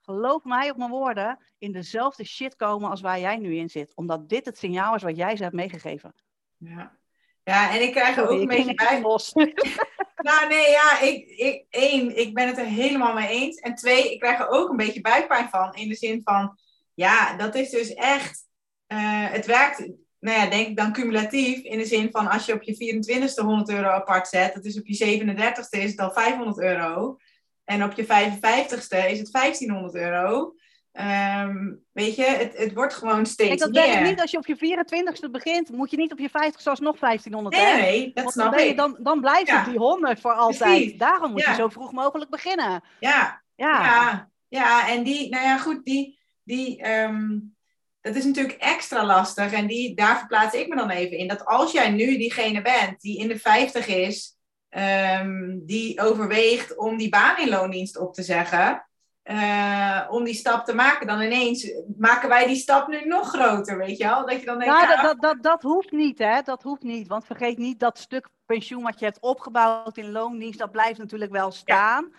geloof 0.01 0.44
mij 0.44 0.70
op 0.70 0.77
mijn 0.77 0.90
woorden, 0.90 1.44
in 1.59 1.72
dezelfde 1.72 2.25
shit 2.25 2.57
komen 2.57 2.90
als 2.90 3.01
waar 3.01 3.20
jij 3.20 3.37
nu 3.37 3.57
in 3.57 3.70
zit. 3.70 3.92
Omdat 3.94 4.29
dit 4.29 4.44
het 4.44 4.59
signaal 4.59 4.94
is 4.94 5.03
wat 5.03 5.16
jij 5.16 5.37
ze 5.37 5.42
hebt 5.42 5.55
meegegeven. 5.55 6.14
Ja, 6.57 6.98
ja 7.42 7.75
en 7.75 7.83
ik 7.83 7.92
krijg 7.92 8.16
er 8.16 8.29
ook 8.29 8.40
een 8.40 8.46
beetje 8.46 8.75
bij. 8.75 9.01
Los. 9.01 9.33
nou 10.29 10.48
nee, 10.48 10.70
ja, 10.70 11.01
ik, 11.01 11.29
ik, 11.29 11.64
één, 11.70 12.16
ik 12.18 12.35
ben 12.35 12.46
het 12.46 12.59
er 12.59 12.64
helemaal 12.64 13.14
mee 13.14 13.29
eens. 13.29 13.57
En 13.57 13.75
twee, 13.75 14.12
ik 14.12 14.20
krijg 14.20 14.38
er 14.38 14.48
ook 14.48 14.68
een 14.70 14.77
beetje 14.77 15.01
buikpijn 15.01 15.48
van. 15.48 15.75
In 15.75 15.88
de 15.88 15.94
zin 15.94 16.20
van 16.25 16.59
ja, 16.95 17.37
dat 17.37 17.55
is 17.55 17.71
dus 17.71 17.95
echt. 17.95 18.47
Uh, 18.89 19.31
het 19.31 19.47
werkt, 19.47 19.79
nou 20.19 20.39
ja, 20.39 20.47
denk 20.47 20.69
ik 20.69 20.77
dan 20.77 20.93
cumulatief. 20.93 21.63
In 21.63 21.79
de 21.79 21.85
zin 21.85 22.11
van 22.11 22.29
als 22.29 22.47
je 22.47 22.53
op 22.53 22.63
je 22.63 22.95
24ste 22.95 23.45
100 23.45 23.71
euro 23.71 23.89
apart 23.89 24.29
zet, 24.29 24.55
dat 24.55 24.65
is 24.65 24.79
op 24.79 24.87
je 24.87 25.21
37ste 25.21 25.79
is 25.79 25.91
het 25.91 26.01
al 26.01 26.13
500 26.13 26.59
euro. 26.59 27.17
En 27.65 27.85
op 27.85 27.93
je 27.93 28.05
55ste 28.05 29.11
is 29.11 29.19
het 29.19 29.33
1500 29.33 29.95
euro. 29.95 30.55
Um, 30.93 31.85
weet 31.93 32.17
je, 32.17 32.25
het, 32.25 32.57
het 32.57 32.73
wordt 32.75 32.95
gewoon 32.95 33.27
steeds 33.27 33.49
Kijk, 33.49 33.61
dat 33.61 33.87
meer. 33.87 33.95
Dat 33.95 34.09
niet 34.09 34.21
als 34.21 34.31
je 34.31 34.37
op 34.37 34.47
je 34.47 34.57
24ste 34.57 35.31
begint, 35.31 35.71
moet 35.71 35.91
je 35.91 35.97
niet 35.97 36.13
op 36.13 36.19
je 36.19 36.29
50ste 36.29 36.65
alsnog 36.65 36.99
1500 36.99 37.57
Nee, 37.57 37.75
nee 37.75 38.11
dat 38.15 38.33
snap 38.33 38.53
dan 38.53 38.61
ik. 38.67 38.77
Dan, 38.77 38.97
dan 39.01 39.21
blijft 39.21 39.51
het 39.51 39.65
die 39.65 39.79
100 39.79 40.21
voor 40.21 40.33
altijd. 40.33 40.99
Daarom 40.99 41.31
moet 41.31 41.45
je 41.45 41.55
zo 41.55 41.69
vroeg 41.69 41.93
mogelijk 41.93 42.31
beginnen. 42.31 42.85
Ja. 43.01 43.43
Ja. 43.55 43.85
ja, 43.85 44.31
ja, 44.49 44.89
en 44.89 45.03
die, 45.03 45.29
nou 45.29 45.45
ja, 45.45 45.59
goed, 45.59 45.85
die, 45.85 46.19
die, 46.45 46.89
um, 46.91 47.55
dat 48.01 48.15
is 48.15 48.25
natuurlijk 48.25 48.59
extra 48.59 49.05
lastig. 49.05 49.53
En 49.53 49.67
die, 49.67 49.95
daar 49.95 50.19
verplaats 50.19 50.55
ik 50.55 50.69
me 50.69 50.77
dan 50.77 50.91
even 50.91 51.17
in. 51.19 51.29
Dat 51.29 51.45
als 51.45 51.73
jij 51.73 51.91
nu 51.91 52.17
diegene 52.17 52.63
bent 52.63 53.01
die 53.01 53.19
in 53.19 53.29
de 53.29 53.39
50 53.39 53.87
is, 53.87 54.37
um, 54.71 55.63
die 55.67 56.01
overweegt 56.01 56.77
om 56.77 56.97
die 56.97 57.09
baan 57.09 57.39
in 57.39 57.49
loondienst 57.49 57.99
op 57.99 58.15
te 58.15 58.23
zeggen. 58.23 58.87
eh, 59.23 60.01
om 60.11 60.25
die 60.25 60.35
stap 60.35 60.65
te 60.65 60.75
maken. 60.75 61.07
Dan 61.07 61.21
ineens 61.21 61.73
maken 61.99 62.29
wij 62.29 62.47
die 62.47 62.57
stap 62.57 62.89
nu 62.89 63.07
nog 63.07 63.29
groter, 63.29 63.79
weet 63.79 63.99
je 63.99 64.05
wel? 64.05 64.27
Dat 64.27 64.41
je 64.41 64.47
dan 64.47 64.59
denkt, 64.59 64.75
Nou, 64.75 64.89
ja, 64.89 65.03
dat, 65.03 65.03
dat, 65.03 65.21
dat, 65.21 65.43
dat 65.43 65.63
hoeft 65.63 65.91
niet, 65.93 66.19
hè? 66.19 66.41
Dat 66.43 66.63
hoeft 66.63 66.83
niet. 66.83 67.09
Want 67.09 67.25
vergeet 67.27 67.59
niet 67.59 67.81
dat 67.81 67.99
stuk 67.99 68.29
pensioen 68.47 68.83
wat 68.83 68.99
je 68.99 69.05
hebt 69.05 69.21
opgebouwd 69.21 69.97
in 69.97 70.11
loondienst, 70.13 70.59
dat 70.59 70.71
blijft 70.71 70.99
natuurlijk 70.99 71.33
wel 71.33 71.51
staan. 71.51 72.09
Ja. 72.11 72.17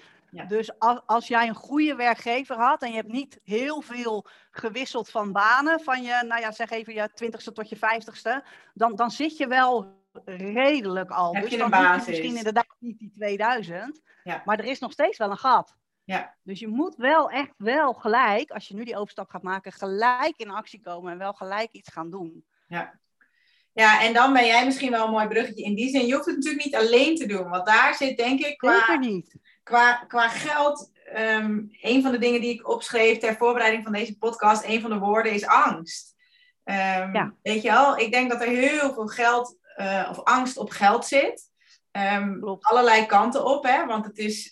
Dus 0.48 0.80
als, 0.80 1.00
als 1.06 1.28
jij 1.28 1.48
een 1.48 1.56
goede 1.56 1.96
werkgever 1.96 2.56
had 2.56 2.82
en 2.82 2.90
je 2.90 2.96
hebt 2.96 3.12
niet 3.12 3.40
heel 3.44 3.82
veel 3.82 4.26
gewisseld 4.52 5.10
van 5.10 5.32
banen, 5.32 5.80
van 5.80 6.04
je, 6.04 6.24
nou 6.28 6.42
ja, 6.42 6.52
zeg 6.52 6.70
even 6.70 6.94
je 6.94 7.10
twintigste 7.14 7.52
tot 7.52 7.70
je 7.70 7.76
vijftigste, 7.76 8.44
dan, 8.74 8.96
dan 8.96 9.12
zit 9.12 9.38
je 9.38 9.48
wel 9.48 10.02
redelijk 10.26 11.10
al. 11.12 11.34
Heb 11.34 11.44
dus 11.44 11.52
je 11.52 11.58
dan 11.58 11.68
je 11.68 11.74
basis. 11.76 12.08
misschien 12.08 12.36
inderdaad 12.38 12.76
niet 12.80 13.00
die 13.00 13.12
2000, 13.16 14.02
Ja. 14.24 14.42
maar 14.46 14.60
er 14.60 14.66
is 14.66 14.80
nog 14.80 14.92
steeds 14.92 15.18
wel 15.18 15.30
een 15.32 15.38
gat. 15.38 15.76
Ja. 16.04 16.36
Dus 16.44 16.60
je 16.60 16.68
moet 16.68 16.96
wel 16.96 17.30
echt 17.30 17.54
wel 17.58 17.94
gelijk, 17.94 18.52
als 18.52 18.68
je 18.68 18.76
nu 18.76 18.84
die 18.84 18.98
overstap 18.98 19.30
gaat 19.30 19.44
maken, 19.44 19.72
gelijk 19.72 20.38
in 20.38 20.50
actie 20.50 20.82
komen 20.82 21.12
en 21.12 21.18
wel 21.18 21.34
gelijk 21.34 21.72
iets 21.72 21.92
gaan 21.92 22.10
doen. 22.10 22.46
ja, 23.74 24.02
en 24.02 24.14
dan 24.14 24.34
ben 24.34 24.46
jij 24.46 24.66
misschien 24.66 24.92
wel 24.92 25.06
een 25.06 25.12
mooi 25.12 25.28
bruggetje 25.28 25.64
in 25.64 25.76
die 25.76 25.90
zin. 25.90 26.06
Je 26.06 26.14
hoeft 26.14 26.26
het 26.26 26.36
natuurlijk 26.36 26.64
niet 26.64 26.76
alleen 26.76 27.16
te 27.16 27.26
doen, 27.26 27.50
want 27.50 27.66
daar 27.66 27.96
zit 27.96 28.18
denk 28.18 28.40
ik 28.40 28.58
qua, 28.58 28.80
Zeker 28.80 29.00
niet. 29.00 29.36
Qua, 29.64 30.06
qua 30.08 30.30
geld. 30.30 30.92
ehm, 31.14 31.62
een 31.82 32.02
van 32.02 32.12
de 32.12 32.18
dingen 32.18 32.42
die 32.42 32.54
ik 32.54 32.70
opschreef 32.70 33.18
ter 33.18 33.36
voorbereiding 33.36 33.84
van 33.84 33.94
deze 33.94 34.18
podcast, 34.18 34.64
een 34.66 34.82
van 34.82 34.90
de 34.90 34.98
woorden 34.98 35.32
is 35.32 35.46
angst. 35.46 36.16
Ehm, 36.64 37.14
Ja. 37.14 37.34
Weet 37.42 37.62
je 37.62 37.70
wel, 37.70 37.98
ik 37.98 38.12
denk 38.12 38.32
dat 38.32 38.42
er 38.42 38.48
heel 38.48 38.94
veel 38.94 39.08
geld 39.08 39.58
eh, 39.76 40.08
of 40.10 40.24
angst 40.24 40.58
op 40.58 40.70
geld 40.70 41.06
zit. 41.06 41.52
Klopt. 42.40 42.66
allerlei 42.66 43.06
kanten 43.06 43.46
op, 43.46 43.64
hè? 43.64 43.86
Want 43.86 44.06
het 44.06 44.18
is. 44.18 44.50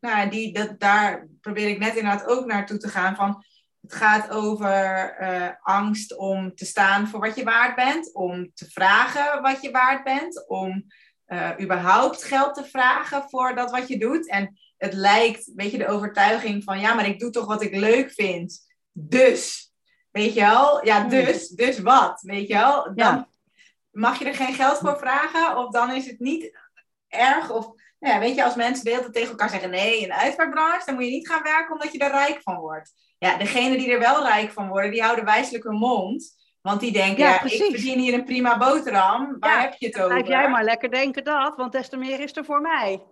nou, 0.00 0.28
die, 0.30 0.52
dat, 0.52 0.80
daar 0.80 1.26
probeer 1.40 1.68
ik 1.68 1.78
net 1.78 1.96
inderdaad 1.96 2.26
ook 2.26 2.46
naartoe 2.46 2.78
te 2.78 2.88
gaan. 2.88 3.16
Van, 3.16 3.44
het 3.80 3.94
gaat 3.94 4.30
over 4.30 5.14
eh, 5.18 5.48
angst 5.60 6.16
om 6.16 6.54
te 6.54 6.64
staan 6.64 7.08
voor 7.08 7.20
wat 7.20 7.36
je 7.36 7.44
waard 7.44 7.74
bent, 7.74 8.14
om 8.14 8.50
te 8.54 8.70
vragen 8.70 9.42
wat 9.42 9.62
je 9.62 9.70
waard 9.70 10.04
bent, 10.04 10.48
om 10.48 10.84
eh, 11.30 11.50
überhaupt 11.60 12.24
geld 12.24 12.54
te 12.54 12.64
vragen 12.64 13.24
voor 13.28 13.54
dat 13.54 13.70
wat 13.70 13.88
je 13.88 13.98
doet. 13.98 14.28
En 14.28 14.58
het 14.76 14.92
lijkt, 14.92 15.52
weet 15.54 15.70
je, 15.70 15.78
de 15.78 15.88
overtuiging 15.88 16.64
van 16.64 16.80
ja, 16.80 16.94
maar 16.94 17.06
ik 17.06 17.18
doe 17.18 17.30
toch 17.30 17.46
wat 17.46 17.62
ik 17.62 17.76
leuk 17.76 18.12
vind. 18.12 18.66
Dus, 18.92 19.72
weet 20.10 20.34
je 20.34 20.40
wel, 20.40 20.84
ja, 20.86 21.04
dus, 21.08 21.48
dus 21.48 21.78
wat, 21.78 22.20
weet 22.20 22.48
je 22.48 22.54
wel. 22.54 22.82
Dan 22.84 22.94
Ja. 22.94 23.28
mag 23.90 24.18
je 24.18 24.24
er 24.24 24.34
geen 24.34 24.54
geld 24.54 24.78
voor 24.78 24.98
vragen, 24.98 25.56
of 25.56 25.70
dan 25.70 25.92
is 25.92 26.06
het 26.06 26.18
niet 26.20 26.58
erg. 27.08 27.50
Of, 27.50 27.66
nou 27.98 28.14
ja, 28.14 28.18
weet 28.20 28.34
je, 28.34 28.44
als 28.44 28.54
mensen 28.54 28.84
de 28.84 28.90
hele 28.90 29.02
tijd 29.02 29.14
tegen 29.14 29.30
elkaar 29.30 29.50
zeggen: 29.50 29.70
nee, 29.70 30.00
in 30.00 30.08
de 30.08 30.14
uitvaartbranche, 30.14 30.82
dan 30.86 30.94
moet 30.94 31.04
je 31.04 31.10
niet 31.10 31.28
gaan 31.28 31.42
werken 31.42 31.72
omdat 31.72 31.92
je 31.92 31.98
er 31.98 32.10
rijk 32.10 32.42
van 32.42 32.56
wordt. 32.56 32.92
Ja, 33.18 33.36
degenen 33.36 33.78
die 33.78 33.92
er 33.92 33.98
wel 33.98 34.26
rijk 34.26 34.52
van 34.52 34.68
worden, 34.68 34.90
die 34.90 35.02
houden 35.02 35.24
wijselijk 35.24 35.64
hun 35.64 35.78
mond. 35.78 36.38
Want 36.62 36.80
die 36.80 36.92
denken, 36.92 37.18
Ja, 37.24 37.28
ja, 37.30 37.42
ik 37.42 37.50
verdien 37.50 37.98
hier 37.98 38.14
een 38.14 38.24
prima 38.24 38.58
boterham. 38.58 39.36
Waar 39.38 39.50
Ja, 39.54 39.60
heb 39.60 39.72
je 39.78 39.86
het 39.86 39.96
over? 39.96 40.08
Blijf 40.08 40.26
jij 40.26 40.48
maar 40.50 40.64
lekker 40.64 40.90
denken 40.90 41.24
dat, 41.24 41.56
want 41.56 41.72
des 41.72 41.88
te 41.88 41.96
meer 41.96 42.20
is 42.20 42.36
er 42.36 42.44
voor 42.44 42.60
mij. 42.60 43.02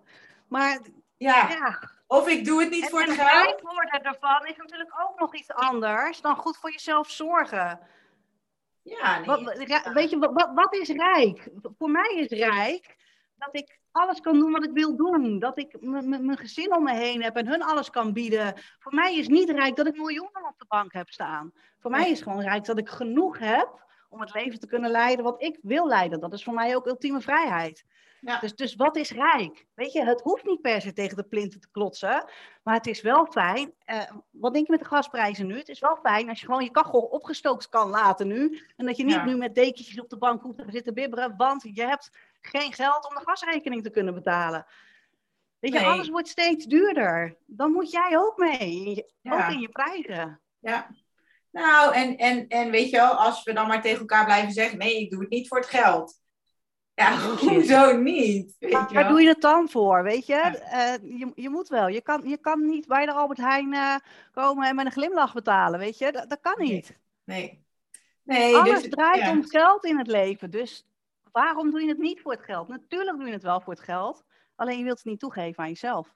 Maar 0.48 0.78
Ja, 1.16 1.48
ja, 1.48 1.78
of 2.06 2.28
ik 2.28 2.44
doe 2.44 2.60
het 2.60 2.70
niet 2.70 2.82
en, 2.84 2.88
voor 2.90 3.00
het 3.00 3.10
geld. 3.10 3.30
rijk 3.30 3.60
worden 3.60 4.02
ervan 4.02 4.46
is 4.46 4.56
natuurlijk 4.56 4.92
ook 5.08 5.18
nog 5.20 5.34
iets 5.34 5.50
anders 5.52 6.20
dan 6.20 6.36
goed 6.36 6.56
voor 6.56 6.70
jezelf 6.70 7.10
zorgen. 7.10 7.80
Ja, 8.82 9.16
nee. 9.18 9.26
Wat, 9.26 9.66
weet 9.94 10.10
je, 10.10 10.18
wat- 10.18 10.50
wat 10.54 10.74
is 10.74 10.88
rijk? 10.88 11.48
Voor 11.78 11.90
mij 11.90 12.14
is 12.16 12.28
rijk 12.38 12.96
dat 13.36 13.48
ik 13.52 13.78
alles 13.98 14.20
kan 14.20 14.38
doen 14.38 14.52
wat 14.52 14.64
ik 14.64 14.70
wil 14.72 14.96
doen. 14.96 15.38
Dat 15.38 15.58
ik 15.58 15.76
mijn 15.80 16.36
gezin 16.36 16.74
om 16.76 16.82
me 16.82 16.94
heen 16.94 17.22
heb 17.22 17.36
en 17.36 17.46
hun 17.46 17.62
alles 17.62 17.90
kan 17.90 18.12
bieden. 18.12 18.54
Voor 18.78 18.94
mij 18.94 19.16
is 19.16 19.28
niet 19.28 19.50
rijk 19.50 19.76
dat 19.76 19.86
ik 19.86 19.96
miljoenen 19.96 20.46
op 20.48 20.58
de 20.58 20.64
bank 20.68 20.92
heb 20.92 21.08
staan. 21.08 21.52
Voor 21.78 21.90
mij 21.90 22.10
is 22.10 22.20
gewoon 22.20 22.40
rijk 22.42 22.64
dat 22.64 22.78
ik 22.78 22.88
genoeg 22.88 23.38
heb 23.38 23.86
om 24.10 24.20
het 24.20 24.34
leven 24.34 24.60
te 24.60 24.66
kunnen 24.66 24.90
leiden 24.90 25.24
wat 25.24 25.42
ik 25.42 25.58
wil 25.62 25.86
leiden. 25.86 26.20
Dat 26.20 26.32
is 26.32 26.44
voor 26.44 26.54
mij 26.54 26.76
ook 26.76 26.86
ultieme 26.86 27.20
vrijheid. 27.20 27.84
Ja. 28.20 28.38
Dus, 28.38 28.54
dus 28.54 28.74
wat 28.74 28.96
is 28.96 29.10
rijk? 29.10 29.66
Weet 29.74 29.92
je, 29.92 30.04
het 30.04 30.20
hoeft 30.20 30.44
niet 30.44 30.60
per 30.60 30.80
se 30.80 30.92
tegen 30.92 31.16
de 31.16 31.22
plinten 31.22 31.60
te 31.60 31.70
klotsen. 31.70 32.24
Maar 32.62 32.74
het 32.74 32.86
is 32.86 33.00
wel 33.00 33.26
fijn. 33.26 33.72
eh, 33.84 34.02
wat 34.30 34.52
denk 34.52 34.66
je 34.66 34.72
met 34.72 34.80
de 34.80 34.86
gasprijzen 34.88 35.46
nu? 35.46 35.56
Het 35.56 35.68
is 35.68 35.80
wel 35.80 35.98
fijn 36.02 36.28
als 36.28 36.40
je 36.40 36.46
gewoon 36.46 36.64
je 36.64 36.70
kachel 36.70 37.00
opgestookt 37.00 37.68
kan 37.68 37.88
laten 37.90 38.26
nu. 38.26 38.62
En 38.76 38.86
dat 38.86 38.96
je 38.96 39.04
niet 39.04 39.14
Ja. 39.14 39.24
nu 39.24 39.36
met 39.36 39.54
dekentjes 39.54 40.00
op 40.00 40.08
de 40.08 40.18
bank 40.18 40.42
hoeft 40.42 40.58
te 40.58 40.64
zitten 40.68 40.94
bibberen. 40.94 41.34
Want 41.36 41.62
je 41.62 41.86
hebt 41.86 42.10
geen 42.40 42.72
geld 42.72 43.08
om 43.08 43.14
de 43.14 43.22
gasrekening 43.24 43.82
te 43.82 43.90
kunnen 43.90 44.14
betalen. 44.14 44.66
Weet 45.58 45.72
je, 45.72 45.78
Nee. 45.78 45.88
alles 45.88 46.08
wordt 46.08 46.28
steeds 46.28 46.64
duurder. 46.64 47.36
Dan 47.46 47.72
moet 47.72 47.90
jij 47.90 48.18
ook 48.18 48.36
mee. 48.36 49.04
Ja. 49.20 49.32
Ook 49.46 49.52
in 49.52 49.60
je 49.60 49.68
prijzen. 49.68 50.40
Ja. 50.58 50.90
Nou, 51.50 51.94
en, 51.94 52.16
en, 52.16 52.48
en 52.48 52.70
weet 52.70 52.90
je 52.90 52.96
wel, 52.96 53.12
als 53.12 53.42
we 53.42 53.52
dan 53.52 53.66
maar 53.66 53.82
tegen 53.82 53.98
elkaar 53.98 54.24
blijven 54.24 54.52
zeggen: 54.52 54.78
nee, 54.78 55.00
ik 55.00 55.10
doe 55.10 55.20
het 55.20 55.30
niet 55.30 55.48
voor 55.48 55.58
het 55.58 55.68
geld. 55.68 56.20
Ja, 56.94 57.18
hoezo 57.18 57.96
niet? 57.96 58.56
Weet 58.58 58.70
je 58.70 58.94
Waar 58.94 59.08
doe 59.08 59.22
je 59.22 59.28
het 59.28 59.40
dan 59.40 59.68
voor, 59.68 60.02
weet 60.02 60.26
je? 60.26 60.34
Ja. 60.34 60.54
Eh, 60.54 61.18
je, 61.18 61.32
je 61.34 61.48
moet 61.48 61.68
wel. 61.68 61.88
Je 61.88 62.00
kan, 62.00 62.22
je 62.28 62.38
kan 62.38 62.66
niet 62.66 62.86
bij 62.86 63.06
de 63.06 63.12
Albert 63.12 63.38
Heijn 63.38 63.74
eh, 63.74 63.94
komen 64.32 64.68
en 64.68 64.74
met 64.74 64.86
een 64.86 64.92
glimlach 64.92 65.34
betalen, 65.34 65.78
weet 65.78 65.98
je? 65.98 66.12
Dat, 66.12 66.30
dat 66.30 66.40
kan 66.40 66.54
Nee. 66.56 66.72
niet. 66.72 66.98
Nee. 67.24 67.66
Nee, 68.22 68.56
Alles 68.56 68.82
dus, 68.82 68.90
draait 68.90 69.22
ja. 69.22 69.30
om 69.30 69.44
geld 69.44 69.84
in 69.84 69.98
het 69.98 70.06
leven. 70.06 70.50
Dus 70.50 70.87
waarom 71.40 71.70
doe 71.70 71.80
je 71.82 71.88
het 71.88 71.98
niet 71.98 72.20
voor 72.20 72.32
het 72.32 72.44
geld? 72.44 72.68
Natuurlijk 72.68 73.16
doe 73.18 73.26
je 73.26 73.32
het 73.32 73.42
wel 73.42 73.60
voor 73.60 73.72
het 73.72 73.82
geld. 73.82 74.24
Alleen 74.56 74.78
je 74.78 74.84
wilt 74.84 74.96
het 74.96 75.06
niet 75.06 75.18
toegeven 75.20 75.62
aan 75.62 75.68
jezelf. 75.68 76.14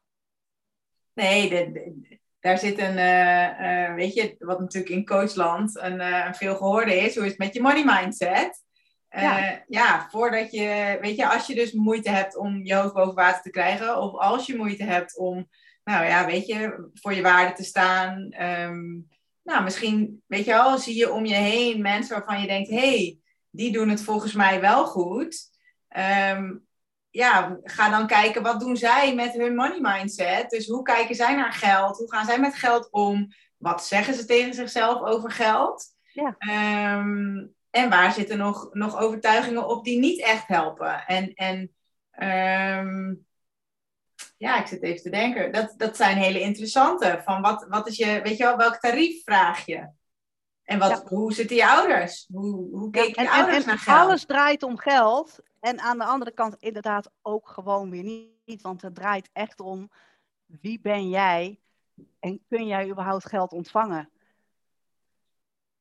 Nee, 1.13 1.49
de- 1.49 1.73
de- 1.73 2.19
daar 2.41 2.59
zit 2.59 2.79
een, 2.79 2.97
eh, 2.97 3.85
eh, 3.87 3.95
weet 3.95 4.15
je, 4.15 4.35
wat 4.39 4.61
natuurlijk 4.61 4.93
in 4.95 5.07
coachland 5.07 5.77
een, 5.77 6.01
een 6.01 6.35
veel 6.35 6.57
gehoorde 6.57 6.97
is. 6.97 7.15
Hoe 7.15 7.25
is 7.25 7.31
het 7.31 7.39
met 7.39 7.55
je 7.55 7.61
money 7.63 7.85
mindset? 7.85 8.65
Ja. 9.09 9.65
ja. 9.69 10.09
voordat 10.11 10.51
je, 10.53 10.99
weet 11.01 11.17
je, 11.17 11.29
als 11.29 11.47
je 11.47 11.55
dus 11.55 11.73
moeite 11.73 12.11
hebt 12.11 12.37
om 12.37 12.65
je 12.65 12.75
hoofd 12.75 12.95
boven 12.95 13.15
water 13.15 13.43
te 13.43 13.51
krijgen, 13.51 13.97
of 13.99 14.15
als 14.15 14.47
je 14.47 14.57
moeite 14.57 14.85
hebt 14.85 15.19
om, 15.19 15.49
nou 15.85 16.05
ja, 16.05 16.27
weet 16.27 16.47
je, 16.47 16.89
voor 16.95 17.15
je 17.15 17.23
waarde 17.23 17.53
te 17.53 17.65
staan. 17.65 18.31
ehm, 18.31 19.01
nou, 19.43 19.63
misschien, 19.63 20.23
weet 20.27 20.45
je 20.45 20.51
wel, 20.51 20.79
zie 20.79 20.97
je 20.97 21.13
om 21.13 21.25
je 21.25 21.35
heen 21.35 21.83
mensen 21.83 22.17
waarvan 22.17 22.41
je 22.41 22.47
denkt, 22.47 22.71
hé, 22.71 22.77
hey, 22.77 23.19
die 23.53 23.73
doen 23.73 23.89
het 23.89 24.03
volgens 24.03 24.33
mij 24.33 24.61
wel 24.61 24.87
goed. 24.87 25.51
Ehm, 25.89 26.55
ja, 27.11 27.59
ga 27.63 27.91
dan 27.91 28.07
kijken 28.07 28.43
wat 28.43 28.61
doen 28.61 28.77
zij 28.77 29.15
met 29.15 29.33
hun 29.33 29.55
money 29.55 29.79
mindset. 29.81 30.51
Dus 30.51 30.67
hoe 30.67 30.83
kijken 30.83 31.15
zij 31.15 31.35
naar 31.35 31.53
geld? 31.53 31.99
Hoe 31.99 32.13
gaan 32.13 32.25
zij 32.25 32.41
met 32.41 32.55
geld 32.55 32.91
om? 32.91 33.29
Wat 33.57 33.87
zeggen 33.87 34.15
ze 34.15 34.25
tegen 34.25 34.55
zichzelf 34.55 35.01
over 35.03 35.31
geld? 35.31 35.87
Ja. 36.13 36.35
Ehm, 36.39 37.47
en 37.71 37.89
waar 37.89 38.13
zitten 38.13 38.39
nog, 38.39 38.69
nog 38.73 39.01
overtuigingen 39.01 39.69
op 39.69 39.85
die 39.85 39.99
niet 39.99 40.21
echt 40.21 40.47
helpen? 40.47 41.07
En, 41.07 41.35
en 41.35 41.75
ehm, 42.11 43.15
ja, 44.37 44.61
ik 44.61 44.67
zit 44.67 44.83
even 44.83 45.03
te 45.03 45.11
denken. 45.11 45.53
Dat, 45.53 45.75
dat 45.77 45.97
zijn 45.97 46.17
hele 46.17 46.41
interessante. 46.41 47.21
Van 47.25 47.41
wat, 47.41 47.67
wat 47.69 47.87
is 47.87 47.97
je, 47.97 48.21
weet 48.23 48.37
je 48.37 48.45
wel, 48.45 48.57
welk 48.57 48.77
tarief 48.77 49.23
vraag 49.25 49.67
je? 49.67 49.89
En 50.65 50.79
wat, 50.79 50.91
Ja. 50.91 51.03
hoe 51.05 51.33
zitten 51.33 51.57
je 51.57 51.69
ouders? 51.69 52.27
Hoe, 52.33 52.71
hoe 52.71 52.91
keken 52.91 53.15
En, 53.15 53.23
je 53.23 53.31
ouders 53.31 53.57
en 53.63 53.67
naar 53.67 53.79
geld? 53.79 53.99
alles 53.99 54.25
draait 54.25 54.63
om 54.63 54.79
geld. 54.79 55.39
En 55.61 55.81
aan 55.81 55.99
de 55.99 56.05
andere 56.05 56.31
kant 56.31 56.57
inderdaad 56.59 57.11
ook 57.23 57.49
gewoon 57.49 57.91
weer 57.91 58.03
niet. 58.03 58.63
Want 58.63 58.83
het 58.83 58.95
draait 58.95 59.31
echt 59.33 59.61
om 59.61 59.91
wie 60.47 60.81
ben 60.81 61.09
jij 61.09 61.61
en 62.21 62.45
kun 62.49 62.67
jij 62.67 62.89
überhaupt 62.91 63.29
geld 63.29 63.53
ontvangen? 63.53 64.11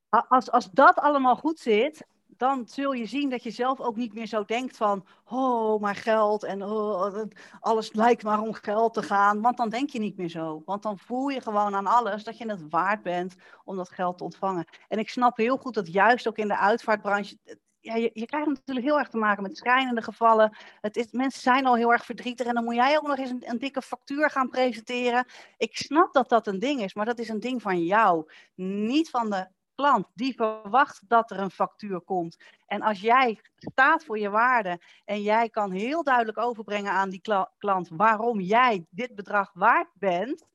Als, 0.10 0.52
als 0.52 0.72
dat 0.72 0.96
allemaal 0.96 1.36
goed 1.36 1.60
zit, 1.60 2.06
dan 2.42 2.68
zul 2.68 2.92
je 2.92 3.06
zien 3.06 3.30
dat 3.30 3.44
je 3.44 3.52
zelf 3.52 3.80
ook 3.80 3.96
niet 3.96 4.14
meer 4.14 4.26
zo 4.26 4.46
denkt 4.46 4.78
van, 4.78 5.06
oh, 5.26 5.82
maar 5.82 5.96
geld 5.96 6.44
en 6.44 6.64
oh, 6.64 7.14
dat- 7.14 7.34
alles 7.60 7.94
lijkt 7.94 8.24
maar 8.24 8.42
om 8.42 8.54
geld 8.54 8.94
te 8.94 9.04
gaan. 9.04 9.42
Want 9.42 9.58
dan 9.58 9.70
denk 9.70 9.90
je 9.90 10.00
niet 10.00 10.18
meer 10.18 10.30
zo. 10.30 10.62
Want 10.66 10.84
dan 10.84 10.98
voel 10.98 11.28
je 11.28 11.42
gewoon 11.42 11.76
aan 11.76 11.88
alles 11.88 12.24
dat 12.24 12.38
je 12.38 12.50
het 12.50 12.70
waard 12.70 13.02
bent 13.04 13.36
om 13.64 13.76
dat 13.76 13.90
geld 13.90 14.18
te 14.18 14.24
ontvangen. 14.24 14.66
En 14.88 15.00
ik 15.00 15.10
snap 15.10 15.38
heel 15.38 15.58
goed 15.58 15.74
dat 15.74 15.94
juist 15.94 16.28
ook 16.28 16.38
in 16.38 16.48
de 16.48 16.58
uitvaartbranche, 16.58 17.38
ja, 17.80 17.96
je, 17.96 18.10
je 18.14 18.26
krijgt 18.26 18.48
natuurlijk 18.48 18.86
heel 18.86 19.00
erg 19.00 19.10
te 19.10 19.18
maken 19.18 19.44
met 19.44 19.58
schrijnende 19.58 20.02
gevallen. 20.02 20.58
Het 20.82 20.96
is, 20.96 21.12
mensen 21.12 21.42
zijn 21.42 21.66
al 21.66 21.76
heel 21.76 21.92
erg 21.92 22.06
verdrietig 22.06 22.48
en 22.48 22.54
dan 22.54 22.64
moet 22.64 22.76
jij 22.76 22.98
ook 22.98 23.08
nog 23.08 23.18
eens 23.18 23.30
een, 23.30 23.50
een 23.50 23.60
dikke 23.60 23.82
factuur 23.82 24.30
gaan 24.30 24.50
presenteren. 24.50 25.26
Ik 25.58 25.78
snap 25.78 26.14
dat 26.14 26.30
dat 26.30 26.48
een 26.48 26.60
ding 26.60 26.82
is, 26.82 26.94
maar 26.94 27.06
dat 27.06 27.20
is 27.20 27.30
een 27.30 27.40
ding 27.40 27.62
van 27.62 27.84
jou, 27.84 28.32
niet 28.56 29.10
van 29.10 29.30
de 29.30 29.48
klant. 29.76 30.08
Die 30.14 30.36
verwacht 30.36 31.10
dat 31.10 31.32
er 31.32 31.40
een 31.40 31.52
factuur 31.52 32.02
komt. 32.02 32.38
En 32.68 32.82
als 32.82 33.02
jij 33.02 33.40
staat 33.56 34.06
voor 34.06 34.20
je 34.20 34.30
waarde 34.30 34.82
en 35.06 35.22
jij 35.22 35.50
kan 35.50 35.72
heel 35.72 36.04
duidelijk 36.04 36.38
overbrengen 36.38 36.92
aan 36.92 37.10
die 37.10 37.22
kla- 37.22 37.52
klant 37.58 37.90
waarom 37.90 38.40
jij 38.40 38.86
dit 38.90 39.16
bedrag 39.16 39.52
waard 39.54 39.90
bent, 39.94 40.46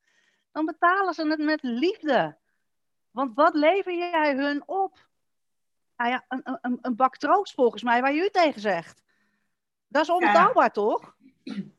dan 0.52 0.64
betalen 0.64 1.14
ze 1.14 1.28
het 1.28 1.40
met 1.40 1.62
liefde. 1.62 2.38
Want 3.10 3.34
wat 3.34 3.54
lever 3.54 3.94
jij 3.94 4.34
hun 4.34 4.68
op? 4.68 5.08
Nou 5.96 6.10
ja, 6.10 6.24
een, 6.28 6.58
een, 6.60 6.78
een 6.82 6.96
bak 6.96 7.16
troost 7.16 7.54
volgens 7.54 7.82
mij, 7.82 8.00
waar 8.00 8.14
je 8.14 8.24
u 8.24 8.28
tegen 8.30 8.60
zegt. 8.60 9.02
Dat 9.88 10.02
is 10.02 10.10
onbetaalbaar, 10.10 10.72
toch? 10.72 11.16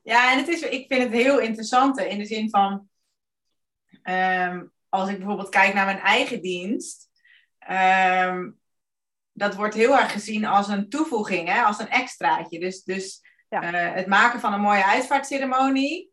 Ja, 0.03 0.31
en 0.31 0.37
het 0.37 0.47
is, 0.47 0.61
ik 0.61 0.87
vind 0.87 1.03
het 1.03 1.11
heel 1.11 1.39
interessant 1.39 1.97
in 1.97 2.17
de 2.17 2.25
zin 2.25 2.49
van, 2.49 2.89
ehm, 4.01 4.65
als 4.89 5.09
ik 5.09 5.17
bijvoorbeeld 5.17 5.49
kijk 5.49 5.73
naar 5.73 5.85
mijn 5.85 5.99
eigen 5.99 6.41
dienst, 6.41 7.06
ehm, 7.67 8.49
dat 9.31 9.55
wordt 9.55 9.73
heel 9.75 9.97
erg 9.97 10.11
gezien 10.11 10.45
als 10.45 10.67
een 10.67 10.89
toevoeging, 10.89 11.47
hè? 11.49 11.61
als 11.61 11.79
een 11.79 11.89
extraatje. 11.89 12.59
Dus, 12.59 12.83
dus 12.83 13.21
Ja. 13.49 13.61
eh, 13.61 13.93
het 13.95 14.07
maken 14.07 14.39
van 14.39 14.53
een 14.53 14.61
mooie 14.61 14.85
uitvaartceremonie, 14.85 16.11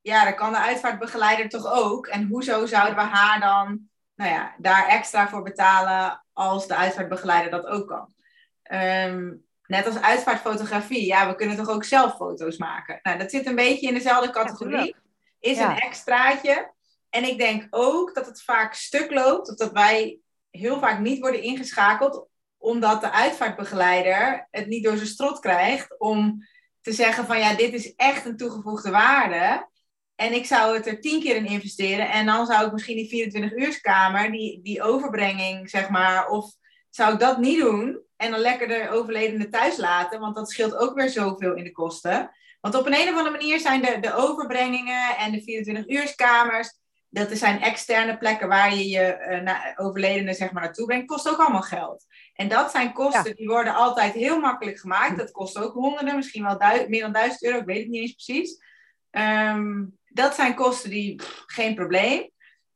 ja, 0.00 0.24
dat 0.24 0.34
kan 0.34 0.52
de 0.52 0.58
uitvaartbegeleider 0.58 1.48
toch 1.48 1.72
ook. 1.72 2.06
En 2.06 2.26
hoezo 2.28 2.66
zouden 2.66 2.94
we 2.94 3.00
haar 3.00 3.40
dan 3.40 3.88
nou 4.14 4.30
ja, 4.32 4.54
daar 4.58 4.86
extra 4.88 5.28
voor 5.28 5.42
betalen 5.42 6.24
als 6.32 6.66
de 6.66 6.76
uitvaartbegeleider 6.76 7.50
dat 7.50 7.66
ook 7.66 7.88
kan? 7.88 8.14
Ehm, 8.62 9.32
net 9.66 9.86
als 9.86 10.00
uitvaartfotografie, 10.00 11.06
ja, 11.06 11.28
we 11.28 11.34
kunnen 11.34 11.56
toch 11.56 11.68
ook 11.68 11.84
zelf 11.84 12.16
foto's 12.16 12.56
maken? 12.58 12.98
Nou, 13.02 13.18
dat 13.18 13.30
zit 13.30 13.46
een 13.46 13.54
beetje 13.54 13.86
in 13.88 13.94
dezelfde 13.94 14.30
categorie. 14.30 14.94
is 15.40 15.56
Ja. 15.58 15.70
een 15.70 15.78
extraatje. 15.78 16.72
En 17.10 17.24
ik 17.24 17.38
denk 17.38 17.66
ook 17.70 18.14
dat 18.14 18.26
het 18.26 18.42
vaak 18.42 18.74
stuk 18.74 19.10
loopt, 19.10 19.48
of 19.50 19.56
dat 19.56 19.72
wij 19.72 20.18
heel 20.50 20.78
vaak 20.78 20.98
niet 20.98 21.20
worden 21.20 21.42
ingeschakeld, 21.42 22.28
omdat 22.58 23.00
de 23.00 23.10
uitvaartbegeleider 23.10 24.48
het 24.50 24.66
niet 24.66 24.84
door 24.84 24.96
zijn 24.96 25.08
strot 25.08 25.38
krijgt 25.38 25.98
om 25.98 26.46
te 26.80 26.92
zeggen 26.92 27.26
van 27.26 27.38
ja, 27.38 27.54
dit 27.54 27.72
is 27.72 27.94
echt 27.94 28.24
een 28.24 28.36
toegevoegde 28.36 28.90
waarde. 28.90 29.68
En 30.14 30.32
ik 30.32 30.46
zou 30.46 30.76
het 30.76 30.86
er 30.86 31.00
tien 31.00 31.20
keer 31.20 31.36
in 31.36 31.46
investeren. 31.46 32.10
En 32.10 32.26
dan 32.26 32.46
zou 32.46 32.66
ik 32.66 32.72
misschien 32.72 32.96
die 32.96 33.32
24-uurskamer, 33.32 34.30
die, 34.30 34.62
die 34.62 34.82
overbrenging, 34.82 35.70
zeg 35.70 35.88
maar, 35.88 36.28
of 36.28 36.54
zou 36.90 37.12
ik 37.12 37.20
dat 37.20 37.38
niet 37.38 37.60
doen 37.60 38.02
en 38.16 38.30
dan 38.30 38.40
lekker 38.40 38.68
de 38.68 38.88
overledene 38.90 39.48
thuis 39.48 39.76
laten, 39.76 40.20
want 40.20 40.34
dat 40.34 40.50
scheelt 40.50 40.76
ook 40.76 40.94
weer 40.94 41.08
zoveel 41.08 41.54
in 41.54 41.64
de 41.64 41.72
kosten. 41.72 42.30
Want 42.60 42.74
op 42.74 42.86
een, 42.86 42.94
een 42.94 43.08
of 43.08 43.16
andere 43.16 43.30
manier 43.30 43.60
zijn 43.60 43.82
de, 43.82 43.98
de 44.00 44.14
overbrengingen 44.14 45.16
en 45.16 45.32
de 45.32 45.40
24-uurskamers, 45.40 46.68
dat 47.10 47.30
er 47.30 47.36
zijn 47.36 47.60
externe 47.60 48.18
plekken 48.18 48.48
waar 48.48 48.74
je 48.74 48.88
je 48.88 49.00
eh, 49.00 49.40
na, 49.42 49.76
overledene 49.76 50.34
zeg 50.34 50.52
maar, 50.52 50.62
naartoe 50.62 50.86
brengt, 50.86 51.06
kost 51.06 51.28
ook 51.28 51.38
allemaal 51.38 51.62
geld. 51.62 52.06
En 52.34 52.48
dat 52.48 52.70
zijn 52.70 52.92
kosten 52.92 53.36
die 53.36 53.48
worden 53.48 53.74
altijd 53.74 54.12
heel 54.12 54.40
makkelijk 54.40 54.78
gemaakt. 54.78 55.18
Dat 55.18 55.30
kost 55.30 55.58
ook 55.58 55.72
honderden, 55.72 56.16
misschien 56.16 56.44
wel 56.44 56.58
duid- 56.58 56.88
meer 56.88 57.00
dan 57.00 57.12
duizend 57.12 57.44
euro, 57.44 57.58
ik 57.58 57.64
weet 57.64 57.78
het 57.82 57.88
niet 57.88 58.00
eens 58.00 58.12
precies. 58.24 58.62
Ehm, 59.10 59.84
dat 60.06 60.34
zijn 60.34 60.54
kosten 60.54 60.90
die, 60.90 61.14
pff, 61.16 61.42
geen 61.46 61.74
probleem. 61.74 62.30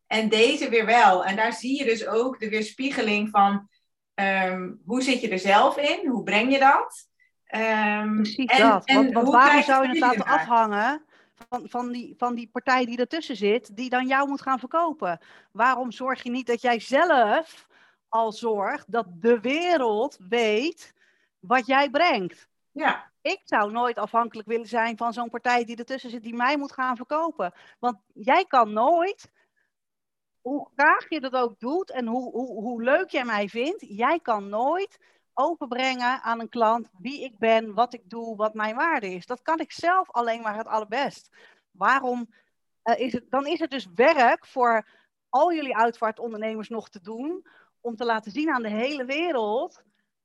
En 0.06 0.28
deze 0.28 0.68
weer 0.68 0.86
wel. 0.86 1.24
En 1.24 1.36
daar 1.36 1.52
zie 1.52 1.78
je 1.78 1.84
dus 1.84 2.06
ook 2.06 2.38
de 2.40 2.48
weerspiegeling 2.48 3.30
van 3.30 3.68
ehm, 4.14 4.70
hoe 4.84 5.02
zit 5.02 5.20
je 5.20 5.28
er 5.28 5.38
zelf 5.38 5.76
in? 5.76 6.08
Hoe 6.08 6.22
breng 6.22 6.52
je 6.52 6.58
dat? 6.58 7.08
Ehm, 7.44 8.14
Precies 8.16 8.50
en- 8.50 8.68
dat. 8.68 8.84
en 8.84 8.94
Want, 8.94 9.12
want 9.12 9.26
hoe 9.26 9.36
waarom 9.36 9.62
zou 9.62 9.82
je 9.82 9.88
het 9.88 9.98
laten 9.98 10.24
afhangen 10.24 11.04
van, 11.48 11.68
van, 11.68 11.92
die, 11.92 12.14
van 12.18 12.34
die 12.34 12.48
partij 12.52 12.84
die 12.84 12.98
ertussen 12.98 13.36
zit, 13.36 13.76
die 13.76 13.90
dan 13.90 14.06
jou 14.06 14.28
moet 14.28 14.42
gaan 14.42 14.58
verkopen? 14.58 15.18
Waarom 15.52 15.92
zorg 15.92 16.22
je 16.22 16.30
niet 16.30 16.46
dat 16.46 16.60
jij 16.60 16.80
zelf 16.80 17.66
al 18.08 18.32
zorgt 18.32 18.92
dat 18.92 19.06
de 19.08 19.40
wereld 19.40 20.16
weet 20.28 20.94
wat 21.38 21.66
jij 21.66 21.90
brengt? 21.90 22.48
Ja, 22.70 23.12
Ik 23.20 23.40
zou 23.44 23.72
nooit 23.72 23.98
afhankelijk 23.98 24.48
willen 24.48 24.66
zijn 24.66 24.96
van 24.96 25.12
zo'n 25.12 25.30
partij 25.30 25.64
die 25.64 25.76
ertussen 25.76 26.10
zit, 26.10 26.22
die 26.22 26.34
mij 26.34 26.56
moet 26.56 26.72
gaan 26.72 26.96
verkopen. 26.96 27.52
Want 27.78 27.96
jij 28.14 28.44
kan 28.44 28.72
nooit, 28.72 29.30
hoe 30.40 30.68
graag 30.76 31.08
je 31.08 31.20
dat 31.20 31.32
ook 31.32 31.60
doet 31.60 31.90
en 31.90 32.06
hoe, 32.06 32.30
hoe, 32.30 32.62
hoe 32.62 32.82
leuk 32.82 33.10
jij 33.10 33.24
mij 33.24 33.48
vindt, 33.48 33.84
jij 33.88 34.20
kan 34.20 34.48
nooit 34.48 34.98
overbrengen 35.34 36.22
aan 36.22 36.40
een 36.40 36.48
klant 36.48 36.88
wie 36.98 37.24
ik 37.24 37.38
ben, 37.38 37.74
wat 37.74 37.94
ik 37.94 38.10
doe, 38.10 38.36
wat 38.36 38.54
mijn 38.54 38.74
waarde 38.76 39.14
is. 39.14 39.26
Dat 39.26 39.42
kan 39.42 39.58
ik 39.58 39.72
zelf 39.72 40.10
alleen 40.10 40.42
maar 40.42 40.56
het 40.56 40.66
allerbest. 40.66 41.36
Waarom 41.70 42.28
eh, 42.82 43.00
is 43.00 43.12
het, 43.12 43.30
dan 43.30 43.46
is 43.46 43.58
het 43.58 43.70
dus 43.70 43.86
werk 43.94 44.46
voor 44.46 44.88
al 45.28 45.52
jullie 45.52 45.76
uitvaartondernemers 45.76 46.68
nog 46.68 46.88
te 46.88 47.00
doen 47.00 47.46
om 47.80 47.96
te 47.96 48.04
laten 48.04 48.32
zien 48.32 48.50
aan 48.50 48.62
de 48.62 48.70
hele 48.70 49.04
wereld 49.04 49.82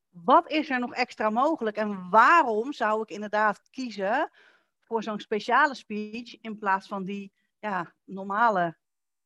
wat 0.09 0.49
is 0.49 0.69
er 0.69 0.79
nog 0.79 0.93
extra 0.93 1.29
mogelijk 1.29 1.77
en 1.77 2.09
waarom 2.09 2.73
zou 2.73 3.01
ik 3.01 3.09
inderdaad 3.09 3.61
kiezen 3.69 4.31
voor 4.79 5.03
zo'n 5.03 5.19
speciale 5.19 5.75
speech 5.75 6.41
in 6.41 6.57
plaats 6.57 6.87
van 6.87 7.03
die 7.03 7.31
ja, 7.59 7.93
normale 8.03 8.77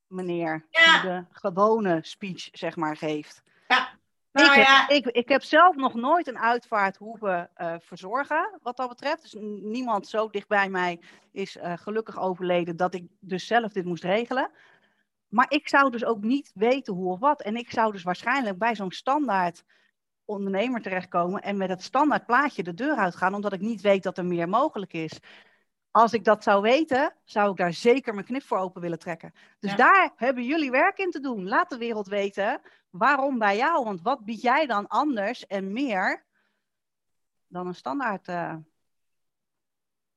meneer 0.07 0.65
Ja. 0.69 1.01
die 1.01 1.09
de 1.09 1.25
gewone 1.31 1.99
speech 2.01 2.49
zeg 2.51 2.75
maar 2.75 2.97
geeft. 2.97 3.43
Nou 4.33 4.59
ik, 4.59 4.65
ja, 4.65 4.89
ik, 4.89 5.05
ik 5.05 5.29
heb 5.29 5.43
zelf 5.43 5.75
nog 5.75 5.93
nooit 5.93 6.27
een 6.27 6.39
uitvaart 6.39 6.97
hoeven 6.97 7.49
eh, 7.53 7.75
verzorgen, 7.79 8.59
wat 8.61 8.77
dat 8.77 8.89
betreft. 8.89 9.21
Dus 9.21 9.35
niemand 9.61 10.07
zo 10.07 10.29
dicht 10.29 10.47
bij 10.47 10.69
mij 10.69 10.99
is 11.31 11.57
eh, 11.57 11.73
gelukkig 11.77 12.19
overleden 12.19 12.75
dat 12.75 12.93
ik 12.93 13.05
dus 13.19 13.47
zelf 13.47 13.71
dit 13.71 13.85
moest 13.85 14.03
regelen. 14.03 14.51
Maar 15.27 15.45
ik 15.49 15.67
zou 15.67 15.91
dus 15.91 16.05
ook 16.05 16.21
niet 16.21 16.51
weten 16.53 16.93
hoe 16.93 17.11
of 17.11 17.19
wat. 17.19 17.41
En 17.41 17.55
ik 17.55 17.71
zou 17.71 17.91
dus 17.91 18.03
waarschijnlijk 18.03 18.57
bij 18.57 18.75
zo'n 18.75 18.91
standaard 18.91 19.63
ondernemer 20.25 20.81
terechtkomen 20.81 21.41
en 21.41 21.57
met 21.57 21.69
het 21.69 21.83
standaard 21.83 22.25
plaatje 22.25 22.63
de 22.63 22.73
deur 22.73 22.95
uitgaan, 22.95 23.33
omdat 23.33 23.53
ik 23.53 23.61
niet 23.61 23.81
weet 23.81 24.03
dat 24.03 24.17
er 24.17 24.25
meer 24.25 24.49
mogelijk 24.49 24.93
is. 24.93 25.19
Als 25.93 26.13
ik 26.13 26.23
dat 26.23 26.43
zou 26.43 26.61
weten, 26.61 27.13
zou 27.23 27.51
ik 27.51 27.57
daar 27.57 27.73
zeker 27.73 28.13
mijn 28.13 28.25
knip 28.25 28.43
voor 28.43 28.57
open 28.57 28.81
willen 28.81 28.99
trekken. 28.99 29.33
Dus 29.59 29.71
Ja. 29.71 29.77
daar 29.77 30.13
hebben 30.15 30.43
jullie 30.43 30.71
werk 30.71 30.97
in 30.97 31.11
te 31.11 31.19
doen. 31.19 31.47
Laat 31.47 31.69
de 31.69 31.77
wereld 31.77 32.07
weten 32.07 32.61
waarom 32.89 33.37
bij 33.39 33.57
jou. 33.57 33.83
Want 33.83 34.01
wat 34.01 34.25
bied 34.25 34.41
jij 34.41 34.65
dan 34.65 34.87
anders 34.87 35.47
en 35.47 35.71
meer 35.73 36.25
dan 37.47 37.67
een 37.67 37.75
standaard? 37.75 38.27
eh, 38.27 38.55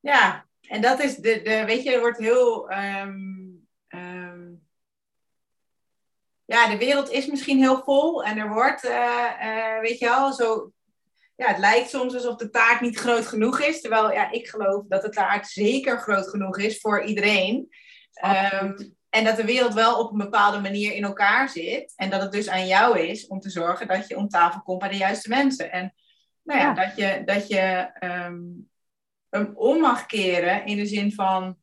Ja, 0.00 0.46
en 0.60 0.80
dat 0.80 1.00
is 1.00 1.16
de, 1.16 1.42
de 1.42 1.64
weet 1.64 1.82
je, 1.82 1.92
er 1.92 2.00
wordt 2.00 2.18
heel. 2.18 2.70
ehm, 2.70 3.18
ehm, 3.88 4.52
ja, 6.44 6.68
de 6.70 6.78
wereld 6.78 7.10
is 7.10 7.26
misschien 7.26 7.58
heel 7.58 7.82
vol 7.82 8.24
en 8.24 8.38
er 8.38 8.48
wordt, 8.48 8.84
eh, 8.84 9.74
eh, 9.74 9.80
weet 9.80 9.98
je 9.98 10.04
wel, 10.06 10.32
zo. 10.32 10.72
Ja, 11.36 11.46
het 11.46 11.58
lijkt 11.58 11.90
soms 11.90 12.14
alsof 12.14 12.36
de 12.36 12.50
taart 12.50 12.80
niet 12.80 12.98
groot 12.98 13.26
genoeg 13.26 13.60
is. 13.60 13.80
Terwijl 13.80 14.12
ja, 14.12 14.30
ik 14.30 14.48
geloof 14.48 14.84
dat 14.88 15.02
de 15.02 15.08
taart 15.08 15.46
zeker 15.48 15.98
groot 15.98 16.28
genoeg 16.28 16.58
is 16.58 16.80
voor 16.80 17.02
iedereen. 17.04 17.68
Ehm, 18.12 18.72
en 19.10 19.24
dat 19.24 19.36
de 19.36 19.44
wereld 19.44 19.74
wel 19.74 19.98
op 19.98 20.10
een 20.12 20.18
bepaalde 20.18 20.60
manier 20.60 20.92
in 20.94 21.04
elkaar 21.04 21.48
zit. 21.48 21.92
En 21.96 22.10
dat 22.10 22.22
het 22.22 22.32
dus 22.32 22.48
aan 22.48 22.66
jou 22.66 22.98
is 22.98 23.26
om 23.26 23.40
te 23.40 23.50
zorgen 23.50 23.86
dat 23.88 24.08
je 24.08 24.16
om 24.16 24.28
tafel 24.28 24.62
komt 24.62 24.78
bij 24.78 24.88
de 24.88 24.96
juiste 24.96 25.28
mensen. 25.28 25.72
En 25.72 25.94
nou 26.42 26.60
ja, 26.60 26.66
Ja. 26.66 26.74
dat 26.74 26.96
je, 26.96 27.22
dat 27.24 27.48
je 27.48 27.58
ehm, 27.98 28.40
hem 29.30 29.52
om 29.54 29.80
mag 29.80 30.06
keren 30.06 30.64
in 30.66 30.76
de 30.76 30.86
zin 30.86 31.12
van: 31.12 31.56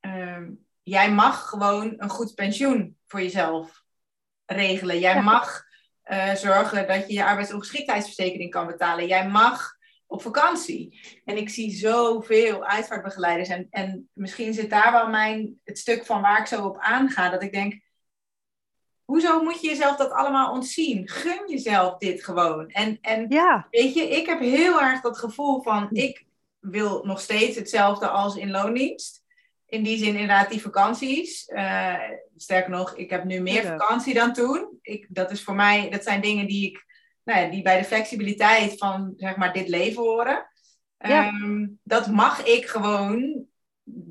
ehm, 0.00 0.50
jij 0.82 1.10
mag 1.12 1.48
gewoon 1.48 1.94
een 1.96 2.08
goed 2.10 2.34
pensioen 2.34 2.98
voor 3.06 3.22
jezelf 3.22 3.82
regelen. 4.46 4.98
Jij 4.98 5.14
Ja. 5.14 5.20
mag 5.20 5.68
eh, 6.02 6.34
zorgen 6.34 6.86
dat 6.86 7.08
je 7.08 7.14
je 7.14 7.24
arbeidsongeschiktheidsverzekering 7.24 8.50
kan 8.50 8.66
betalen. 8.66 9.06
Jij 9.06 9.28
mag 9.28 9.78
op 10.06 10.22
vakantie. 10.22 11.00
En 11.24 11.36
ik 11.36 11.48
zie 11.48 11.70
zoveel 11.70 12.64
uitvaartbegeleiders. 12.64 13.48
En, 13.48 13.66
en 13.70 14.08
misschien 14.12 14.54
zit 14.54 14.70
daar 14.70 14.92
wel 14.92 15.08
mijn, 15.08 15.60
het 15.64 15.78
stuk 15.78 16.06
van 16.06 16.20
waar 16.20 16.40
ik 16.40 16.46
zo 16.46 16.64
op 16.64 16.78
aanga. 16.78 17.30
Dat 17.30 17.42
ik 17.42 17.52
denk, 17.52 17.80
hoezo 19.04 19.42
moet 19.42 19.60
je 19.60 19.68
jezelf 19.68 19.96
dat 19.96 20.10
allemaal 20.10 20.52
ontzien? 20.52 21.08
Gun 21.08 21.48
jezelf 21.48 21.98
dit 21.98 22.24
gewoon. 22.24 22.68
En, 22.68 22.98
en 23.00 23.26
ja, 23.28 23.66
weet 23.70 23.94
je, 23.94 24.08
ik 24.08 24.26
heb 24.26 24.40
heel 24.40 24.80
erg 24.80 25.00
dat 25.00 25.18
gevoel 25.18 25.62
van, 25.62 25.88
ik 25.90 26.26
wil 26.58 27.04
nog 27.04 27.20
steeds 27.20 27.56
hetzelfde 27.56 28.08
als 28.08 28.36
in 28.36 28.50
loondienst. 28.50 29.19
In 29.70 29.82
die 29.82 29.98
zin 29.98 30.12
inderdaad 30.12 30.50
die 30.50 30.60
vakanties. 30.60 31.46
Eh, 31.46 31.94
sterker 32.36 32.70
nog, 32.70 32.94
ik 32.94 33.10
heb 33.10 33.24
nu 33.24 33.40
meer 33.40 33.62
vakantie 33.62 34.14
dan 34.14 34.32
toen. 34.32 34.78
Ik, 34.82 35.06
dat, 35.08 35.30
is 35.30 35.44
voor 35.44 35.54
mij, 35.54 35.90
dat 35.90 36.02
zijn 36.02 36.20
dingen 36.20 36.46
die 36.46 36.68
ik, 36.70 36.84
nou 37.24 37.40
ja, 37.40 37.50
die 37.50 37.62
bij 37.62 37.78
de 37.78 37.84
flexibiliteit 37.84 38.78
van 38.78 39.12
zeg 39.16 39.36
maar 39.36 39.52
dit 39.52 39.68
leven 39.68 40.02
horen. 40.02 40.46
Ja. 40.98 41.26
Ehm, 41.26 41.66
dat 41.82 42.06
mag 42.06 42.44
ik 42.44 42.66
gewoon 42.66 43.44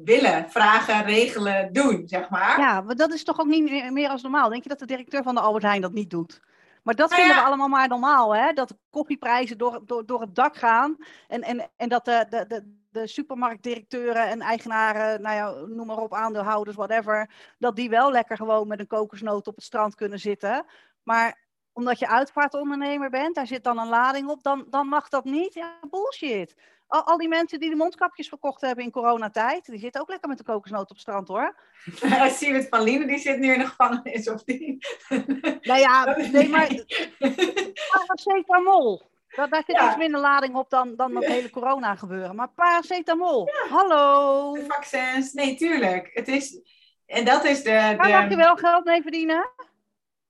willen, 0.04 0.50
vragen, 0.50 1.04
regelen, 1.04 1.74
doen, 1.74 2.02
zeg 2.06 2.30
maar. 2.30 2.60
ja, 2.60 2.82
maar 2.82 2.96
dat 2.96 3.14
is 3.14 3.24
toch 3.24 3.40
ook 3.40 3.48
niet 3.48 3.92
meer- 3.92 4.10
als 4.10 4.22
normaal. 4.22 4.50
Denk 4.50 4.64
je 4.64 4.70
dat 4.70 4.80
de 4.80 4.86
directeur 4.86 5.24
van 5.24 5.36
de 5.36 5.42
Albert 5.42 5.64
Heijn 5.64 5.82
dat 5.82 5.94
niet 5.94 6.10
doet? 6.10 6.42
Maar 6.84 6.96
dat 6.96 7.10
Nou 7.10 7.22
vinden 7.22 7.40
we 7.40 7.48
allemaal 7.48 7.68
maar 7.68 7.88
normaal, 7.88 8.36
hè? 8.36 8.54
Dat 8.54 8.68
de 8.68 8.78
koffieprijzen 8.90 9.58
door, 9.58 9.82
door, 9.86 10.06
door 10.06 10.22
het 10.22 10.36
dak 10.36 10.58
gaan. 10.58 10.96
En, 11.28 11.42
en, 11.42 11.70
en 11.76 11.90
dat 11.90 12.06
de, 12.06 12.26
de, 12.30 12.46
de, 12.48 12.79
de 12.90 13.08
supermarktdirecteuren 13.08 14.28
en 14.28 14.42
eigenaren, 14.42 15.22
nou 15.22 15.36
ja, 15.36 15.74
noem 15.74 15.88
maar 15.88 15.98
op, 15.98 16.14
aandeelhouders, 16.14 16.76
whatever. 16.76 17.30
Dat 17.58 17.76
die 17.76 17.90
wel 17.90 18.12
lekker 18.12 18.38
gewoon 18.38 18.68
met 18.68 18.80
een 18.80 18.88
kokosnoot 18.88 19.48
op 19.48 19.56
het 19.56 19.64
strand 19.64 19.96
kunnen 19.96 20.20
zitten. 20.20 20.66
Maar 21.04 21.48
omdat 21.74 22.00
je 22.00 22.08
uitvaartondernemer 22.08 23.10
bent, 23.10 23.36
daar 23.36 23.48
zit 23.48 23.64
dan 23.64 23.80
een 23.80 23.88
lading 23.88 24.30
op, 24.30 24.44
dan, 24.44 24.66
dan 24.70 24.88
mag 24.88 25.10
dat 25.10 25.24
niet. 25.24 25.54
Ja, 25.54 25.80
bullshit. 25.90 26.56
Al, 26.88 27.04
al 27.04 27.18
die 27.18 27.28
mensen 27.28 27.60
die 27.60 27.70
de 27.70 27.76
mondkapjes 27.76 28.28
verkocht 28.28 28.62
hebben 28.62 28.84
in 28.84 28.92
coronatijd, 28.92 29.66
die 29.66 29.80
zitten 29.80 30.02
ook 30.02 30.10
lekker 30.10 30.30
met 30.30 30.38
de 30.38 30.44
kokosnoot 30.44 30.82
op 30.82 30.90
het 30.90 31.00
strand 31.00 31.28
hoor. 31.28 31.60
Siewert 32.38 32.68
van 32.70 32.82
Lienen, 32.82 33.08
die 33.08 33.18
zit 33.18 33.40
nu 33.40 33.54
in 33.54 33.60
de 33.60 33.66
gevangenis, 33.66 34.30
of 34.30 34.44
die? 34.44 34.78
Nou 35.62 35.80
ja, 35.80 36.18
nee, 36.32 36.50
maar 36.50 36.68
paracetamol. 37.92 39.10
Daar, 39.36 39.50
daar 39.50 39.64
zit 39.66 39.76
Ja. 39.76 39.88
iets 39.88 39.98
minder 39.98 40.20
lading 40.22 40.56
op 40.56 40.70
dan, 40.70 40.96
dan 40.96 41.14
dat 41.14 41.26
hele 41.26 41.50
corona 41.50 41.96
gebeuren. 41.96 42.36
Maar 42.36 42.50
paracetamol, 42.50 43.50
hallo. 43.70 44.54
De 44.54 44.66
vaccins, 44.66 45.34
nee, 45.34 45.56
tuurlijk. 45.56 46.10
Het 46.14 46.28
is, 46.28 46.60
en 47.06 47.26
dat 47.26 47.44
is 47.44 47.64
de... 47.64 47.70
Daar 47.70 47.98
de 47.98 48.08
mag 48.10 48.30
je 48.30 48.36
wel 48.36 48.56
geld 48.56 48.86
mee 48.86 49.02
verdienen. 49.02 49.50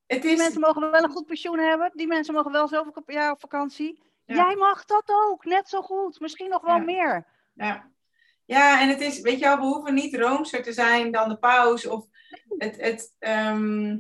het 0.07 0.21
Die 0.21 0.31
is, 0.31 0.37
mensen 0.37 0.61
mogen 0.61 0.91
wel 0.91 1.03
een 1.03 1.09
goed 1.09 1.25
pensioen 1.25 1.59
hebben. 1.59 1.91
Die 1.93 2.07
mensen 2.07 2.33
mogen 2.33 2.51
wel 2.51 2.67
zelf 2.67 2.87
op 2.87 3.09
jaar 3.09 3.31
op 3.31 3.39
vakantie. 3.39 4.01
Ja. 4.25 4.35
Jij 4.35 4.55
mag 4.55 4.85
dat 4.85 5.03
ook, 5.05 5.45
net 5.45 5.69
zo 5.69 5.81
goed. 5.81 6.19
Misschien 6.19 6.49
nog 6.49 6.61
wel 6.61 6.75
Ja. 6.75 6.83
meer. 6.83 7.25
Ja. 7.53 7.89
ja, 8.45 8.81
en 8.81 8.89
het 8.89 9.01
is, 9.01 9.21
weet 9.21 9.39
je 9.39 9.45
wel, 9.45 9.57
we 9.57 9.63
hoeven 9.65 9.93
niet 9.93 10.15
roomser 10.15 10.63
te 10.63 10.73
zijn 10.73 11.11
dan 11.11 11.29
de 11.29 11.37
paus. 11.37 11.87
Of 11.87 12.05
het, 12.57 12.81
het 12.81 13.15
ehm, 13.19 13.97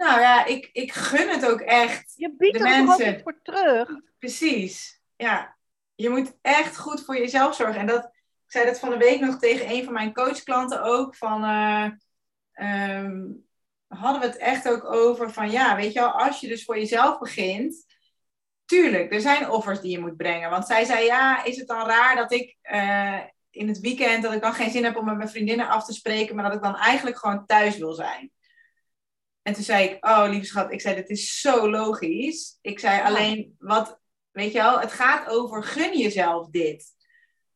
nou 0.00 0.20
ja, 0.20 0.44
ik, 0.44 0.70
ik 0.72 0.92
gun 0.92 1.28
het 1.28 1.46
ook 1.46 1.60
echt. 1.60 2.12
Je 2.16 2.34
biedt 2.36 2.58
De 2.58 2.68
er 2.68 2.80
ook 2.82 3.22
voor 3.22 3.40
terug. 3.42 3.88
Precies. 4.18 5.00
Ja, 5.16 5.56
je 5.94 6.10
moet 6.10 6.36
echt 6.42 6.78
goed 6.78 7.04
voor 7.04 7.16
jezelf 7.16 7.54
zorgen. 7.54 7.80
En 7.80 7.86
dat, 7.86 8.04
ik 8.04 8.52
zei 8.52 8.66
dat 8.66 8.78
van 8.78 8.90
de 8.90 8.96
week 8.96 9.20
nog 9.20 9.38
tegen 9.38 9.70
een 9.70 9.84
van 9.84 9.92
mijn 9.92 10.14
coachklanten 10.14 10.82
ook. 10.82 11.16
Van, 11.16 11.44
eh, 11.44 11.90
ehm, 12.52 13.22
hadden 13.86 14.20
we 14.20 14.26
het 14.26 14.36
echt 14.36 14.68
ook 14.68 14.84
over 14.84 15.32
van, 15.32 15.50
ja, 15.50 15.76
weet 15.76 15.92
je 15.92 16.00
wel, 16.00 16.10
als 16.10 16.40
je 16.40 16.48
dus 16.48 16.64
voor 16.64 16.78
jezelf 16.78 17.18
begint. 17.18 17.86
Tuurlijk, 18.64 19.12
er 19.12 19.20
zijn 19.20 19.50
offers 19.50 19.80
die 19.80 19.90
je 19.90 20.00
moet 20.00 20.16
brengen. 20.16 20.50
Want 20.50 20.66
zij 20.66 20.84
zei, 20.84 21.04
ja, 21.04 21.44
is 21.44 21.56
het 21.56 21.68
dan 21.68 21.86
raar 21.86 22.16
dat 22.16 22.32
ik 22.32 22.56
eh, 22.62 23.20
in 23.50 23.68
het 23.68 23.80
weekend, 23.80 24.22
dat 24.22 24.32
ik 24.32 24.40
dan 24.40 24.54
geen 24.54 24.70
zin 24.70 24.84
heb 24.84 24.96
om 24.96 25.04
met 25.04 25.16
mijn 25.16 25.28
vriendinnen 25.28 25.68
af 25.68 25.84
te 25.84 25.92
spreken, 25.92 26.34
maar 26.34 26.44
dat 26.44 26.54
ik 26.54 26.62
dan 26.62 26.76
eigenlijk 26.76 27.18
gewoon 27.18 27.46
thuis 27.46 27.78
wil 27.78 27.92
zijn. 27.92 28.32
En 29.42 29.52
toen 29.54 29.62
zei 29.62 29.88
ik, 29.88 30.06
oh 30.06 30.24
lieve 30.28 30.46
schat, 30.46 30.72
ik 30.72 30.80
zei, 30.80 30.94
dit 30.94 31.08
is 31.08 31.40
zo 31.40 31.70
logisch. 31.70 32.58
Ik 32.60 32.78
zei 32.78 33.02
alleen, 33.02 33.54
wat, 33.58 34.00
weet 34.30 34.52
je 34.52 34.58
wel, 34.58 34.80
het 34.80 34.92
gaat 34.92 35.28
over 35.28 35.64
gun 35.64 35.98
jezelf 35.98 36.48
dit. 36.48 36.84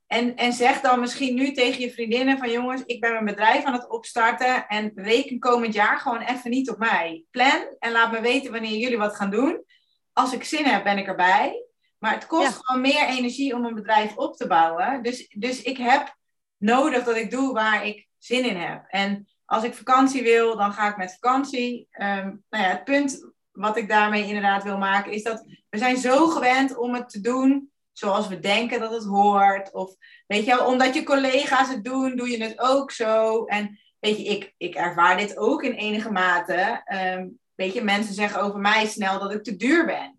En, 0.07 0.37
en 0.37 0.53
zeg 0.53 0.81
dan 0.81 1.01
misschien 1.01 1.35
nu 1.35 1.53
tegen 1.53 1.81
je 1.81 1.91
vriendinnen 1.91 2.39
van 2.39 2.51
jongens, 2.51 2.83
ik 2.85 3.01
ben 3.01 3.13
mijn 3.13 3.25
bedrijf 3.25 3.65
aan 3.65 3.73
het 3.73 3.89
opstarten 3.91 4.67
en 4.67 4.93
reken 4.95 5.39
komend 5.39 5.75
jaar 5.75 5.99
gewoon 5.99 6.21
even 6.21 6.51
niet 6.51 6.71
op 6.71 6.79
mij. 6.79 7.25
Plan 7.31 7.77
en 7.79 7.93
laat 7.93 8.13
me 8.13 8.21
weten 8.21 8.53
wanneer 8.53 8.77
jullie 8.77 8.99
wat 8.99 9.17
gaan 9.17 9.31
doen. 9.31 9.65
Als 10.13 10.33
ik 10.33 10.45
zin 10.45 10.65
heb, 10.65 10.85
ben 10.85 10.99
ik 10.99 11.07
erbij. 11.07 11.65
Maar 11.99 12.13
het 12.15 12.27
kost 12.27 12.47
Ja. 12.47 12.59
gewoon 12.61 12.81
meer 12.83 13.07
energie 13.09 13.55
om 13.55 13.65
een 13.65 13.75
bedrijf 13.75 14.17
op 14.17 14.37
te 14.37 14.47
bouwen. 14.47 15.03
Dus, 15.03 15.29
dus 15.29 15.63
ik 15.63 15.77
heb 15.77 16.17
nodig 16.57 17.05
dat 17.05 17.17
ik 17.17 17.31
doe 17.31 17.53
waar 17.53 17.87
ik 17.87 18.09
zin 18.19 18.45
in 18.45 18.57
heb. 18.57 18.85
En 18.89 19.29
als 19.45 19.65
ik 19.65 19.75
vakantie 19.75 20.23
wil, 20.23 20.57
dan 20.57 20.73
ga 20.73 20.89
ik 20.89 20.97
met 20.97 21.19
vakantie. 21.21 21.89
Ehm, 21.91 22.27
nou 22.49 22.65
ja, 22.65 22.71
het 22.71 22.85
punt 22.85 23.33
wat 23.51 23.77
ik 23.77 23.89
daarmee 23.89 24.27
inderdaad 24.27 24.63
wil 24.63 24.79
maken, 24.79 25.13
is 25.13 25.23
dat 25.23 25.47
we 25.71 25.79
zijn 25.79 25.97
zo 25.97 26.27
gewend 26.27 26.77
om 26.77 26.95
het 26.95 27.09
te 27.09 27.21
doen 27.21 27.73
zoals 27.93 28.29
we 28.29 28.39
denken 28.39 28.81
dat 28.81 28.93
het 28.93 29.05
hoort. 29.05 29.73
Of 29.73 29.95
weet 30.27 30.45
je 30.45 30.65
omdat 30.65 30.95
je 30.95 31.03
collega's 31.03 31.69
het 31.69 31.85
doen, 31.85 32.17
doe 32.17 32.31
je 32.31 32.43
het 32.43 32.61
ook 32.61 32.91
zo. 32.91 33.45
En 33.45 33.79
weet 33.99 34.19
je, 34.19 34.25
ik, 34.25 34.55
ik 34.57 34.75
ervaar 34.75 35.17
dit 35.17 35.37
ook 35.37 35.63
in 35.63 35.73
enige 35.73 36.13
mate. 36.13 36.83
Ehm, 36.85 37.29
weet 37.55 37.75
je, 37.75 37.83
mensen 37.83 38.15
zeggen 38.15 38.41
over 38.41 38.61
mij 38.61 38.87
snel 38.87 39.19
dat 39.19 39.33
ik 39.33 39.43
te 39.43 39.57
duur 39.57 39.87
ben. 39.87 40.14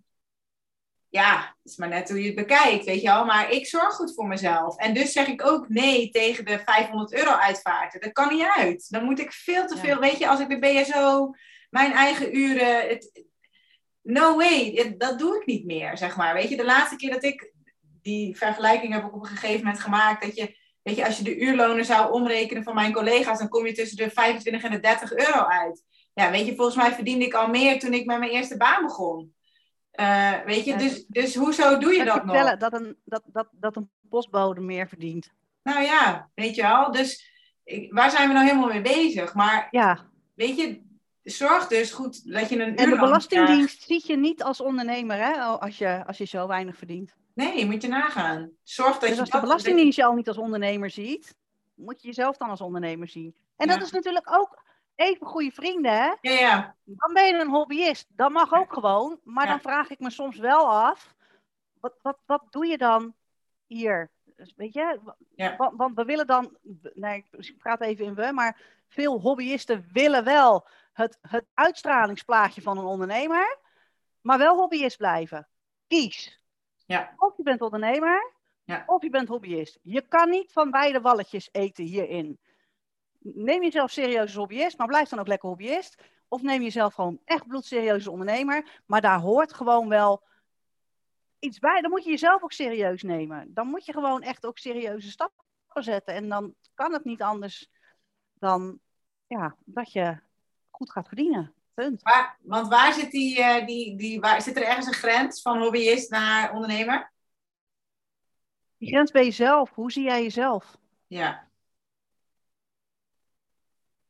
Ja, 1.16 1.38
het 1.38 1.72
is 1.72 1.78
maar 1.78 1.90
net 1.90 2.10
hoe 2.10 2.20
je 2.20 2.26
het 2.26 2.36
bekijkt, 2.36 2.86
weet 2.86 3.02
je 3.02 3.08
wel. 3.08 3.26
Maar 3.26 3.52
ik 3.52 3.68
zorg 3.68 3.94
goed 3.94 4.14
voor 4.14 4.28
mezelf. 4.28 4.78
En 4.78 4.94
dus 4.94 5.12
zeg 5.12 5.28
ik 5.28 5.46
ook 5.46 5.70
nee 5.70 6.10
tegen 6.10 6.46
de 6.46 6.60
500 6.60 7.14
euro 7.14 7.32
uitvaarten. 7.32 8.00
Dat 8.00 8.12
kan 8.12 8.34
niet 8.34 8.46
uit. 8.56 8.90
Dan 8.90 9.04
moet 9.04 9.20
ik 9.20 9.32
veel 9.32 9.68
te 9.68 9.76
Ja. 9.76 9.82
veel, 9.82 10.00
weet 10.00 10.18
je, 10.18 10.28
als 10.28 10.40
ik 10.40 10.50
de 10.50 10.60
BSO, 10.60 11.34
mijn 11.70 11.92
eigen 11.92 12.38
uren... 12.38 12.88
Het, 12.88 13.24
no 14.02 14.36
way, 14.36 14.96
dat 14.98 15.20
doe 15.20 15.36
ik 15.36 15.46
niet 15.46 15.66
meer, 15.66 15.98
zeg 15.98 16.18
maar. 16.18 16.34
Weet 16.34 16.50
je, 16.50 16.58
de 16.58 16.66
laatste 16.66 16.96
keer 16.96 17.12
dat 17.12 17.24
ik 17.24 17.52
die 18.02 18.38
vergelijking 18.38 18.94
heb 18.94 19.06
ik 19.06 19.14
op 19.16 19.22
een 19.22 19.38
gegeven 19.38 19.66
moment 19.66 19.80
gemaakt, 19.80 20.24
dat 20.24 20.36
je, 20.36 20.58
weet 20.82 20.96
je, 20.96 21.06
als 21.06 21.18
je 21.18 21.24
de 21.24 21.38
uurlonen 21.38 21.86
zou 21.86 22.12
omrekenen 22.12 22.64
van 22.64 22.76
mijn 22.76 22.94
collega's, 22.94 23.40
dan 23.40 23.50
kom 23.50 23.66
je 23.66 23.74
tussen 23.74 23.98
de 23.98 24.10
25 24.10 24.64
en 24.64 24.72
de 24.72 24.80
30 24.80 25.14
euro 25.14 25.46
uit. 25.46 25.84
Ja, 26.14 26.32
weet 26.32 26.46
je, 26.46 26.56
volgens 26.56 26.76
mij 26.76 26.94
verdiende 26.94 27.26
ik 27.26 27.34
al 27.34 27.48
meer 27.48 27.80
toen 27.80 27.94
ik 27.94 28.06
met 28.06 28.20
mijn 28.20 28.32
eerste 28.32 28.58
baan 28.58 28.86
begon. 28.86 29.34
Eh, 29.96 30.34
weet 30.46 30.66
je, 30.66 30.76
dus, 30.76 31.06
dus 31.08 31.36
hoezo 31.36 31.78
doe 31.78 31.94
je 31.94 32.04
dat 32.04 32.26
nog? 32.26 32.58
dat 32.58 32.74
een, 32.74 32.98
dat, 33.06 33.24
dat, 33.26 33.48
dat 33.52 33.76
een 33.76 33.90
postbode 34.10 34.62
meer 34.62 34.88
verdient. 34.88 35.32
Nou 35.64 35.82
ja, 35.82 36.30
weet 36.36 36.56
je 36.56 36.62
wel. 36.62 36.92
Dus 36.92 37.32
ik- 37.64 37.94
waar 37.94 38.12
zijn 38.12 38.28
we 38.28 38.34
nou 38.34 38.46
helemaal 38.46 38.68
mee 38.70 38.82
bezig? 38.82 39.34
Maar 39.34 39.68
Ja, 39.72 40.06
weet 40.34 40.58
je, 40.58 40.82
zorg 41.24 41.68
dus 41.68 41.92
goed 41.92 42.32
dat 42.34 42.50
je 42.50 42.56
een 42.60 42.76
en 42.78 42.90
de 42.90 42.96
Belastingdienst 43.00 43.84
ziet 43.84 44.06
je 44.08 44.18
niet 44.18 44.44
als 44.44 44.62
ondernemer 44.62 45.18
hè, 45.18 45.34
als 45.42 45.78
je, 45.78 46.06
als 46.06 46.18
je 46.18 46.26
zo 46.26 46.48
weinig 46.48 46.78
verdient. 46.78 47.14
Nee, 47.34 47.66
moet 47.66 47.82
je 47.82 47.88
nagaan. 47.88 48.50
Zorg 48.64 48.92
dat 48.92 49.00
Dus 49.02 49.10
je 49.10 49.16
als 49.20 49.26
de 49.26 49.32
dat- 49.32 49.42
Belastingdienst 49.42 49.98
je 49.98 50.04
al 50.06 50.14
niet 50.14 50.28
als 50.28 50.38
ondernemer 50.38 50.90
ziet, 50.90 51.36
moet 51.76 52.02
je 52.02 52.08
jezelf 52.08 52.38
dan 52.38 52.50
als 52.50 52.62
ondernemer 52.62 53.08
zien. 53.08 53.36
En 53.58 53.68
dat 53.68 53.82
is 53.82 53.92
natuurlijk 53.92 54.32
ook 54.40 54.64
even 54.96 55.28
goede 55.28 55.52
vrienden, 55.52 55.92
hè? 55.92 56.14
Ja, 56.22 56.32
ja. 56.40 56.76
Dan 56.84 57.14
ben 57.14 57.26
je 57.26 57.34
een 57.34 57.50
hobbyist. 57.50 58.06
Dat 58.10 58.32
mag 58.32 58.54
ook 58.54 58.74
gewoon. 58.74 59.20
Maar 59.24 59.46
Ja. 59.46 59.52
dan 59.52 59.60
vraag 59.62 59.90
ik 59.90 60.00
me 60.00 60.10
soms 60.10 60.38
wel 60.38 60.72
af, 60.74 61.16
wat, 61.80 61.94
wat, 62.02 62.18
wat 62.26 62.44
doe 62.50 62.66
je 62.68 62.78
dan 62.78 63.14
hier? 63.68 64.12
Dus 64.36 64.54
weet 64.56 64.74
je, 64.74 65.00
Ja. 65.36 65.56
want, 65.56 65.78
want 65.78 65.96
we 65.96 66.04
willen 66.04 66.28
dan, 66.28 66.58
nee, 66.94 67.26
ik 67.32 67.58
praat 67.58 67.82
even 67.82 68.06
in 68.06 68.16
we, 68.16 68.32
maar 68.32 68.62
veel 68.88 69.20
hobbyisten 69.20 69.90
willen 69.92 70.24
wel 70.24 70.68
het, 70.94 71.18
het 71.22 71.46
uitstralingsplaatje 71.54 72.62
van 72.62 72.78
een 72.78 72.86
ondernemer, 72.86 73.58
maar 74.22 74.38
wel 74.38 74.56
hobbyist 74.56 74.98
blijven. 74.98 75.48
Kies. 75.88 76.40
Ja. 76.86 77.14
Of 77.18 77.38
je 77.38 77.44
bent 77.44 77.62
ondernemer, 77.62 78.34
Ja. 78.64 78.84
of 78.86 79.02
je 79.02 79.10
bent 79.10 79.28
hobbyist. 79.28 79.80
Je 79.82 80.02
kan 80.08 80.30
niet 80.30 80.52
van 80.52 80.72
beide 80.72 81.02
walletjes 81.02 81.50
eten 81.52 81.84
hierin. 81.84 82.40
Neem 83.34 83.64
jezelf 83.64 83.92
serieus 83.92 84.22
als 84.22 84.36
hobbyist, 84.36 84.78
maar 84.78 84.88
blijf 84.88 85.10
dan 85.10 85.20
ook 85.20 85.28
lekker 85.28 85.50
hobbyist. 85.50 86.04
Of 86.28 86.42
neem 86.42 86.62
jezelf 86.62 86.94
gewoon 86.94 87.20
echt 87.26 87.48
bloedserieus 87.48 87.94
als 87.94 88.08
ondernemer. 88.08 88.82
Maar 88.86 89.02
daar 89.02 89.20
hoort 89.20 89.54
gewoon 89.54 89.90
wel 89.90 90.24
iets 91.40 91.60
bij. 91.60 91.82
Dan 91.82 91.90
moet 91.90 92.04
je 92.04 92.10
jezelf 92.10 92.44
ook 92.44 92.52
serieus 92.52 93.04
nemen. 93.04 93.54
Dan 93.54 93.68
moet 93.68 93.86
je 93.86 93.94
gewoon 93.94 94.22
echt 94.22 94.46
ook 94.46 94.58
serieuze 94.58 95.10
stappen 95.10 95.44
zetten. 95.74 96.14
En 96.14 96.30
dan 96.30 96.56
kan 96.74 96.94
het 96.94 97.04
niet 97.04 97.22
anders 97.22 97.70
dan 98.34 98.80
ja, 99.28 99.56
dat 99.66 99.92
je 99.92 100.20
goed 100.70 100.92
gaat 100.92 101.08
verdienen. 101.08 101.54
Punt. 101.74 102.02
Want 102.42 102.68
waar 102.68 102.94
zit 102.94 103.12
die, 103.12 103.42
eh, 103.42 103.66
die, 103.66 103.96
die 103.98 104.20
waar, 104.20 104.42
zit 104.42 104.56
er 104.56 104.64
ergens 104.64 104.88
een 104.88 104.94
grens 104.94 105.42
van 105.42 105.62
hobbyist 105.62 106.10
naar 106.10 106.54
ondernemer? 106.54 107.12
Die 108.78 108.90
grens 108.90 109.12
bij 109.12 109.24
jezelf. 109.24 109.74
Hoe 109.74 109.92
zie 109.92 110.04
jij 110.04 110.22
jezelf? 110.22 110.78
Ja. 111.08 111.48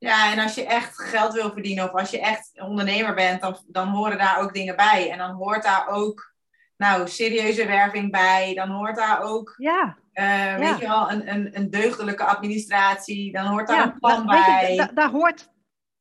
Ja, 0.06 0.32
en 0.32 0.40
als 0.40 0.56
je 0.56 0.66
echt 0.66 1.02
geld 1.02 1.34
wil 1.34 1.52
verdienen 1.52 1.84
of 1.84 1.92
als 2.00 2.10
je 2.10 2.20
echt 2.20 2.52
ondernemer 2.62 3.14
bent, 3.16 3.42
dan, 3.42 3.58
dan 3.68 3.88
horen 3.88 4.18
daar 4.18 4.40
ook 4.40 4.54
dingen 4.54 4.76
bij. 4.76 5.12
En 5.12 5.18
dan 5.18 5.32
hoort 5.32 5.64
daar 5.64 5.88
ook, 5.88 6.34
nou, 6.78 7.08
serieuze 7.08 7.66
werving 7.66 8.12
bij. 8.12 8.54
Dan 8.54 8.70
hoort 8.70 8.96
daar 8.96 9.22
ook, 9.22 9.54
Ja, 9.58 9.98
eh, 10.14 10.56
weet 10.56 10.80
je 10.80 10.88
wel, 10.88 11.12
een, 11.12 11.30
een, 11.34 11.50
een 11.58 11.70
deugdelijke 11.70 12.24
administratie. 12.24 13.32
Dan 13.32 13.46
hoort 13.46 13.68
daar 13.68 13.78
ja 13.78 13.84
een 13.84 14.00
plan 14.00 14.22
je, 14.22 14.26
bij. 14.26 14.76
da- 14.76 14.92
daar 14.94 15.10
hoort 15.10 15.50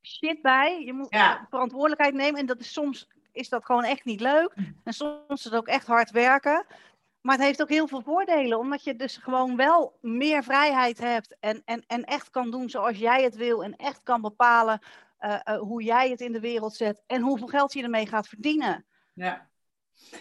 shit 0.02 0.42
bij. 0.42 0.82
Je 0.84 0.92
moet 0.92 1.06
Ja. 1.14 1.46
verantwoordelijkheid 1.50 2.14
nemen. 2.14 2.40
En 2.40 2.46
dat 2.46 2.60
is 2.60 2.72
soms 2.72 3.08
is 3.32 3.48
dat 3.48 3.64
gewoon 3.64 3.84
echt 3.84 4.04
niet 4.04 4.20
leuk. 4.20 4.54
En 4.84 4.92
soms 4.92 5.18
is 5.28 5.44
het 5.44 5.54
ook 5.54 5.66
echt 5.66 5.86
hard 5.86 6.10
werken. 6.10 6.66
Maar 7.24 7.36
het 7.36 7.44
heeft 7.44 7.62
ook 7.62 7.68
heel 7.68 7.88
veel 7.88 8.00
voordelen, 8.02 8.58
omdat 8.58 8.84
je 8.84 8.96
dus 8.96 9.16
gewoon 9.16 9.56
wel 9.56 9.98
meer 10.00 10.42
vrijheid 10.42 10.98
hebt 10.98 11.36
en, 11.40 11.62
en, 11.64 11.82
en 11.86 12.04
echt 12.04 12.30
kan 12.30 12.50
doen 12.50 12.70
zoals 12.70 12.98
jij 12.98 13.22
het 13.22 13.36
wil 13.36 13.64
en 13.64 13.76
echt 13.76 14.00
kan 14.02 14.20
bepalen 14.20 14.78
eh, 15.18 15.40
eh, 15.44 15.58
hoe 15.58 15.82
jij 15.82 16.10
het 16.10 16.20
in 16.20 16.32
de 16.32 16.40
wereld 16.40 16.74
zet 16.74 17.02
en 17.06 17.20
hoeveel 17.22 17.46
geld 17.46 17.72
je 17.72 17.82
ermee 17.82 18.06
gaat 18.06 18.28
verdienen. 18.28 18.86
Ja. 19.12 19.48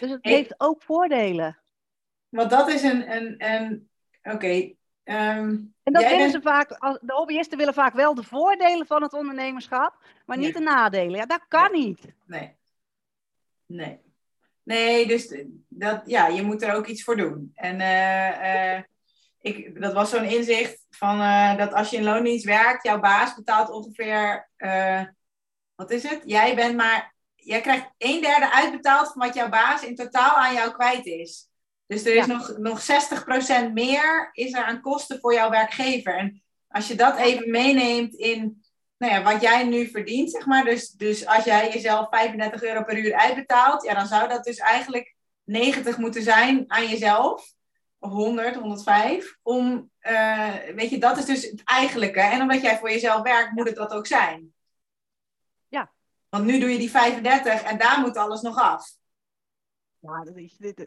Dus 0.00 0.10
het 0.10 0.24
heeft 0.24 0.54
ook 0.60 0.82
voordelen. 0.82 1.58
Want 2.28 2.50
dat 2.50 2.68
is 2.68 2.82
een, 2.82 3.14
een, 3.16 3.34
een 3.52 3.88
oké. 4.22 4.72
ehm, 5.04 5.48
En 5.82 5.92
dat 5.92 6.02
willen 6.02 6.18
bent- 6.18 6.32
ze 6.32 6.40
vaak, 6.42 6.70
als- 6.70 6.98
de 7.00 7.12
hobbyisten 7.12 7.58
willen 7.58 7.74
vaak 7.74 7.94
wel 7.94 8.14
de 8.14 8.22
voordelen 8.22 8.86
van 8.86 9.02
het 9.02 9.12
ondernemerschap, 9.12 10.02
maar 10.26 10.36
niet 10.38 10.54
de 10.54 10.60
nadelen. 10.60 11.16
Ja, 11.16 11.26
dat 11.26 11.44
kan 11.48 11.72
niet. 11.72 12.14
Nee. 12.26 12.56
Nee. 13.66 14.00
Nee, 14.64 15.06
dus 15.06 15.34
dat, 15.68 16.02
ja, 16.04 16.26
je 16.26 16.42
moet 16.42 16.62
er 16.62 16.74
ook 16.74 16.86
iets 16.86 17.02
voor 17.04 17.16
doen. 17.16 17.50
En 17.54 17.80
eh, 17.80 18.74
eh, 18.76 18.82
ik, 19.40 19.80
dat 19.80 19.92
was 19.92 20.10
zo'n 20.10 20.24
inzicht 20.24 20.86
van 20.90 21.20
eh, 21.20 21.56
dat 21.56 21.72
als 21.72 21.90
je 21.90 21.96
in 21.96 22.04
loondienst 22.04 22.44
werkt, 22.44 22.84
jouw 22.84 23.00
baas 23.00 23.34
betaalt 23.34 23.70
ongeveer, 23.70 24.48
wat 25.74 25.90
is 25.90 26.02
het? 26.02 26.22
Jij 26.24 26.54
bent 26.54 26.76
maar, 26.76 27.14
jij 27.34 27.60
krijgt 27.60 27.90
een 27.98 28.20
derde 28.20 28.52
uitbetaald 28.52 29.12
van 29.12 29.26
wat 29.26 29.34
jouw 29.34 29.48
baas 29.48 29.82
in 29.82 29.94
totaal 29.94 30.36
aan 30.36 30.54
jou 30.54 30.72
kwijt 30.72 31.06
is. 31.06 31.48
Dus 31.86 32.04
er 32.04 32.14
is 32.14 32.26
Ja. 32.26 32.32
nog, 32.32 32.58
nog 32.58 32.80
60% 32.80 33.72
meer 33.72 34.30
is 34.32 34.52
er 34.52 34.64
aan 34.64 34.80
kosten 34.80 35.20
voor 35.20 35.34
jouw 35.34 35.50
werkgever. 35.50 36.16
En 36.16 36.42
als 36.68 36.88
je 36.88 36.94
dat 36.94 37.16
even 37.16 37.50
meeneemt 37.50 38.14
in 38.14 38.63
nou 39.04 39.16
ja, 39.16 39.32
wat 39.32 39.42
jij 39.42 39.64
nu 39.64 39.88
verdient, 39.88 40.30
zeg 40.30 40.46
maar. 40.46 40.64
Dus, 40.64 40.90
dus 40.90 41.26
als 41.26 41.44
jij 41.44 41.72
jezelf 41.72 42.08
35 42.08 42.62
euro 42.62 42.82
per 42.82 42.98
uur 42.98 43.14
uitbetaalt, 43.14 43.82
ja, 43.82 43.94
dan 43.94 44.06
zou 44.06 44.28
dat 44.28 44.44
dus 44.44 44.58
eigenlijk 44.58 45.14
90 45.44 45.98
moeten 45.98 46.22
zijn 46.22 46.64
aan 46.66 46.88
jezelf. 46.88 47.52
Of 47.98 48.10
100, 48.10 48.54
105. 48.54 49.36
Om 49.42 49.90
eh, 49.98 50.54
weet 50.74 50.90
je, 50.90 50.98
dat 50.98 51.18
is 51.18 51.24
dus 51.24 51.50
het 51.50 51.64
eigenlijke. 51.64 52.20
En 52.20 52.40
omdat 52.40 52.62
jij 52.62 52.78
voor 52.78 52.90
jezelf 52.90 53.22
werkt, 53.22 53.52
moet 53.52 53.66
het 53.66 53.76
dat 53.76 53.92
ook 53.92 54.06
zijn. 54.06 54.52
Ja. 55.68 55.92
Want 56.28 56.44
nu 56.44 56.58
doe 56.58 56.70
je 56.70 56.78
die 56.78 56.90
35 56.90 57.62
en 57.62 57.78
daar 57.78 58.00
moet 58.00 58.16
alles 58.16 58.40
nog 58.40 58.56
af. 58.60 58.96
Ja, 59.98 60.24
dat 60.24 60.36
is, 60.36 60.56
dit, 60.56 60.86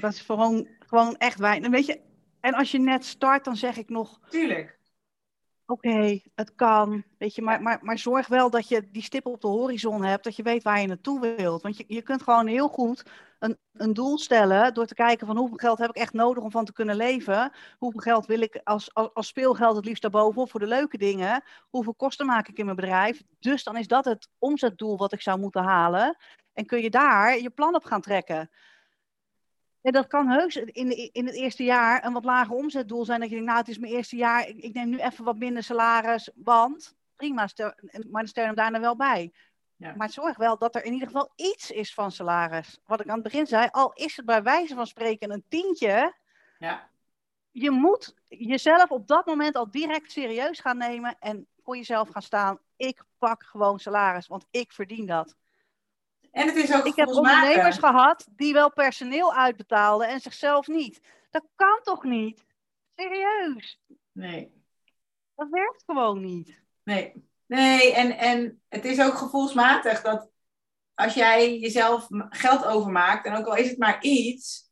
dat 0.00 0.12
is 0.12 0.20
gewoon, 0.20 0.68
gewoon 0.78 1.16
echt 1.16 1.38
weinig. 1.38 1.70
Weet 1.70 1.86
je, 1.86 2.00
en 2.40 2.54
als 2.54 2.70
je 2.70 2.78
net 2.78 3.04
start, 3.04 3.44
dan 3.44 3.56
zeg 3.56 3.76
ik 3.76 3.88
nog... 3.88 4.20
Tuurlijk. 4.28 4.75
Oké, 5.66 6.20
het 6.34 6.54
kan. 6.54 7.04
Weet 7.18 7.34
je, 7.34 7.42
maar, 7.42 7.62
maar, 7.62 7.78
maar 7.82 7.98
zorg 7.98 8.26
wel 8.28 8.50
dat 8.50 8.68
je 8.68 8.90
die 8.90 9.02
stip 9.02 9.26
op 9.26 9.40
de 9.40 9.46
horizon 9.46 10.04
hebt, 10.04 10.24
dat 10.24 10.36
je 10.36 10.42
weet 10.42 10.62
waar 10.62 10.80
je 10.80 10.86
naartoe 10.86 11.20
wilt. 11.36 11.62
Want 11.62 11.76
je, 11.76 11.84
je 11.86 12.02
kunt 12.02 12.22
gewoon 12.22 12.46
heel 12.46 12.68
goed 12.68 13.02
een, 13.38 13.58
een 13.72 13.92
doel 13.92 14.18
stellen 14.18 14.74
door 14.74 14.86
te 14.86 14.94
kijken 14.94 15.26
van 15.26 15.36
hoeveel 15.36 15.56
geld 15.56 15.78
heb 15.78 15.88
ik 15.88 15.96
echt 15.96 16.12
nodig 16.12 16.42
om 16.42 16.50
van 16.50 16.64
te 16.64 16.72
kunnen 16.72 16.96
leven. 16.96 17.52
Hoeveel 17.78 18.00
geld 18.00 18.26
wil 18.26 18.40
ik 18.40 18.60
als, 18.64 18.94
als, 18.94 19.14
als 19.14 19.26
speelgeld 19.26 19.76
het 19.76 19.84
liefst 19.84 20.02
daarbovenop 20.02 20.50
voor 20.50 20.60
de 20.60 20.66
leuke 20.66 20.98
dingen. 20.98 21.42
Hoeveel 21.68 21.94
kosten 21.94 22.26
maak 22.26 22.48
ik 22.48 22.58
in 22.58 22.64
mijn 22.64 22.76
bedrijf. 22.76 23.22
Dus 23.40 23.64
dan 23.64 23.76
is 23.76 23.86
dat 23.86 24.04
het 24.04 24.28
omzetdoel 24.38 24.96
wat 24.96 25.12
ik 25.12 25.20
zou 25.22 25.38
moeten 25.38 25.62
halen. 25.62 26.16
En 26.52 26.66
kun 26.66 26.82
je 26.82 26.90
daar 26.90 27.38
je 27.38 27.50
plan 27.50 27.74
op 27.74 27.84
gaan 27.84 28.00
trekken. 28.00 28.50
En 29.86 29.92
dat 29.92 30.06
kan 30.06 30.28
heus 30.28 30.56
in, 30.56 31.12
in 31.12 31.26
het 31.26 31.34
eerste 31.34 31.64
jaar 31.64 32.04
een 32.04 32.12
wat 32.12 32.24
lager 32.24 32.54
omzetdoel 32.54 33.04
zijn. 33.04 33.20
Dat 33.20 33.28
je 33.28 33.34
denkt, 33.34 33.50
nou 33.50 33.60
het 33.60 33.70
is 33.70 33.78
mijn 33.78 33.92
eerste 33.92 34.16
jaar, 34.16 34.48
ik, 34.48 34.56
ik 34.56 34.74
neem 34.74 34.88
nu 34.88 34.98
even 34.98 35.24
wat 35.24 35.36
minder 35.38 35.62
salaris, 35.62 36.30
want 36.34 36.96
prima, 37.16 37.46
stel, 37.46 37.72
maar 37.90 38.22
dan 38.22 38.26
stel 38.26 38.42
je 38.42 38.48
hem 38.48 38.58
daarna 38.58 38.80
wel 38.80 38.96
bij. 38.96 39.32
Ja. 39.76 39.94
Maar 39.96 40.10
zorg 40.10 40.36
wel 40.36 40.58
dat 40.58 40.74
er 40.74 40.84
in 40.84 40.92
ieder 40.92 41.06
geval 41.06 41.32
iets 41.36 41.70
is 41.70 41.94
van 41.94 42.12
salaris. 42.12 42.78
Wat 42.86 43.00
ik 43.00 43.08
aan 43.08 43.14
het 43.14 43.22
begin 43.22 43.46
zei, 43.46 43.68
al 43.70 43.92
is 43.92 44.16
het 44.16 44.26
bij 44.26 44.42
wijze 44.42 44.74
van 44.74 44.86
spreken 44.86 45.30
een 45.30 45.44
tientje. 45.48 46.14
Ja. 46.58 46.88
Je 47.50 47.70
moet 47.70 48.14
jezelf 48.28 48.90
op 48.90 49.06
dat 49.06 49.26
moment 49.26 49.56
al 49.56 49.70
direct 49.70 50.12
serieus 50.12 50.60
gaan 50.60 50.78
nemen 50.78 51.16
en 51.18 51.46
voor 51.62 51.76
jezelf 51.76 52.08
gaan 52.08 52.22
staan. 52.22 52.58
Ik 52.76 53.02
pak 53.18 53.42
gewoon 53.42 53.78
salaris, 53.78 54.26
want 54.26 54.46
ik 54.50 54.72
verdien 54.72 55.06
dat. 55.06 55.36
En 56.36 56.46
het 56.46 56.56
is 56.56 56.74
ook 56.74 56.86
Ik 56.86 56.96
heb 56.96 57.08
ondernemers 57.08 57.78
gehad 57.78 58.26
die 58.30 58.52
wel 58.52 58.72
personeel 58.72 59.34
uitbetaalden 59.34 60.08
en 60.08 60.20
zichzelf 60.20 60.66
niet. 60.66 61.00
Dat 61.30 61.44
kan 61.54 61.80
toch 61.82 62.04
niet? 62.04 62.44
Serieus? 62.96 63.80
Nee. 64.12 64.52
Dat 65.34 65.48
werkt 65.50 65.82
gewoon 65.86 66.20
niet. 66.20 66.60
Nee. 66.84 67.12
Nee, 67.46 67.94
en, 67.94 68.18
en 68.18 68.62
het 68.68 68.84
is 68.84 69.00
ook 69.00 69.14
gevoelsmatig 69.14 70.02
dat 70.02 70.30
als 70.94 71.14
jij 71.14 71.58
jezelf 71.58 72.06
geld 72.28 72.64
overmaakt, 72.64 73.26
en 73.26 73.36
ook 73.36 73.46
al 73.46 73.56
is 73.56 73.68
het 73.68 73.78
maar 73.78 74.02
iets, 74.02 74.70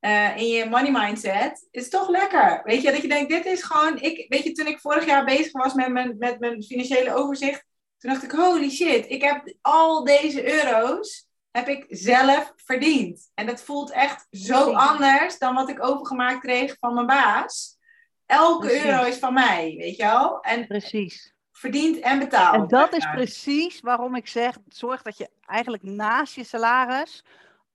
uh, 0.00 0.36
in 0.36 0.46
je 0.46 0.68
money 0.68 0.90
mindset, 0.90 1.68
is 1.70 1.82
het 1.82 1.90
toch 1.90 2.08
lekker. 2.08 2.60
Weet 2.64 2.82
je, 2.82 2.90
dat 2.90 3.02
je 3.02 3.08
denkt, 3.08 3.30
dit 3.30 3.44
is 3.44 3.62
gewoon, 3.62 4.00
ik, 4.00 4.26
weet 4.28 4.44
je, 4.44 4.52
toen 4.52 4.66
ik 4.66 4.80
vorig 4.80 5.06
jaar 5.06 5.24
bezig 5.24 5.52
was 5.52 5.74
met 5.74 5.88
mijn, 5.88 6.18
met 6.18 6.40
mijn 6.40 6.62
financiële 6.62 7.14
overzicht, 7.14 7.67
toen 7.98 8.10
dacht 8.10 8.22
ik, 8.22 8.30
holy 8.30 8.70
shit, 8.70 9.10
ik 9.10 9.22
heb 9.22 9.54
al 9.60 10.04
deze 10.04 10.64
euro's 10.64 11.28
heb 11.50 11.68
ik 11.68 11.86
zelf 11.88 12.52
verdiend. 12.56 13.30
En 13.34 13.46
dat 13.46 13.62
voelt 13.62 13.90
echt 13.90 14.26
zo 14.30 14.72
anders 14.72 15.38
dan 15.38 15.54
wat 15.54 15.68
ik 15.68 15.84
overgemaakt 15.84 16.40
kreeg 16.40 16.76
van 16.80 16.94
mijn 16.94 17.06
baas. 17.06 17.76
Elke 18.26 18.86
euro 18.86 19.04
is 19.04 19.18
van 19.18 19.34
mij, 19.34 19.74
weet 19.78 19.96
je 19.96 20.02
wel? 20.02 20.40
En 20.40 20.66
Precies. 20.66 21.36
Verdiend 21.52 21.98
en 21.98 22.18
betaald. 22.18 22.54
En 22.54 22.68
dat 22.68 22.92
is 22.92 23.10
precies 23.10 23.80
waarom 23.80 24.14
ik 24.14 24.28
zeg, 24.28 24.58
zorg 24.68 25.02
dat 25.02 25.18
je 25.18 25.30
eigenlijk 25.46 25.82
naast 25.82 26.34
je 26.34 26.44
salaris 26.44 27.24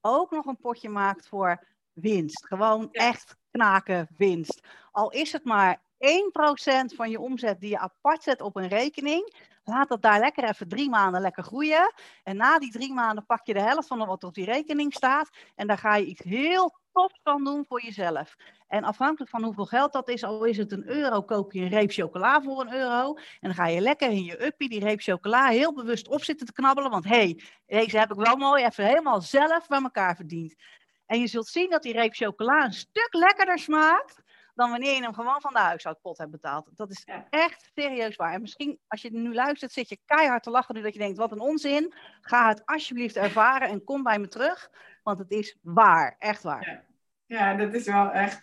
ook 0.00 0.30
nog 0.30 0.46
een 0.46 0.56
potje 0.56 0.88
maakt 0.88 1.28
voor 1.28 1.64
winst. 1.92 2.46
Gewoon 2.46 2.88
echt 2.92 3.36
knaken 3.50 4.08
winst. 4.16 4.60
Al 4.92 5.10
is 5.10 5.32
het 5.32 5.44
maar 5.44 5.80
1% 5.98 6.94
van 6.96 7.10
je 7.10 7.20
omzet 7.20 7.60
die 7.60 7.70
je 7.70 7.78
apart 7.78 8.22
zet 8.22 8.40
op 8.40 8.56
een 8.56 8.68
rekening. 8.68 9.34
Laat 9.64 9.88
dat 9.88 10.02
daar 10.02 10.18
lekker 10.18 10.44
even 10.44 10.68
drie 10.68 10.88
maanden 10.88 11.20
lekker 11.20 11.42
groeien. 11.42 11.92
En 12.22 12.36
na 12.36 12.58
die 12.58 12.70
drie 12.70 12.92
maanden 12.92 13.26
pak 13.26 13.46
je 13.46 13.52
de 13.52 13.60
helft 13.60 13.88
van 13.88 14.06
wat 14.06 14.24
op 14.24 14.34
die 14.34 14.44
rekening 14.44 14.94
staat. 14.94 15.30
En 15.54 15.66
daar 15.66 15.78
ga 15.78 15.96
je 15.96 16.06
iets 16.06 16.22
heel 16.22 16.78
tofs 16.92 17.20
van 17.22 17.44
doen 17.44 17.64
voor 17.68 17.82
jezelf. 17.82 18.36
En 18.68 18.84
afhankelijk 18.84 19.30
van 19.30 19.44
hoeveel 19.44 19.66
geld 19.66 19.92
dat 19.92 20.08
is, 20.08 20.24
al 20.24 20.44
is 20.44 20.56
het 20.56 20.72
een 20.72 20.88
euro, 20.88 21.22
koop 21.22 21.52
je 21.52 21.60
een 21.60 21.68
reep 21.68 21.90
chocola 21.90 22.42
voor 22.42 22.60
een 22.60 22.74
euro. 22.74 23.14
En 23.14 23.24
dan 23.40 23.54
ga 23.54 23.66
je 23.66 23.80
lekker 23.80 24.10
in 24.10 24.24
je 24.24 24.44
uppie 24.44 24.68
die 24.68 24.80
reep 24.80 25.00
chocola 25.00 25.46
heel 25.46 25.74
bewust 25.74 26.08
op 26.08 26.24
zitten 26.24 26.46
te 26.46 26.52
knabbelen. 26.52 26.90
Want 26.90 27.04
hé, 27.04 27.10
hey, 27.10 27.42
deze 27.66 27.98
heb 27.98 28.10
ik 28.10 28.16
wel 28.16 28.36
mooi 28.36 28.64
even 28.64 28.84
helemaal 28.84 29.20
zelf 29.20 29.66
bij 29.66 29.82
elkaar 29.82 30.16
verdiend. 30.16 30.54
En 31.06 31.20
je 31.20 31.26
zult 31.26 31.46
zien 31.46 31.70
dat 31.70 31.82
die 31.82 31.92
reep 31.92 32.14
chocola 32.14 32.64
een 32.64 32.72
stuk 32.72 33.08
lekkerder 33.10 33.58
smaakt 33.58 34.23
dan 34.54 34.70
wanneer 34.70 34.94
je 34.94 35.02
hem 35.02 35.14
gewoon 35.14 35.40
van 35.40 35.52
de 35.52 35.58
huishoudpot 35.58 36.18
hebt 36.18 36.30
betaald. 36.30 36.68
Dat 36.74 36.90
is 36.90 37.06
echt 37.30 37.70
serieus 37.74 38.16
waar. 38.16 38.32
En 38.32 38.40
misschien 38.40 38.78
als 38.86 39.02
je 39.02 39.12
nu 39.12 39.34
luistert, 39.34 39.72
zit 39.72 39.88
je 39.88 39.98
keihard 40.04 40.42
te 40.42 40.50
lachen 40.50 40.74
nu 40.74 40.82
dat 40.82 40.92
je 40.92 40.98
denkt, 40.98 41.18
wat 41.18 41.32
een 41.32 41.40
onzin. 41.40 41.94
Ga 42.20 42.48
het 42.48 42.66
alsjeblieft 42.66 43.16
ervaren 43.16 43.68
en 43.68 43.84
kom 43.84 44.02
bij 44.02 44.18
me 44.18 44.28
terug, 44.28 44.70
want 45.02 45.18
het 45.18 45.30
is 45.30 45.58
waar, 45.62 46.16
echt 46.18 46.42
waar. 46.42 46.84
Ja, 47.26 47.46
ja 47.48 47.54
dat 47.54 47.74
is 47.74 47.86
wel 47.86 48.10
echt, 48.10 48.42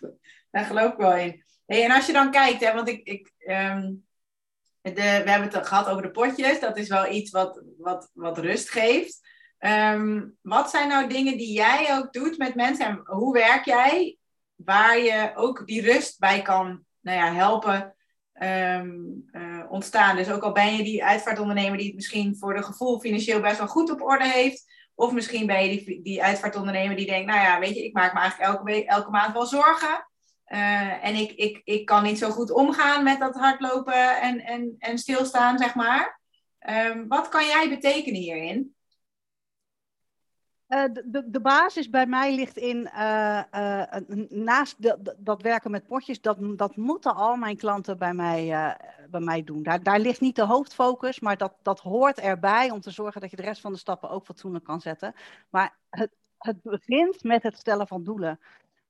daar 0.50 0.64
geloof 0.64 0.92
ik 0.92 0.98
wel 0.98 1.16
in. 1.16 1.44
Hey, 1.66 1.84
en 1.84 1.90
als 1.90 2.06
je 2.06 2.12
dan 2.12 2.30
kijkt, 2.30 2.64
hè, 2.64 2.74
want 2.74 2.88
ik, 2.88 3.06
ik 3.06 3.32
ehm, 3.38 3.92
de, 4.80 4.92
we 4.92 5.30
hebben 5.30 5.50
het 5.50 5.66
gehad 5.66 5.88
over 5.88 6.02
de 6.02 6.10
potjes, 6.10 6.60
dat 6.60 6.76
is 6.76 6.88
wel 6.88 7.12
iets 7.12 7.30
wat, 7.30 7.62
wat, 7.78 8.10
wat 8.12 8.38
rust 8.38 8.70
geeft. 8.70 9.30
Ehm, 9.58 10.28
wat 10.40 10.70
zijn 10.70 10.88
nou 10.88 11.08
dingen 11.08 11.36
die 11.36 11.52
jij 11.52 11.96
ook 11.96 12.12
doet 12.12 12.38
met 12.38 12.54
mensen 12.54 12.86
en 12.86 13.00
hoe 13.04 13.32
werk 13.32 13.64
jij 13.64 14.16
waar 14.64 14.98
je 14.98 15.32
ook 15.34 15.66
die 15.66 15.82
rust 15.82 16.18
bij 16.18 16.42
kan 16.42 16.84
nou 17.00 17.18
ja, 17.18 17.32
helpen 17.32 17.94
um, 18.42 19.24
uh, 19.32 19.64
ontstaan. 19.68 20.16
Dus 20.16 20.30
ook 20.30 20.42
al 20.42 20.52
ben 20.52 20.76
je 20.76 20.82
die 20.82 21.04
uitvaartondernemer 21.04 21.76
die 21.76 21.86
het 21.86 21.94
misschien 21.94 22.36
voor 22.36 22.54
de 22.54 22.62
gevoel 22.62 23.00
financieel 23.00 23.40
best 23.40 23.58
wel 23.58 23.66
goed 23.66 23.90
op 23.90 24.02
orde 24.02 24.28
heeft. 24.28 24.70
Of 24.94 25.12
misschien 25.12 25.46
ben 25.46 25.64
je 25.64 25.84
die, 25.84 26.02
die 26.02 26.22
uitvaartondernemer 26.22 26.96
die 26.96 27.06
denkt, 27.06 27.26
nou 27.26 27.40
ja, 27.40 27.58
weet 27.58 27.74
je, 27.74 27.84
ik 27.84 27.94
maak 27.94 28.12
me 28.12 28.20
eigenlijk 28.20 28.50
elke, 28.50 28.84
elke 28.84 29.10
maand 29.10 29.32
wel 29.32 29.46
zorgen. 29.46 30.06
Uh, 30.46 31.04
en 31.04 31.14
ik, 31.14 31.32
ik, 31.32 31.60
ik 31.64 31.86
kan 31.86 32.02
niet 32.02 32.18
zo 32.18 32.30
goed 32.30 32.50
omgaan 32.50 33.04
met 33.04 33.20
dat 33.20 33.34
hardlopen 33.34 34.20
en, 34.20 34.44
en, 34.44 34.74
en 34.78 34.98
stilstaan, 34.98 35.58
zeg 35.58 35.74
maar. 35.74 36.20
Um, 36.68 37.08
wat 37.08 37.28
kan 37.28 37.46
jij 37.46 37.68
betekenen 37.68 38.20
hierin? 38.20 38.74
Uh, 40.72 40.84
de, 41.04 41.30
de, 41.30 41.40
basis 41.40 41.90
bij 41.90 42.06
mij 42.06 42.34
ligt 42.34 42.56
in, 42.56 42.90
uh, 42.94 43.42
uh, 43.54 43.84
naast 44.28 44.76
dat 45.18 45.42
werken 45.42 45.70
met 45.70 45.86
potjes, 45.86 46.20
dat, 46.20 46.36
dat 46.58 46.76
moeten 46.76 47.14
al 47.14 47.36
mijn 47.36 47.56
klanten 47.56 47.98
bij 47.98 48.14
mij, 48.14 48.76
bij 49.10 49.20
mij 49.20 49.44
doen. 49.44 49.62
Daar, 49.62 49.82
daar 49.82 49.98
ligt 50.00 50.20
niet 50.20 50.36
de 50.36 50.44
hoofdfocus, 50.44 51.20
maar 51.20 51.36
dat, 51.36 51.54
dat 51.62 51.80
hoort 51.80 52.18
erbij 52.18 52.70
om 52.70 52.80
te 52.80 52.90
zorgen 52.90 53.20
dat 53.20 53.30
je 53.30 53.36
de 53.36 53.42
rest 53.42 53.60
van 53.60 53.72
de 53.72 53.78
stappen 53.78 54.10
ook 54.10 54.24
fatsoenlijk 54.24 54.64
kan 54.64 54.80
zetten. 54.80 55.14
Maar 55.50 55.76
het, 55.90 56.10
het 56.38 56.62
begint 56.62 57.22
met 57.22 57.42
het 57.42 57.56
stellen 57.56 57.86
van 57.86 58.04
doelen. 58.04 58.40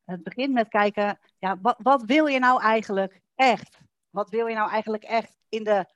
Het 0.04 0.22
begint 0.22 0.52
met 0.52 0.68
kijken, 0.68 1.18
ja, 1.38 1.58
wat, 1.62 1.76
wat 1.78 2.02
wil 2.02 2.26
je 2.26 2.38
nou 2.38 2.60
eigenlijk 2.60 3.20
echt? 3.34 3.78
Wat 4.10 4.30
wil 4.30 4.46
je 4.46 4.54
nou 4.54 4.70
eigenlijk 4.70 5.04
echt 5.04 5.36
in 5.48 5.64
de 5.64 5.86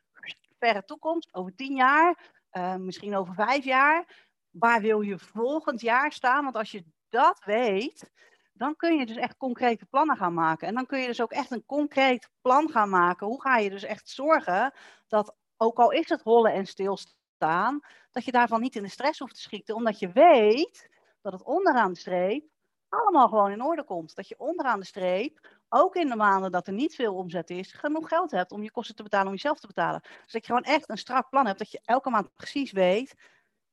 verre 0.59 0.85
toekomst, 0.85 1.35
over 1.35 1.55
tien 1.55 1.77
jaar, 1.77 2.33
misschien 2.79 3.17
over 3.17 3.35
vijf 3.35 3.65
jaar? 3.65 4.26
Waar 4.59 4.81
wil 4.81 5.01
je 5.01 5.19
volgend 5.19 5.81
jaar 5.81 6.13
staan? 6.13 6.45
Want 6.45 6.57
als 6.57 6.71
je 6.71 6.85
dat 7.09 7.45
weet, 7.45 8.11
dan 8.53 8.77
kun 8.77 8.99
je 8.99 9.07
dus 9.07 9.17
echt 9.17 9.37
concrete 9.37 9.87
plannen 9.87 10.17
gaan 10.17 10.35
maken. 10.35 10.69
En 10.69 10.75
dan 10.75 10.87
kun 10.87 11.01
je 11.01 11.07
dus 11.07 11.21
ook 11.21 11.33
echt 11.33 11.51
een 11.51 11.67
concreet 11.67 12.31
plan 12.41 12.71
gaan 12.71 12.89
maken. 12.89 13.27
Hoe 13.27 13.41
ga 13.41 13.57
je 13.57 13.71
dus 13.71 13.83
echt 13.83 14.09
zorgen 14.09 14.73
dat, 15.09 15.37
ook 15.57 15.79
al 15.79 15.91
is 15.91 16.09
het 16.09 16.23
rollen 16.23 16.53
en 16.53 16.67
stilstaan, 16.67 17.81
dat 18.11 18.25
je 18.25 18.33
daarvan 18.33 18.61
niet 18.61 18.77
in 18.77 18.83
de 18.83 18.89
stress 18.89 19.19
hoeft 19.19 19.35
te 19.35 19.41
schieten. 19.41 19.75
Omdat 19.75 19.99
je 19.99 20.13
weet 20.13 20.89
dat 21.21 21.33
het 21.33 21.43
onderaan 21.43 21.93
de 21.93 21.99
streep 21.99 22.45
allemaal 22.89 23.29
gewoon 23.29 23.51
in 23.51 23.63
orde 23.63 23.85
komt. 23.85 24.15
Dat 24.15 24.29
je 24.29 24.39
onderaan 24.39 24.81
de 24.81 24.87
streep, 24.87 25.49
ook 25.69 25.95
in 25.95 26.09
de 26.09 26.17
maanden 26.17 26.53
dat 26.53 26.67
er 26.67 26.73
niet 26.73 26.95
veel 26.95 27.15
omzet 27.15 27.51
is, 27.51 27.73
genoeg 27.73 28.09
geld 28.09 28.31
hebt 28.31 28.53
om 28.53 28.63
je 28.63 28.71
kosten 28.71 28.95
te 28.95 29.03
betalen, 29.03 29.27
om 29.27 29.33
jezelf 29.33 29.61
te 29.61 29.67
betalen. 29.67 30.01
Dus 30.03 30.33
dat 30.33 30.47
je 30.47 30.53
gewoon 30.53 30.63
echt 30.63 30.89
een 30.89 30.99
strak 30.99 31.29
plan 31.29 31.47
hebt, 31.47 31.59
dat 31.59 31.71
je 31.71 31.81
elke 31.85 32.11
maand 32.11 32.35
precies 32.35 32.73
weet 32.73 33.15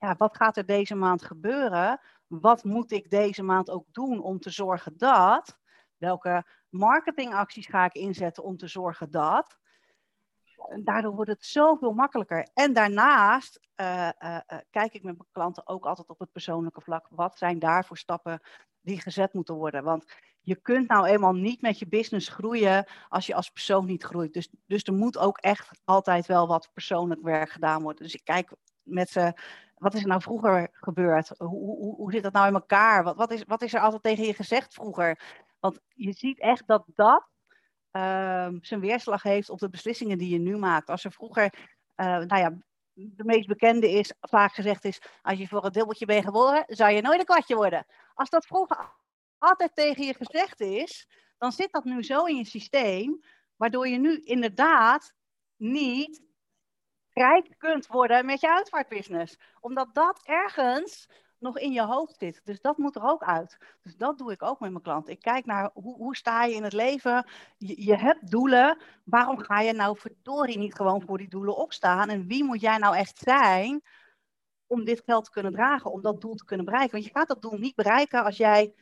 ja, 0.04 0.16
wat 0.18 0.38
gaat 0.38 0.58
er 0.58 0.66
deze 0.66 0.96
maand 0.96 1.24
gebeuren? 1.24 2.00
Wat 2.28 2.64
moet 2.64 2.92
ik 2.92 3.10
deze 3.10 3.44
maand 3.44 3.70
ook 3.70 3.86
doen 3.92 4.22
om 4.22 4.40
te 4.40 4.50
zorgen 4.50 4.98
dat? 4.98 5.58
Welke 5.98 6.46
marketingacties 6.70 7.68
ga 7.68 7.86
ik 7.86 7.94
inzetten 7.94 8.44
om 8.44 8.58
te 8.58 8.68
zorgen 8.68 9.12
dat? 9.12 9.58
Daardoor 10.84 11.16
wordt 11.16 11.30
het 11.30 11.46
zoveel 11.46 11.94
makkelijker. 11.94 12.48
En 12.54 12.74
daarnaast 12.74 13.60
uh, 13.76 14.10
uh, 14.20 14.38
uh, 14.48 14.58
kijk 14.70 14.94
ik 14.94 15.04
met 15.04 15.18
mijn 15.18 15.30
klanten 15.32 15.68
ook 15.68 15.86
altijd 15.86 16.10
op 16.10 16.20
het 16.20 16.32
persoonlijke 16.32 16.82
vlak. 16.82 17.08
Wat 17.10 17.38
zijn 17.38 17.60
daar 17.60 17.86
voor 17.86 17.98
stappen 17.98 18.42
die 18.82 19.02
gezet 19.02 19.34
moeten 19.34 19.56
worden? 19.56 19.84
Want 19.84 20.14
je 20.42 20.56
kunt 20.56 20.88
nou 20.88 21.06
eenmaal 21.06 21.34
niet 21.34 21.62
met 21.62 21.80
je 21.80 21.88
business 21.88 22.28
groeien 22.30 22.88
als 23.10 23.26
je 23.26 23.36
als 23.36 23.50
persoon 23.50 23.86
niet 23.86 24.04
groeit. 24.04 24.34
Dus, 24.34 24.50
dus 24.66 24.84
er 24.84 24.94
moet 24.94 25.18
ook 25.18 25.38
echt 25.38 25.82
altijd 25.84 26.26
wel 26.26 26.48
wat 26.48 26.70
persoonlijk 26.74 27.22
werk 27.22 27.50
gedaan 27.50 27.82
worden. 27.82 28.04
Dus 28.04 28.14
ik 28.14 28.24
kijk 28.24 28.52
met 28.84 29.10
ze 29.10 29.34
wat 29.84 29.94
is 29.94 30.02
er 30.02 30.08
nou 30.08 30.22
vroeger 30.22 30.70
gebeurd? 30.72 31.32
Hoe, 31.38 31.76
hoe, 31.78 31.96
hoe 31.96 32.12
zit 32.12 32.24
dat 32.24 32.34
nou 32.34 32.48
in 32.48 32.54
elkaar? 32.54 33.04
Wat, 33.04 33.16
wat, 33.16 33.32
is, 33.32 33.44
wat 33.44 33.62
is 33.62 33.74
er 33.74 33.80
altijd 33.80 34.04
tegen 34.04 34.26
je 34.26 34.34
gezegd 34.34 34.74
vroeger? 34.74 35.20
Want 35.60 35.80
je 35.88 36.12
ziet 36.12 36.40
echt 36.40 36.68
dat 36.68 36.84
dat 36.96 37.28
ehm, 37.92 38.58
zijn 38.62 38.80
weerslag 38.80 39.24
heeft 39.24 39.50
op 39.50 39.60
de 39.60 39.70
beslissingen 39.70 40.18
die 40.18 40.30
je 40.30 40.40
nu 40.40 40.58
maakt. 40.58 40.90
Als 40.90 41.04
er 41.04 41.12
vroeger, 41.12 41.54
uh, 41.96 42.06
nou 42.06 42.38
ja, 42.38 42.58
de 42.94 43.24
meest 43.24 43.48
bekende 43.48 43.92
is, 43.92 44.14
vaak 44.20 44.54
gezegd 44.54 44.86
is, 44.86 45.02
als 45.22 45.38
je 45.38 45.48
voor 45.48 45.66
een 45.66 45.72
dubbeltje 45.72 46.06
bent 46.06 46.26
geboren, 46.26 46.64
zou 46.68 46.92
je 46.92 47.02
nooit 47.02 47.20
een 47.20 47.26
kwartje 47.26 47.56
worden. 47.56 47.86
Als 48.14 48.30
dat 48.30 48.46
vroeger 48.46 48.92
altijd 49.38 49.76
tegen 49.76 50.06
je 50.06 50.14
gezegd 50.14 50.60
is, 50.62 51.08
dan 51.38 51.52
zit 51.52 51.72
dat 51.72 51.84
nu 51.84 52.04
zo 52.04 52.26
in 52.26 52.36
je 52.36 52.46
systeem, 52.46 53.24
waardoor 53.56 53.88
je 53.88 53.98
nu 53.98 54.20
inderdaad 54.20 55.14
niet 55.56 56.22
rijk 57.14 57.56
kunt 57.58 57.88
worden 57.88 58.26
met 58.26 58.42
je 58.42 58.54
uitvaartbusiness. 58.54 59.40
Omdat 59.60 59.94
dat 59.94 60.22
ergens 60.24 61.08
nog 61.44 61.58
in 61.58 61.72
je 61.72 61.84
hoofd 61.84 62.16
zit. 62.18 62.42
Dus 62.44 62.62
dat 62.62 62.78
moet 62.78 62.96
er 62.96 63.04
ook 63.04 63.24
uit. 63.24 63.58
Dus 63.82 63.96
dat 63.96 64.18
doe 64.18 64.32
ik 64.32 64.44
ook 64.44 64.60
met 64.60 64.72
mijn 64.72 64.84
klant. 64.84 65.10
Ik 65.10 65.20
kijk 65.20 65.46
naar 65.46 65.70
hoe, 65.74 65.96
hoe 65.96 66.16
sta 66.16 66.44
je 66.44 66.56
in 66.56 66.64
het 66.64 66.74
leven. 66.74 67.28
Je, 67.58 67.86
je, 67.86 67.96
hebt 67.96 68.32
doelen. 68.32 68.78
Waarom 69.04 69.38
ga 69.38 69.62
je 69.62 69.74
nou 69.74 69.98
verdorie 69.98 70.58
niet 70.58 70.76
gewoon 70.76 71.02
voor 71.02 71.18
die 71.18 71.30
doelen 71.30 71.56
opstaan? 71.56 72.10
En 72.10 72.28
wie 72.28 72.44
moet 72.44 72.62
jij 72.62 72.78
nou 72.78 72.96
echt 72.96 73.18
zijn 73.18 73.82
om 74.68 74.86
dit 74.86 75.02
geld 75.06 75.26
te 75.26 75.32
kunnen 75.32 75.52
dragen, 75.52 75.92
om 75.92 76.02
dat 76.02 76.22
doel 76.22 76.36
te 76.36 76.46
kunnen 76.46 76.66
bereiken? 76.66 76.92
Want 76.92 77.06
je 77.06 77.12
gaat 77.12 77.28
dat 77.28 77.42
doel 77.42 77.58
niet 77.58 77.76
bereiken 77.76 78.24
als 78.24 78.38
jij 78.38 78.74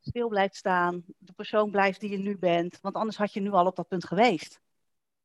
stil 0.00 0.28
blijft 0.28 0.56
staan, 0.56 1.04
de 1.18 1.32
persoon 1.32 1.70
blijft 1.70 2.00
die 2.00 2.10
je 2.10 2.18
nu 2.18 2.38
bent. 2.38 2.78
Want 2.80 2.94
anders 2.94 3.16
had 3.16 3.32
je 3.32 3.40
nu 3.40 3.50
al 3.50 3.66
op 3.66 3.76
dat 3.76 3.88
punt 3.88 4.06
geweest. 4.06 4.60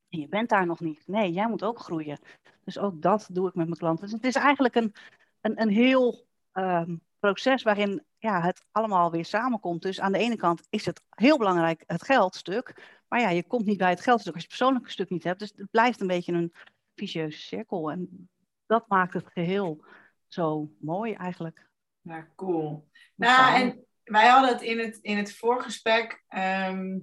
En 0.10 0.20
je 0.20 0.28
bent 0.28 0.50
daar 0.50 0.66
nog 0.66 0.80
niet. 0.80 1.04
Nee, 1.08 1.32
jij 1.32 1.50
moet 1.50 1.64
ook 1.64 1.80
groeien. 1.80 2.20
Dus 2.64 2.78
ook 2.78 3.02
dat 3.02 3.28
doe 3.32 3.48
ik 3.48 3.56
met 3.56 3.66
mijn 3.66 3.80
klanten. 3.80 4.04
Dus 4.04 4.14
het 4.14 4.26
is 4.26 4.36
eigenlijk 4.36 4.76
een, 4.76 4.94
een, 5.42 5.62
een 5.62 5.70
heel 5.70 6.28
Ehm, 6.58 6.96
proces 7.20 7.64
waarin 7.64 8.04
ja, 8.18 8.42
het 8.42 8.66
allemaal 8.72 9.12
weer 9.12 9.26
samenkomt. 9.26 9.82
Dus 9.82 10.00
aan 10.00 10.12
de 10.12 10.18
ene 10.18 10.36
kant 10.36 10.68
is 10.70 10.86
het 10.86 11.02
heel 11.10 11.38
belangrijk 11.38 11.84
het 11.88 12.04
geldstuk. 12.04 12.98
Maar 13.08 13.20
ja, 13.20 13.30
je 13.30 13.48
komt 13.48 13.66
niet 13.66 13.78
bij 13.78 13.90
het 13.90 14.02
geldstuk 14.02 14.34
als 14.34 14.44
je 14.44 14.50
het 14.50 14.58
persoonlijke 14.58 14.92
stuk 14.92 15.10
niet 15.10 15.24
hebt. 15.24 15.40
Dus 15.40 15.54
het 15.56 15.72
blijft 15.72 16.02
een 16.02 16.08
beetje 16.08 16.34
een 16.34 16.54
vicieuze 16.96 17.40
cirkel. 17.40 17.92
En 17.92 18.30
dat 18.66 18.88
maakt 18.88 19.14
het 19.14 19.28
geheel 19.34 19.86
zo 20.28 20.72
mooi 20.80 21.14
eigenlijk. 21.14 21.70
Ja, 22.02 22.28
cool. 22.36 22.90
Nou, 23.16 23.62
en 23.62 23.86
wij 24.04 24.28
hadden 24.28 24.50
het 24.50 24.62
in 24.62 24.80
het, 24.80 24.98
in 25.02 25.18
het 25.18 25.36
voorgesprek. 25.36 26.24
Um, 26.70 27.02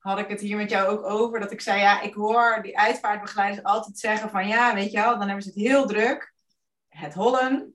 had 0.00 0.18
ik 0.18 0.28
het 0.28 0.40
hier 0.40 0.56
met 0.56 0.70
jou 0.70 0.88
ook 0.88 1.04
over. 1.04 1.40
Dat 1.40 1.52
ik 1.52 1.60
zei, 1.60 1.80
ja, 1.80 2.00
ik 2.00 2.14
hoor 2.14 2.58
die 2.62 2.78
uitvaartbegeleiders 2.78 3.64
altijd 3.64 3.98
zeggen 3.98 4.30
van 4.30 4.48
ja, 4.48 4.74
weet 4.74 4.90
je 4.90 4.98
wel, 4.98 5.18
dan 5.18 5.26
hebben 5.26 5.42
ze 5.42 5.48
het 5.48 5.58
heel 5.58 5.86
druk. 5.86 6.34
Het 6.88 7.14
hollen, 7.14 7.74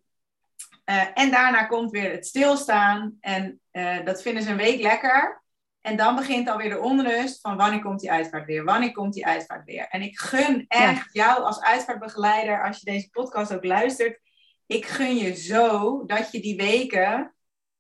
uh, 0.86 1.06
en 1.14 1.32
daarna 1.32 1.64
komt 1.64 1.92
weer 1.92 2.12
het 2.12 2.28
stilstaan. 2.28 3.18
En 3.22 3.62
uh, 3.72 4.06
dat 4.06 4.22
vinden 4.22 4.44
ze 4.44 4.50
een 4.50 4.58
week 4.58 4.82
lekker. 4.82 5.44
En 5.82 5.98
dan 5.98 6.16
begint 6.16 6.50
alweer 6.50 6.70
de 6.70 6.80
onrust 6.80 7.42
van 7.42 7.58
wanneer 7.58 7.82
komt 7.82 8.00
die 8.00 8.12
uitvaart 8.12 8.46
weer? 8.46 8.64
Wanneer 8.64 8.92
komt 8.92 9.14
die 9.14 9.26
uitvaart 9.26 9.66
weer? 9.66 9.88
En 9.88 10.02
ik 10.02 10.20
gun 10.20 10.66
echt 10.68 11.14
jou 11.14 11.44
als 11.44 11.62
uitvaartbegeleider, 11.62 12.64
als 12.64 12.80
je 12.80 12.92
deze 12.92 13.10
podcast 13.10 13.54
ook 13.54 13.66
luistert, 13.66 14.20
ik 14.66 14.86
gun 14.86 15.16
je 15.16 15.34
zo 15.34 16.04
dat 16.06 16.32
je 16.32 16.42
die 16.42 16.58
weken, 16.58 17.36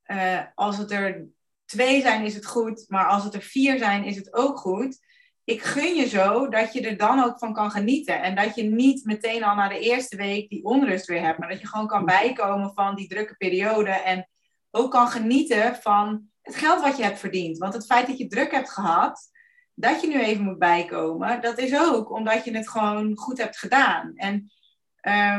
uh, 0.05 0.41
als 0.55 0.77
het 0.77 0.91
er 0.91 1.25
twee 1.65 2.01
zijn, 2.01 2.25
is 2.25 2.35
het 2.35 2.45
goed. 2.45 2.85
Maar 2.87 3.07
als 3.07 3.23
het 3.23 3.33
er 3.33 3.41
vier 3.41 3.77
zijn, 3.77 4.03
is 4.03 4.15
het 4.15 4.33
ook 4.33 4.57
goed 4.57 4.99
ik 5.45 5.63
gun 5.63 5.95
je 5.95 6.07
zo 6.07 6.47
dat 6.49 6.73
je 6.73 6.81
er 6.81 6.97
dan 6.97 7.23
ook 7.23 7.39
van 7.39 7.53
kan 7.53 7.71
genieten. 7.71 8.21
En 8.21 8.35
dat 8.35 8.55
je 8.55 8.63
niet 8.63 9.05
meteen 9.05 9.43
al 9.43 9.55
na 9.55 9.67
de 9.67 9.79
eerste 9.79 10.15
week 10.15 10.49
die 10.49 10.63
onrust 10.63 11.05
weer 11.05 11.21
hebt. 11.21 11.39
Maar 11.39 11.49
dat 11.49 11.61
je 11.61 11.67
gewoon 11.67 11.87
kan 11.87 12.05
bijkomen 12.05 12.71
van 12.73 12.95
die 12.95 13.07
drukke 13.07 13.35
periode. 13.35 13.89
En 13.89 14.27
ook 14.71 14.91
kan 14.91 15.07
genieten 15.07 15.75
van 15.75 16.29
het 16.41 16.55
geld 16.55 16.81
wat 16.81 16.97
je 16.97 17.03
hebt 17.03 17.19
verdiend. 17.19 17.57
Want 17.57 17.73
het 17.73 17.85
feit 17.85 18.07
dat 18.07 18.17
je 18.17 18.27
druk 18.27 18.51
hebt 18.51 18.69
gehad, 18.69 19.31
dat 19.73 20.01
je 20.01 20.07
nu 20.07 20.19
even 20.19 20.43
moet 20.43 20.59
bijkomen, 20.59 21.41
dat 21.41 21.57
is 21.57 21.79
ook 21.79 22.11
omdat 22.11 22.45
je 22.45 22.55
het 22.55 22.69
gewoon 22.69 23.17
goed 23.17 23.37
hebt 23.37 23.57
gedaan. 23.57 24.11
En 24.15 24.51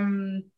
um, 0.01 0.53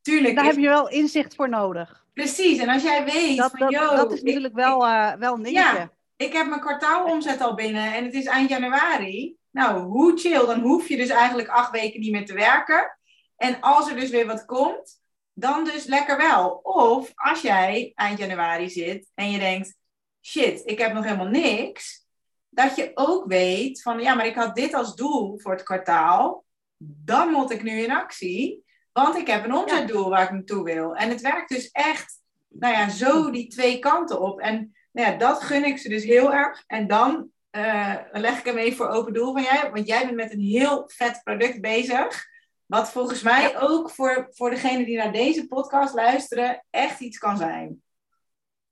tuurlijk. 0.00 0.34
Daar 0.34 0.44
heb 0.44 0.56
je 0.56 0.68
wel 0.68 0.88
inzicht 0.88 1.34
voor 1.34 1.48
nodig. 1.48 2.05
Precies, 2.16 2.58
en 2.58 2.68
als 2.68 2.82
jij 2.82 3.04
weet 3.04 3.36
dat, 3.36 3.50
van, 3.56 3.72
dat, 3.72 3.96
dat 3.96 4.12
is 4.12 4.22
natuurlijk 4.22 4.54
wel, 4.54 4.86
uh, 4.86 5.12
wel 5.12 5.34
een 5.34 5.42
dingetje. 5.42 5.78
Ja, 5.78 5.92
ik 6.16 6.32
heb 6.32 6.46
mijn 6.46 6.60
kwartaalomzet 6.60 7.40
al 7.40 7.54
binnen 7.54 7.94
en 7.94 8.04
het 8.04 8.14
is 8.14 8.24
eind 8.24 8.48
januari. 8.48 9.36
Nou, 9.50 9.82
hoe 9.82 10.18
chill, 10.18 10.46
dan 10.46 10.60
hoef 10.60 10.88
je 10.88 10.96
dus 10.96 11.08
eigenlijk 11.08 11.48
acht 11.48 11.70
weken 11.70 12.00
niet 12.00 12.12
meer 12.12 12.26
te 12.26 12.34
werken. 12.34 12.98
En 13.36 13.60
als 13.60 13.90
er 13.90 13.96
dus 13.96 14.10
weer 14.10 14.26
wat 14.26 14.44
komt, 14.44 15.00
dan 15.32 15.64
dus 15.64 15.84
lekker 15.84 16.16
wel. 16.16 16.60
Of 16.62 17.12
als 17.14 17.40
jij 17.40 17.92
eind 17.94 18.18
januari 18.18 18.70
zit 18.70 19.10
en 19.14 19.30
je 19.30 19.38
denkt, 19.38 19.76
shit, 20.22 20.62
ik 20.64 20.78
heb 20.78 20.92
nog 20.92 21.04
helemaal 21.04 21.26
niks. 21.26 22.06
Dat 22.48 22.76
je 22.76 22.90
ook 22.94 23.26
weet 23.26 23.82
van, 23.82 24.00
ja, 24.00 24.14
maar 24.14 24.26
ik 24.26 24.34
had 24.34 24.54
dit 24.54 24.74
als 24.74 24.94
doel 24.94 25.38
voor 25.38 25.52
het 25.52 25.62
kwartaal. 25.62 26.44
Dan 26.78 27.28
moet 27.30 27.50
ik 27.50 27.62
nu 27.62 27.80
in 27.80 27.92
actie. 27.92 28.64
Want 28.96 29.16
ik 29.16 29.26
heb 29.26 29.44
een 29.44 29.54
omzetdoel 29.54 30.08
waar 30.08 30.22
ik 30.22 30.30
naartoe 30.30 30.64
wil. 30.64 30.94
En 30.94 31.08
het 31.08 31.20
werkt 31.20 31.48
dus 31.48 31.70
echt, 31.70 32.20
nou 32.48 32.74
ja, 32.74 32.88
zo 32.88 33.30
die 33.30 33.48
twee 33.48 33.78
kanten 33.78 34.20
op. 34.20 34.40
En 34.40 34.74
nou 34.92 35.10
ja, 35.10 35.16
dat 35.16 35.42
gun 35.42 35.64
ik 35.64 35.78
ze 35.78 35.88
dus 35.88 36.04
heel 36.04 36.34
erg. 36.34 36.64
En 36.66 36.86
dan 36.86 37.30
uh, 37.50 37.96
leg 38.12 38.38
ik 38.38 38.44
hem 38.44 38.56
even 38.56 38.76
voor 38.76 38.88
open 38.88 39.12
doel 39.12 39.32
van 39.32 39.42
jij. 39.42 39.70
Want 39.72 39.86
jij 39.86 40.04
bent 40.04 40.16
met 40.16 40.32
een 40.32 40.40
heel 40.40 40.84
vet 40.86 41.20
product 41.24 41.60
bezig. 41.60 42.26
Wat 42.66 42.90
volgens 42.90 43.22
mij 43.22 43.60
ook 43.60 43.90
voor, 43.90 44.28
voor 44.30 44.50
degene 44.50 44.84
die 44.84 44.96
naar 44.96 45.12
deze 45.12 45.46
podcast 45.46 45.94
luisteren 45.94 46.64
echt 46.70 47.00
iets 47.00 47.18
kan 47.18 47.36
zijn. 47.36 47.82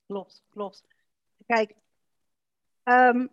Klopt, 0.07 0.45
klopt. 0.51 0.85
Kijk, 1.47 1.75
um, 2.85 3.31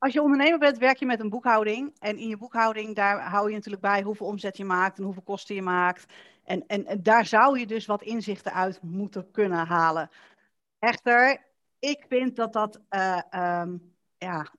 als 0.00 0.12
je 0.12 0.22
ondernemer 0.22 0.58
bent, 0.58 0.78
werk 0.78 0.96
je 0.96 1.06
met 1.06 1.20
een 1.20 1.28
boekhouding. 1.28 1.96
En 1.98 2.18
in 2.18 2.28
je 2.28 2.36
boekhouding, 2.36 2.94
daar 2.94 3.20
hou 3.20 3.48
je 3.48 3.54
natuurlijk 3.54 3.82
bij 3.82 4.02
hoeveel 4.02 4.26
omzet 4.26 4.56
je 4.56 4.64
maakt 4.64 4.98
en 4.98 5.04
hoeveel 5.04 5.22
kosten 5.22 5.54
je 5.54 5.62
maakt. 5.62 6.12
En, 6.44 6.66
en, 6.66 7.02
daar 7.02 7.26
zou 7.26 7.58
je 7.58 7.66
dus 7.66 7.86
wat 7.86 8.02
inzichten 8.02 8.52
uit 8.52 8.82
moeten 8.82 9.30
kunnen 9.30 9.66
halen. 9.66 10.10
Echter, 10.78 11.46
ik 11.78 12.04
vind 12.08 12.36
dat 12.36 12.52
dat 12.52 12.80
uh, 12.90 13.20
um, 13.60 13.94
ja, 14.18 14.52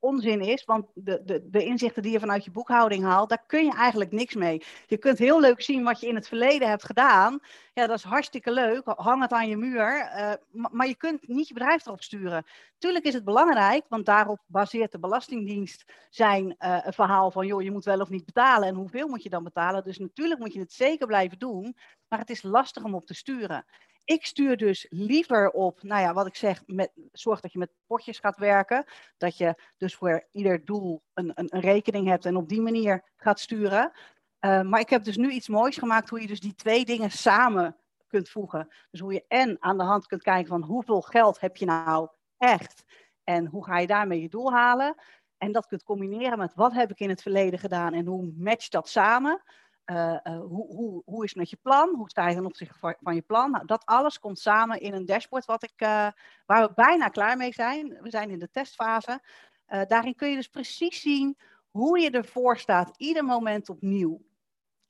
onzin 0.00 0.40
is, 0.40 0.64
want 0.64 0.86
de, 0.94 1.22
de, 1.24 1.48
de 1.50 1.64
inzichten 1.64 2.02
die 2.02 2.12
je 2.12 2.20
vanuit 2.20 2.44
je 2.44 2.50
boekhouding 2.50 3.04
haalt, 3.04 3.28
daar 3.28 3.44
kun 3.46 3.64
je 3.64 3.74
eigenlijk 3.74 4.12
niks 4.12 4.34
mee. 4.34 4.62
Je 4.86 4.98
kunt 4.98 5.18
heel 5.18 5.40
leuk 5.40 5.62
zien 5.62 5.84
wat 5.84 6.00
je 6.00 6.06
in 6.06 6.14
het 6.14 6.28
verleden 6.28 6.68
hebt 6.68 6.84
gedaan. 6.84 7.38
Ja, 7.74 7.86
dat 7.86 7.98
is 7.98 8.04
hartstikke 8.04 8.52
leuk, 8.52 8.82
hang 8.84 9.22
het 9.22 9.32
aan 9.32 9.48
je 9.48 9.56
muur, 9.56 10.10
uh, 10.16 10.32
maar 10.50 10.86
je 10.86 10.96
kunt 10.96 11.28
niet 11.28 11.48
je 11.48 11.54
bedrijf 11.54 11.86
erop 11.86 12.02
sturen. 12.02 12.44
Tuurlijk 12.78 13.04
is 13.04 13.14
het 13.14 13.24
belangrijk, 13.24 13.84
want 13.88 14.06
daarop 14.06 14.40
baseert 14.46 14.92
de 14.92 14.98
Belastingdienst 14.98 15.92
zijn 16.10 16.56
uh, 16.58 16.78
verhaal 16.86 17.30
van, 17.30 17.46
joh, 17.46 17.62
je 17.62 17.70
moet 17.70 17.84
wel 17.84 18.00
of 18.00 18.08
niet 18.08 18.24
betalen 18.24 18.68
en 18.68 18.74
hoeveel 18.74 19.08
moet 19.08 19.22
je 19.22 19.30
dan 19.30 19.44
betalen. 19.44 19.84
Dus 19.84 19.98
natuurlijk 19.98 20.40
moet 20.40 20.52
je 20.52 20.60
het 20.60 20.72
zeker 20.72 21.06
blijven 21.06 21.38
doen, 21.38 21.76
maar 22.08 22.18
het 22.18 22.30
is 22.30 22.42
lastig 22.42 22.84
om 22.84 22.94
op 22.94 23.06
te 23.06 23.14
sturen 23.14 23.64
ik 24.08 24.26
stuur 24.26 24.56
dus 24.56 24.86
liever 24.88 25.50
op, 25.50 25.82
nou 25.82 26.02
ja, 26.02 26.12
wat 26.12 26.26
ik 26.26 26.34
zeg, 26.34 26.62
met, 26.66 26.92
zorg 27.12 27.40
dat 27.40 27.52
je 27.52 27.58
met 27.58 27.70
potjes 27.86 28.18
gaat 28.18 28.36
werken. 28.36 28.84
Dat 29.16 29.36
je 29.36 29.54
dus 29.76 29.94
voor 29.94 30.26
ieder 30.32 30.64
doel 30.64 31.02
een, 31.14 31.32
een, 31.34 31.46
een 31.54 31.60
rekening 31.60 32.06
hebt 32.06 32.24
en 32.24 32.36
op 32.36 32.48
die 32.48 32.60
manier 32.60 33.04
gaat 33.16 33.40
sturen. 33.40 33.92
Uh, 34.40 34.62
maar 34.62 34.80
ik 34.80 34.90
heb 34.90 35.04
dus 35.04 35.16
nu 35.16 35.30
iets 35.30 35.48
moois 35.48 35.76
gemaakt 35.76 36.08
hoe 36.08 36.20
je 36.20 36.26
dus 36.26 36.40
die 36.40 36.54
twee 36.54 36.84
dingen 36.84 37.10
samen 37.10 37.76
kunt 38.06 38.28
voegen. 38.28 38.68
Dus 38.90 39.00
hoe 39.00 39.12
je 39.12 39.24
en 39.28 39.56
aan 39.60 39.78
de 39.78 39.84
hand 39.84 40.06
kunt 40.06 40.22
kijken 40.22 40.48
van 40.48 40.62
hoeveel 40.62 41.00
geld 41.00 41.40
heb 41.40 41.56
je 41.56 41.64
nou 41.64 42.08
echt 42.38 42.84
en 43.24 43.46
hoe 43.46 43.64
ga 43.64 43.78
je 43.78 43.86
daarmee 43.86 44.22
je 44.22 44.28
doel 44.28 44.52
halen. 44.52 44.94
En 45.38 45.52
dat 45.52 45.66
kunt 45.66 45.82
combineren 45.82 46.38
met 46.38 46.54
wat 46.54 46.72
heb 46.72 46.90
ik 46.90 47.00
in 47.00 47.08
het 47.08 47.22
verleden 47.22 47.58
gedaan 47.58 47.94
en 47.94 48.06
hoe 48.06 48.32
matcht 48.36 48.72
dat 48.72 48.88
samen. 48.88 49.42
Uh, 49.90 50.16
uh, 50.24 50.40
hoe, 50.40 50.66
hoe, 50.66 51.02
hoe 51.04 51.24
is 51.24 51.30
het 51.30 51.38
met 51.38 51.50
je 51.50 51.58
plan? 51.62 51.94
Hoe 51.94 52.10
sta 52.10 52.28
je 52.28 52.34
ten 52.34 52.46
opzichte 52.46 52.94
van 53.00 53.14
je 53.14 53.22
plan? 53.22 53.50
Nou, 53.50 53.66
dat 53.66 53.84
alles 53.84 54.18
komt 54.18 54.38
samen 54.38 54.80
in 54.80 54.94
een 54.94 55.06
dashboard 55.06 55.44
wat 55.44 55.62
ik, 55.62 55.72
uh, 55.76 56.08
waar 56.46 56.66
we 56.66 56.72
bijna 56.74 57.08
klaar 57.08 57.36
mee 57.36 57.52
zijn. 57.52 57.98
We 58.00 58.10
zijn 58.10 58.30
in 58.30 58.38
de 58.38 58.50
testfase. 58.50 59.20
daarin 59.66 60.14
kun 60.14 60.28
je 60.28 60.36
dus 60.36 60.48
precies 60.48 61.00
zien 61.00 61.38
hoe 61.70 61.98
je 61.98 62.10
ervoor 62.10 62.58
staat, 62.58 62.94
ieder 62.96 63.24
moment 63.24 63.68
opnieuw. 63.68 64.26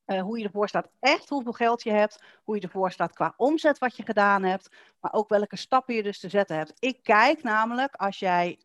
hoe 0.04 0.38
je 0.38 0.44
ervoor 0.44 0.68
staat, 0.68 0.88
echt 1.00 1.28
hoeveel 1.28 1.52
geld 1.52 1.82
je 1.82 1.90
hebt. 1.90 2.22
Hoe 2.44 2.56
je 2.56 2.62
ervoor 2.62 2.90
staat 2.92 3.12
qua 3.12 3.34
omzet 3.36 3.78
wat 3.78 3.96
je 3.96 4.02
gedaan 4.02 4.42
hebt. 4.42 4.76
Maar 5.00 5.12
ook 5.12 5.28
welke 5.28 5.56
stappen 5.56 5.94
je 5.94 6.02
dus 6.02 6.20
te 6.20 6.28
zetten 6.28 6.56
hebt. 6.56 6.72
Ik 6.78 7.02
kijk 7.02 7.42
namelijk, 7.42 7.94
als 7.94 8.18
jij 8.18 8.58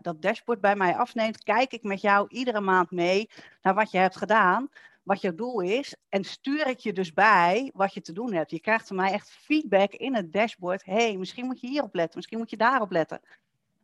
dat 0.00 0.22
dashboard 0.22 0.60
bij 0.60 0.76
mij 0.76 0.96
afneemt, 0.96 1.42
kijk 1.42 1.72
ik 1.72 1.82
met 1.82 2.00
jou 2.00 2.28
iedere 2.28 2.60
maand 2.60 2.90
mee 2.90 3.30
naar 3.62 3.74
wat 3.74 3.90
je 3.90 3.98
hebt 3.98 4.16
gedaan 4.16 4.70
wat 5.02 5.20
je 5.20 5.34
doel 5.34 5.60
is 5.60 5.96
en 6.08 6.24
stuur 6.24 6.66
ik 6.66 6.78
je 6.78 6.92
dus 6.92 7.12
bij 7.12 7.70
wat 7.74 7.94
je 7.94 8.00
te 8.00 8.12
doen 8.12 8.32
hebt. 8.32 8.50
Je 8.50 8.60
krijgt 8.60 8.86
van 8.86 8.96
mij 8.96 9.12
echt 9.12 9.30
feedback 9.30 9.92
in 9.92 10.14
het 10.14 10.32
dashboard. 10.32 10.84
hey, 10.84 11.16
misschien 11.16 11.46
moet 11.46 11.60
je 11.60 11.66
hierop 11.66 11.94
letten, 11.94 12.16
misschien 12.16 12.38
moet 12.38 12.50
je 12.50 12.56
daarop 12.56 12.90
letten. 12.90 13.20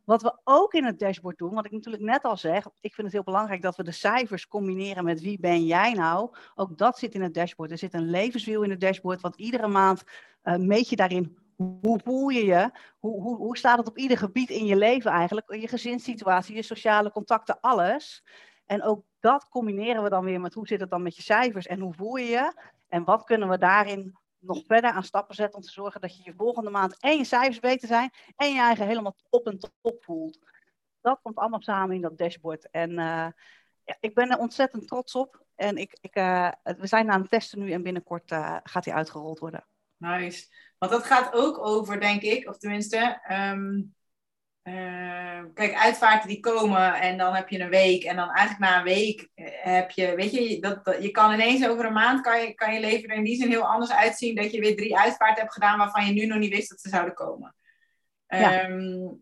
Wat 0.03 0.21
we 0.21 0.39
ook 0.43 0.73
in 0.73 0.85
het 0.85 0.99
dashboard 0.99 1.37
doen, 1.37 1.53
wat 1.53 1.65
ik 1.65 1.71
natuurlijk 1.71 2.03
net 2.03 2.23
al 2.23 2.37
zeg, 2.37 2.67
ik 2.79 2.93
vind 2.93 3.07
het 3.07 3.11
heel 3.15 3.23
belangrijk 3.23 3.61
dat 3.61 3.75
we 3.75 3.83
de 3.83 3.91
cijfers 3.91 4.47
combineren 4.47 5.03
met 5.03 5.21
wie 5.21 5.39
ben 5.39 5.65
jij 5.65 5.93
nou. 5.93 6.35
Ook 6.55 6.77
dat 6.77 6.99
zit 6.99 7.13
in 7.13 7.21
het 7.21 7.33
dashboard. 7.33 7.71
Er 7.71 7.77
zit 7.77 7.93
een 7.93 8.09
levenswiel 8.09 8.63
in 8.63 8.69
het 8.69 8.79
dashboard, 8.79 9.21
want 9.21 9.35
iedere 9.35 9.67
maand 9.67 10.03
uh, 10.43 10.55
meet 10.55 10.89
je 10.89 10.95
daarin 10.95 11.37
hoe 11.81 11.99
voel 12.03 12.29
je 12.29 12.45
je? 12.45 12.71
Hoe, 12.99 13.21
hoe, 13.21 13.35
hoe 13.37 13.57
staat 13.57 13.77
het 13.77 13.87
op 13.87 13.97
ieder 13.97 14.17
gebied 14.17 14.49
in 14.49 14.65
je 14.65 14.75
leven 14.75 15.11
eigenlijk? 15.11 15.53
Je 15.55 15.67
gezinssituatie, 15.67 16.55
je 16.55 16.61
sociale 16.61 17.11
contacten, 17.11 17.59
alles. 17.59 18.23
En 18.65 18.83
ook 18.83 19.03
dat 19.19 19.49
combineren 19.49 20.03
we 20.03 20.09
dan 20.09 20.23
weer 20.23 20.41
met 20.41 20.53
hoe 20.53 20.67
zit 20.67 20.79
het 20.79 20.89
dan 20.89 21.01
met 21.01 21.15
je 21.15 21.21
cijfers 21.21 21.67
en 21.67 21.79
hoe 21.79 21.93
voel 21.93 22.15
je 22.15 22.25
je? 22.25 22.53
En 22.87 23.03
wat 23.03 23.23
kunnen 23.23 23.49
we 23.49 23.57
daarin 23.57 24.17
nog 24.39 24.63
verder 24.65 24.91
aan 24.91 25.03
stappen 25.03 25.35
zetten 25.35 25.57
om 25.57 25.65
te 25.65 25.71
zorgen 25.71 26.01
dat 26.01 26.17
je 26.17 26.23
je 26.23 26.33
volgende 26.37 26.69
maand 26.69 26.99
en 26.99 27.17
je 27.17 27.23
cijfers 27.23 27.59
beter 27.59 27.87
zijn 27.87 28.11
en 28.35 28.53
je 28.53 28.59
eigen 28.59 28.87
helemaal 28.87 29.15
op 29.29 29.47
en 29.47 29.59
top 29.59 30.03
voelt. 30.03 30.39
Dat 31.01 31.19
komt 31.21 31.37
allemaal 31.37 31.61
samen 31.61 31.95
in 31.95 32.01
dat 32.01 32.17
dashboard. 32.17 32.69
En 32.69 32.91
ja, 33.89 33.97
ik 33.99 34.13
ben 34.13 34.31
er 34.31 34.37
ontzettend 34.37 34.87
trots 34.87 35.15
op. 35.15 35.45
En 35.55 35.77
ik, 35.77 35.97
ik, 36.01 36.15
uh, 36.15 36.51
we 36.77 36.87
zijn 36.87 37.11
aan 37.11 37.21
het 37.21 37.29
testen 37.29 37.59
nu 37.59 37.71
en 37.71 37.83
binnenkort 37.83 38.31
uh, 38.31 38.57
gaat 38.63 38.85
hij 38.85 38.93
uitgerold 38.93 39.39
worden. 39.39 39.65
Nice. 39.97 40.47
Want 40.77 40.91
dat 40.91 41.03
gaat 41.03 41.33
ook 41.33 41.57
over, 41.57 41.99
denk 41.99 42.21
ik, 42.21 42.49
of 42.49 42.57
tenminste, 42.57 43.21
uh, 43.29 43.51
kijk, 45.59 45.75
uitvaarten 45.75 46.29
die 46.29 46.39
komen 46.39 46.93
en 46.93 47.17
dan 47.17 47.33
heb 47.33 47.49
je 47.49 47.59
een 47.59 47.69
week 47.69 48.03
en 48.03 48.15
dan 48.15 48.29
eigenlijk 48.29 48.71
na 48.71 48.77
een 48.77 48.83
week 48.83 49.29
heb 49.61 49.91
je, 49.91 50.15
weet 50.15 50.31
je, 50.31 50.59
dat, 50.59 50.85
dat, 50.85 51.03
je 51.03 51.11
kan 51.11 51.33
ineens 51.33 51.67
over 51.67 51.85
een 51.85 51.93
maand 51.93 52.21
kan 52.21 52.41
je, 52.41 52.53
kan 52.53 52.73
je 52.73 52.79
leven 52.79 53.09
er 53.09 53.15
in 53.15 53.23
die 53.23 53.35
zin 53.35 53.49
heel 53.49 53.67
anders 53.67 53.91
uitzien 53.91 54.35
dat 54.35 54.51
je 54.51 54.59
weer 54.59 54.75
drie 54.75 54.97
uitvaarten 54.97 55.41
hebt 55.41 55.53
gedaan 55.53 55.77
waarvan 55.77 56.05
je 56.05 56.11
nu 56.11 56.25
nog 56.25 56.37
niet 56.37 56.53
wist 56.53 56.69
dat 56.69 56.81
ze 56.81 56.89
zouden 56.89 57.13
komen. 57.13 57.55
Ja. 58.27 58.69
Um, 58.69 59.21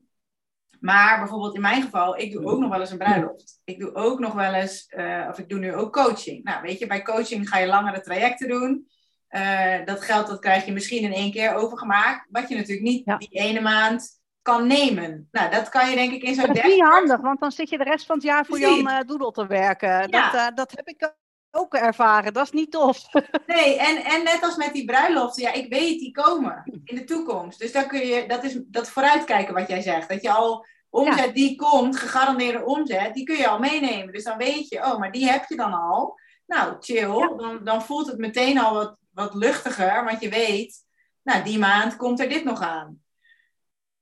maar 0.79 1.19
bijvoorbeeld 1.19 1.55
in 1.55 1.61
mijn 1.61 1.81
geval, 1.81 2.19
ik 2.19 2.31
doe 2.31 2.45
ook 2.45 2.59
nog 2.59 2.69
wel 2.69 2.79
eens 2.79 2.91
een 2.91 2.97
bruiloft. 2.97 3.61
Ik 3.63 3.79
doe 3.79 3.95
ook 3.95 4.19
nog 4.19 4.33
wel 4.33 4.53
eens, 4.53 4.93
uh, 4.97 5.27
of 5.29 5.39
ik 5.39 5.49
doe 5.49 5.59
nu 5.59 5.75
ook 5.75 5.93
coaching. 5.93 6.43
Nou, 6.43 6.61
weet 6.61 6.79
je, 6.79 6.87
bij 6.87 7.01
coaching 7.01 7.49
ga 7.49 7.57
je 7.57 7.67
langere 7.67 8.01
trajecten 8.01 8.47
doen. 8.47 8.87
Uh, 9.29 9.85
dat 9.85 10.01
geld 10.01 10.27
dat 10.27 10.39
krijg 10.39 10.65
je 10.65 10.71
misschien 10.71 11.03
in 11.03 11.13
één 11.13 11.31
keer 11.31 11.53
overgemaakt. 11.53 12.27
Wat 12.29 12.49
je 12.49 12.55
natuurlijk 12.55 12.87
niet 12.87 13.05
ja. 13.05 13.17
die 13.17 13.29
ene 13.29 13.61
maand 13.61 14.16
kan 14.47 14.67
nemen. 14.67 15.27
Nou, 15.31 15.51
dat 15.51 15.69
kan 15.69 15.89
je 15.89 15.95
denk 15.95 16.11
ik 16.13 16.23
in 16.23 16.35
zo'n... 16.35 16.47
Dat 16.47 16.57
is 16.57 16.63
niet 16.63 16.81
handig, 16.81 17.19
want 17.21 17.39
dan 17.39 17.51
zit 17.51 17.69
je 17.69 17.77
de 17.77 17.83
rest 17.83 18.05
van 18.05 18.15
het 18.15 18.25
jaar 18.25 18.45
voor 18.45 18.59
Precies. 18.59 18.75
Jan 18.75 18.91
uh, 18.91 18.99
Doedel 19.07 19.31
te 19.31 19.47
werken. 19.47 19.89
Ja. 19.89 20.05
Dat, 20.07 20.33
uh, 20.33 20.47
dat 20.55 20.71
heb 20.71 20.87
ik 20.87 21.13
ook 21.51 21.73
ervaren. 21.73 22.33
Dat 22.33 22.45
is 22.45 22.51
niet 22.51 22.71
tof. 22.71 22.97
Nee, 23.45 23.77
en, 23.77 24.03
en 24.03 24.23
net 24.23 24.43
als 24.43 24.55
met 24.55 24.73
die 24.73 24.85
bruiloften, 24.85 25.43
ja, 25.43 25.53
ik 25.53 25.73
weet 25.73 25.99
die 25.99 26.11
komen 26.11 26.81
in 26.83 26.95
de 26.95 27.03
toekomst. 27.03 27.59
Dus 27.59 27.71
dan 27.71 27.87
kun 27.87 28.07
je, 28.07 28.27
dat 28.27 28.43
is 28.43 28.59
dat 28.65 28.89
vooruitkijken 28.89 29.53
wat 29.53 29.67
jij 29.67 29.81
zegt. 29.81 30.09
Dat 30.09 30.21
je 30.21 30.31
al 30.31 30.65
omzet 30.89 31.25
ja. 31.25 31.31
die 31.31 31.55
komt, 31.55 31.97
gegarandeerde 31.97 32.65
omzet, 32.65 33.13
die 33.13 33.23
kun 33.23 33.37
je 33.37 33.47
al 33.47 33.59
meenemen. 33.59 34.13
Dus 34.13 34.23
dan 34.23 34.37
weet 34.37 34.69
je, 34.69 34.77
oh, 34.77 34.97
maar 34.99 35.11
die 35.11 35.29
heb 35.29 35.45
je 35.47 35.55
dan 35.55 35.73
al. 35.73 36.19
Nou, 36.45 36.75
chill. 36.79 37.17
Ja. 37.17 37.27
Dan, 37.27 37.63
dan 37.63 37.81
voelt 37.81 38.07
het 38.07 38.17
meteen 38.17 38.59
al 38.59 38.73
wat, 38.73 38.97
wat 39.13 39.33
luchtiger, 39.33 40.03
want 40.03 40.21
je 40.21 40.29
weet, 40.29 40.85
nou, 41.23 41.43
die 41.43 41.59
maand 41.59 41.95
komt 41.95 42.19
er 42.19 42.29
dit 42.29 42.43
nog 42.43 42.61
aan. 42.61 43.05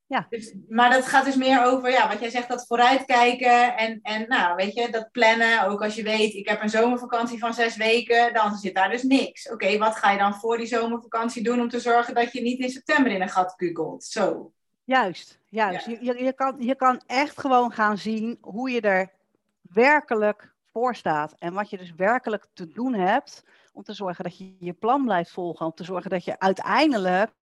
Ja. 0.08 0.26
Dus, 0.30 0.56
maar 0.70 0.89
dat 0.89 1.06
gaat 1.06 1.26
dus 1.26 1.36
meer 1.36 1.64
over, 1.64 1.91
ja, 1.91 2.08
wat 2.08 2.20
jij 2.20 2.30
zegt, 2.30 2.47
dat 2.47 2.68
vooruitkijken 2.68 3.78
en, 3.78 3.99
en 4.01 4.28
nou, 4.28 4.56
weet 4.56 4.74
je, 4.74 4.89
dat 4.91 5.12
plannen. 5.12 5.68
Ook 5.68 5.84
als 5.84 5.95
je 5.95 6.03
weet, 6.03 6.34
ik 6.34 6.47
heb 6.47 6.62
een 6.62 6.70
zomervakantie 6.70 7.39
van 7.39 7.53
zes 7.53 7.76
weken, 7.76 8.34
dan 8.34 8.56
zit 8.56 8.76
daar 8.76 8.89
dus 8.89 9.03
niks. 9.03 9.45
Oké, 9.45 9.66
okay, 9.66 9.78
wat 9.78 9.95
ga 9.95 10.12
je 10.12 10.18
dan 10.18 10.36
voor 10.36 10.58
die 10.58 10.66
zomervakantie 10.66 11.43
doen 11.43 11.62
om 11.62 11.70
te 11.70 11.80
zorgen 11.80 12.14
dat 12.14 12.32
je 12.32 12.41
niet 12.41 12.60
in 12.60 12.70
september 12.70 13.12
in 13.12 13.22
een 13.22 13.30
gat 13.30 13.56
kukelt? 13.56 14.03
Zo. 14.03 14.51
Juist, 14.84 15.39
juist. 15.45 15.86
Ja. 15.86 15.97
Je, 16.01 16.24
je, 16.24 16.34
kan, 16.34 16.56
je 16.60 16.76
kan 16.76 17.01
echt 17.06 17.39
gewoon 17.39 17.72
gaan 17.72 17.97
zien 17.97 18.38
hoe 18.41 18.70
je 18.70 18.82
er 18.82 19.12
werkelijk 19.62 20.53
voor 20.72 20.95
staat. 20.95 21.36
En 21.39 21.53
wat 21.53 21.70
je 21.70 21.78
dus 21.78 21.93
werkelijk 21.95 22.45
te 22.53 22.68
doen 22.68 22.93
hebt 22.93 23.43
om 23.74 23.84
te 23.84 23.93
zorgen 23.93 24.24
dat 24.24 24.38
je 24.38 24.56
je 24.60 24.74
plan 24.74 25.03
blijft 25.03 25.32
volgen. 25.32 25.66
Om 25.66 25.74
te 25.74 25.84
zorgen 25.84 26.10
dat 26.10 26.26
je 26.26 26.39
uiteindelijk 26.39 27.34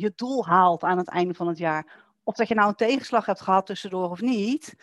je 0.00 0.12
doel 0.16 0.46
haalt 0.46 0.82
aan 0.82 0.98
het 0.98 1.08
einde 1.08 1.34
van 1.34 1.48
het 1.48 1.58
jaar. 1.58 2.08
Of 2.22 2.34
dat 2.34 2.48
je 2.48 2.54
nou 2.54 2.68
een 2.68 2.74
tegenslag 2.74 3.26
hebt 3.26 3.40
gehad 3.40 3.66
tussendoor 3.66 4.10
of 4.10 4.20
niet. 4.20 4.74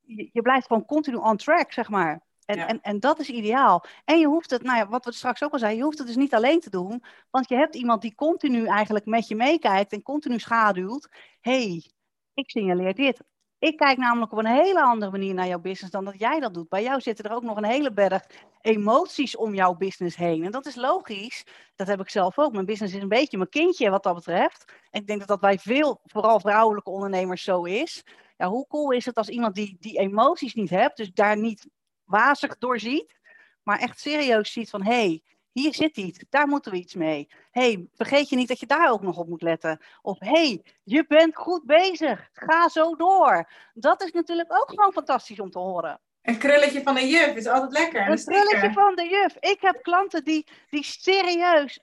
Je, 0.00 0.28
je 0.32 0.42
blijft 0.42 0.66
gewoon 0.66 0.84
continu 0.84 1.16
on 1.16 1.36
track, 1.36 1.72
zeg 1.72 1.88
maar. 1.88 2.20
En, 2.44 2.56
ja. 2.56 2.66
en, 2.66 2.80
en 2.80 3.00
dat 3.00 3.18
is 3.18 3.28
ideaal. 3.28 3.84
En 4.04 4.18
je 4.18 4.26
hoeft 4.26 4.50
het, 4.50 4.62
nou 4.62 4.78
ja, 4.78 4.88
wat 4.88 5.04
we 5.04 5.12
straks 5.12 5.42
ook 5.42 5.52
al 5.52 5.58
zeiden, 5.58 5.78
je 5.78 5.84
hoeft 5.84 5.98
het 5.98 6.06
dus 6.06 6.16
niet 6.16 6.34
alleen 6.34 6.60
te 6.60 6.70
doen. 6.70 7.02
Want 7.30 7.48
je 7.48 7.54
hebt 7.54 7.74
iemand 7.74 8.02
die 8.02 8.14
continu 8.14 8.66
eigenlijk 8.66 9.06
met 9.06 9.28
je 9.28 9.36
meekijkt 9.36 9.92
en 9.92 10.02
continu 10.02 10.38
schaduwt. 10.38 11.08
hey, 11.40 11.90
ik 12.34 12.50
signaleer 12.50 12.94
dit. 12.94 13.20
Ik 13.60 13.76
kijk 13.76 13.98
namelijk 13.98 14.32
op 14.32 14.38
een 14.38 14.46
hele 14.46 14.82
andere 14.82 15.10
manier 15.10 15.34
naar 15.34 15.46
jouw 15.46 15.58
business 15.58 15.92
dan 15.92 16.04
dat 16.04 16.18
jij 16.18 16.40
dat 16.40 16.54
doet. 16.54 16.68
Bij 16.68 16.82
jou 16.82 17.00
zitten 17.00 17.24
er 17.24 17.32
ook 17.32 17.42
nog 17.42 17.56
een 17.56 17.64
hele 17.64 17.92
berg 17.92 18.26
emoties 18.60 19.36
om 19.36 19.54
jouw 19.54 19.74
business 19.74 20.16
heen. 20.16 20.44
En 20.44 20.50
dat 20.50 20.66
is 20.66 20.74
logisch. 20.74 21.44
Dat 21.76 21.86
heb 21.86 22.00
ik 22.00 22.10
zelf 22.10 22.38
ook. 22.38 22.52
Mijn 22.52 22.64
business 22.64 22.94
is 22.94 23.02
een 23.02 23.08
beetje 23.08 23.36
mijn 23.36 23.48
kindje 23.48 23.90
wat 23.90 24.02
dat 24.02 24.14
betreft. 24.14 24.72
En 24.90 25.00
ik 25.00 25.06
denk 25.06 25.18
dat 25.18 25.28
dat 25.28 25.40
bij 25.40 25.58
veel, 25.58 26.00
vooral 26.04 26.40
vrouwelijke 26.40 26.90
ondernemers, 26.90 27.42
zo 27.42 27.64
is. 27.64 28.04
Ja, 28.36 28.48
hoe 28.48 28.66
cool 28.66 28.90
is 28.90 29.04
het 29.04 29.16
als 29.16 29.28
iemand 29.28 29.54
die 29.54 29.76
die 29.80 29.98
emoties 29.98 30.54
niet 30.54 30.70
hebt, 30.70 30.96
dus 30.96 31.12
daar 31.12 31.36
niet 31.36 31.68
wazig 32.04 32.58
door 32.58 32.78
ziet, 32.78 33.18
maar 33.62 33.78
echt 33.78 34.00
serieus 34.00 34.52
ziet 34.52 34.70
van 34.70 34.82
hé, 34.82 34.92
hey, 34.92 35.22
hier 35.52 35.74
zit 35.74 35.96
iets, 35.96 36.24
daar 36.30 36.48
moeten 36.48 36.72
we 36.72 36.78
iets 36.78 36.94
mee. 36.94 37.28
hey, 37.50 37.86
vergeet 37.94 38.28
je 38.28 38.36
niet 38.36 38.48
dat 38.48 38.60
je 38.60 38.66
daar 38.66 38.90
ook 38.90 39.02
nog 39.02 39.16
op 39.16 39.28
moet 39.28 39.42
letten. 39.42 39.80
Of 40.02 40.18
hey, 40.18 40.64
je 40.84 41.04
bent 41.06 41.36
goed 41.36 41.64
bezig, 41.64 42.28
ga 42.32 42.68
zo 42.68 42.96
door. 42.96 43.50
Dat 43.74 44.02
is 44.02 44.12
natuurlijk 44.12 44.52
ook 44.52 44.68
gewoon 44.68 44.92
fantastisch 44.92 45.40
om 45.40 45.50
te 45.50 45.58
horen. 45.58 46.00
Een 46.22 46.38
krulletje 46.38 46.82
van 46.82 46.94
de 46.94 47.08
juf 47.08 47.34
is 47.34 47.46
altijd 47.46 47.72
lekker. 47.72 48.00
Een, 48.00 48.10
een 48.10 48.24
krulletje 48.24 48.72
van 48.72 48.94
de 48.94 49.08
juf. 49.08 49.36
Ik 49.52 49.60
heb 49.60 49.82
klanten 49.82 50.24
die, 50.24 50.46
die 50.70 50.84
serieus 50.84 51.80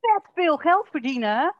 vet 0.00 0.30
veel 0.34 0.56
geld 0.56 0.88
verdienen. 0.90 1.54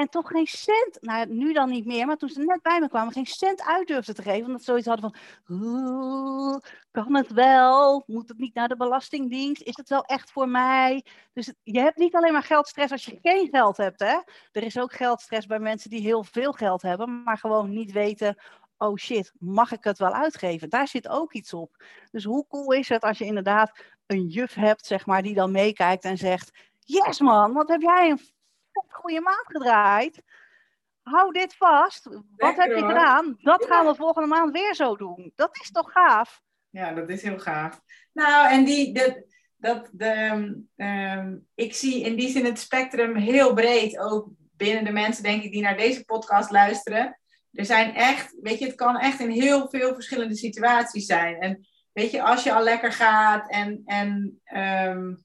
En 0.00 0.08
toch 0.08 0.28
geen 0.28 0.46
cent, 0.46 0.98
nou 1.00 1.26
nu 1.26 1.52
dan 1.52 1.70
niet 1.70 1.86
meer, 1.86 2.06
maar 2.06 2.16
toen 2.16 2.28
ze 2.28 2.40
net 2.40 2.62
bij 2.62 2.80
me 2.80 2.88
kwamen, 2.88 3.12
geen 3.12 3.26
cent 3.26 3.62
uit 3.62 3.86
durfden 3.86 4.14
te 4.14 4.22
geven. 4.22 4.46
Omdat 4.46 4.62
ze 4.62 4.64
zoiets 4.64 4.86
hadden 4.86 5.12
van, 5.44 6.62
kan 6.90 7.16
het 7.16 7.32
wel? 7.32 8.02
Moet 8.06 8.28
het 8.28 8.38
niet 8.38 8.54
naar 8.54 8.68
de 8.68 8.76
Belastingdienst? 8.76 9.62
Is 9.62 9.76
het 9.76 9.88
wel 9.88 10.04
echt 10.04 10.30
voor 10.30 10.48
mij? 10.48 11.04
Dus 11.32 11.52
je 11.62 11.80
hebt 11.80 11.96
niet 11.96 12.14
alleen 12.14 12.32
maar 12.32 12.42
geldstress 12.42 12.92
als 12.92 13.04
je 13.04 13.18
geen 13.22 13.48
geld 13.50 13.76
hebt. 13.76 14.00
Hè? 14.00 14.18
Er 14.52 14.62
is 14.62 14.78
ook 14.78 14.92
geldstress 14.92 15.46
bij 15.46 15.58
mensen 15.58 15.90
die 15.90 16.00
heel 16.00 16.24
veel 16.24 16.52
geld 16.52 16.82
hebben, 16.82 17.22
maar 17.22 17.38
gewoon 17.38 17.70
niet 17.70 17.92
weten, 17.92 18.42
oh 18.76 18.96
shit, 18.96 19.32
mag 19.38 19.72
ik 19.72 19.84
het 19.84 19.98
wel 19.98 20.12
uitgeven? 20.12 20.68
Daar 20.68 20.88
zit 20.88 21.08
ook 21.08 21.32
iets 21.32 21.52
op. 21.52 21.84
Dus 22.10 22.24
hoe 22.24 22.46
cool 22.48 22.72
is 22.72 22.88
het 22.88 23.02
als 23.02 23.18
je 23.18 23.24
inderdaad 23.24 23.84
een 24.06 24.26
juf 24.26 24.54
hebt, 24.54 24.86
zeg 24.86 25.06
maar, 25.06 25.22
die 25.22 25.34
dan 25.34 25.50
meekijkt 25.50 26.04
en 26.04 26.18
zegt, 26.18 26.50
yes 26.78 27.20
man, 27.20 27.52
wat 27.52 27.68
heb 27.68 27.80
jij 27.80 28.10
een 28.10 28.20
goede 28.88 29.20
maand 29.20 29.46
gedraaid. 29.46 30.22
Hou 31.02 31.32
dit 31.32 31.56
vast. 31.56 32.04
Wat 32.04 32.22
Lekker, 32.36 32.62
heb 32.62 32.76
je 32.76 32.86
gedaan? 32.86 33.36
Dat 33.38 33.66
gaan 33.66 33.86
we 33.86 33.94
volgende 33.94 34.28
maand 34.28 34.52
weer 34.52 34.74
zo 34.74 34.96
doen. 34.96 35.32
Dat 35.34 35.58
is 35.60 35.70
toch 35.70 35.92
gaaf? 35.92 36.42
Ja, 36.70 36.92
dat 36.92 37.08
is 37.08 37.22
heel 37.22 37.38
gaaf. 37.38 37.80
Nou, 38.12 38.50
en 38.50 38.64
die, 38.64 38.94
de, 38.94 39.26
dat, 39.56 39.88
de, 39.92 40.14
um, 40.76 41.46
ik 41.54 41.74
zie 41.74 42.04
in 42.04 42.16
die 42.16 42.28
zin 42.28 42.44
het 42.44 42.58
spectrum 42.58 43.16
heel 43.16 43.54
breed. 43.54 43.98
Ook 43.98 44.28
binnen 44.56 44.84
de 44.84 44.92
mensen, 44.92 45.22
denk 45.22 45.42
ik, 45.42 45.52
die 45.52 45.62
naar 45.62 45.76
deze 45.76 46.04
podcast 46.04 46.50
luisteren. 46.50 47.18
Er 47.52 47.64
zijn 47.64 47.94
echt, 47.94 48.36
weet 48.40 48.58
je, 48.58 48.66
het 48.66 48.74
kan 48.74 48.98
echt 48.98 49.20
in 49.20 49.30
heel 49.30 49.68
veel 49.68 49.94
verschillende 49.94 50.36
situaties 50.36 51.06
zijn. 51.06 51.40
En 51.40 51.66
weet 51.92 52.10
je, 52.10 52.22
als 52.22 52.42
je 52.42 52.52
al 52.52 52.62
lekker 52.62 52.92
gaat 52.92 53.50
en, 53.50 53.82
en 53.84 54.40
um, 54.54 55.24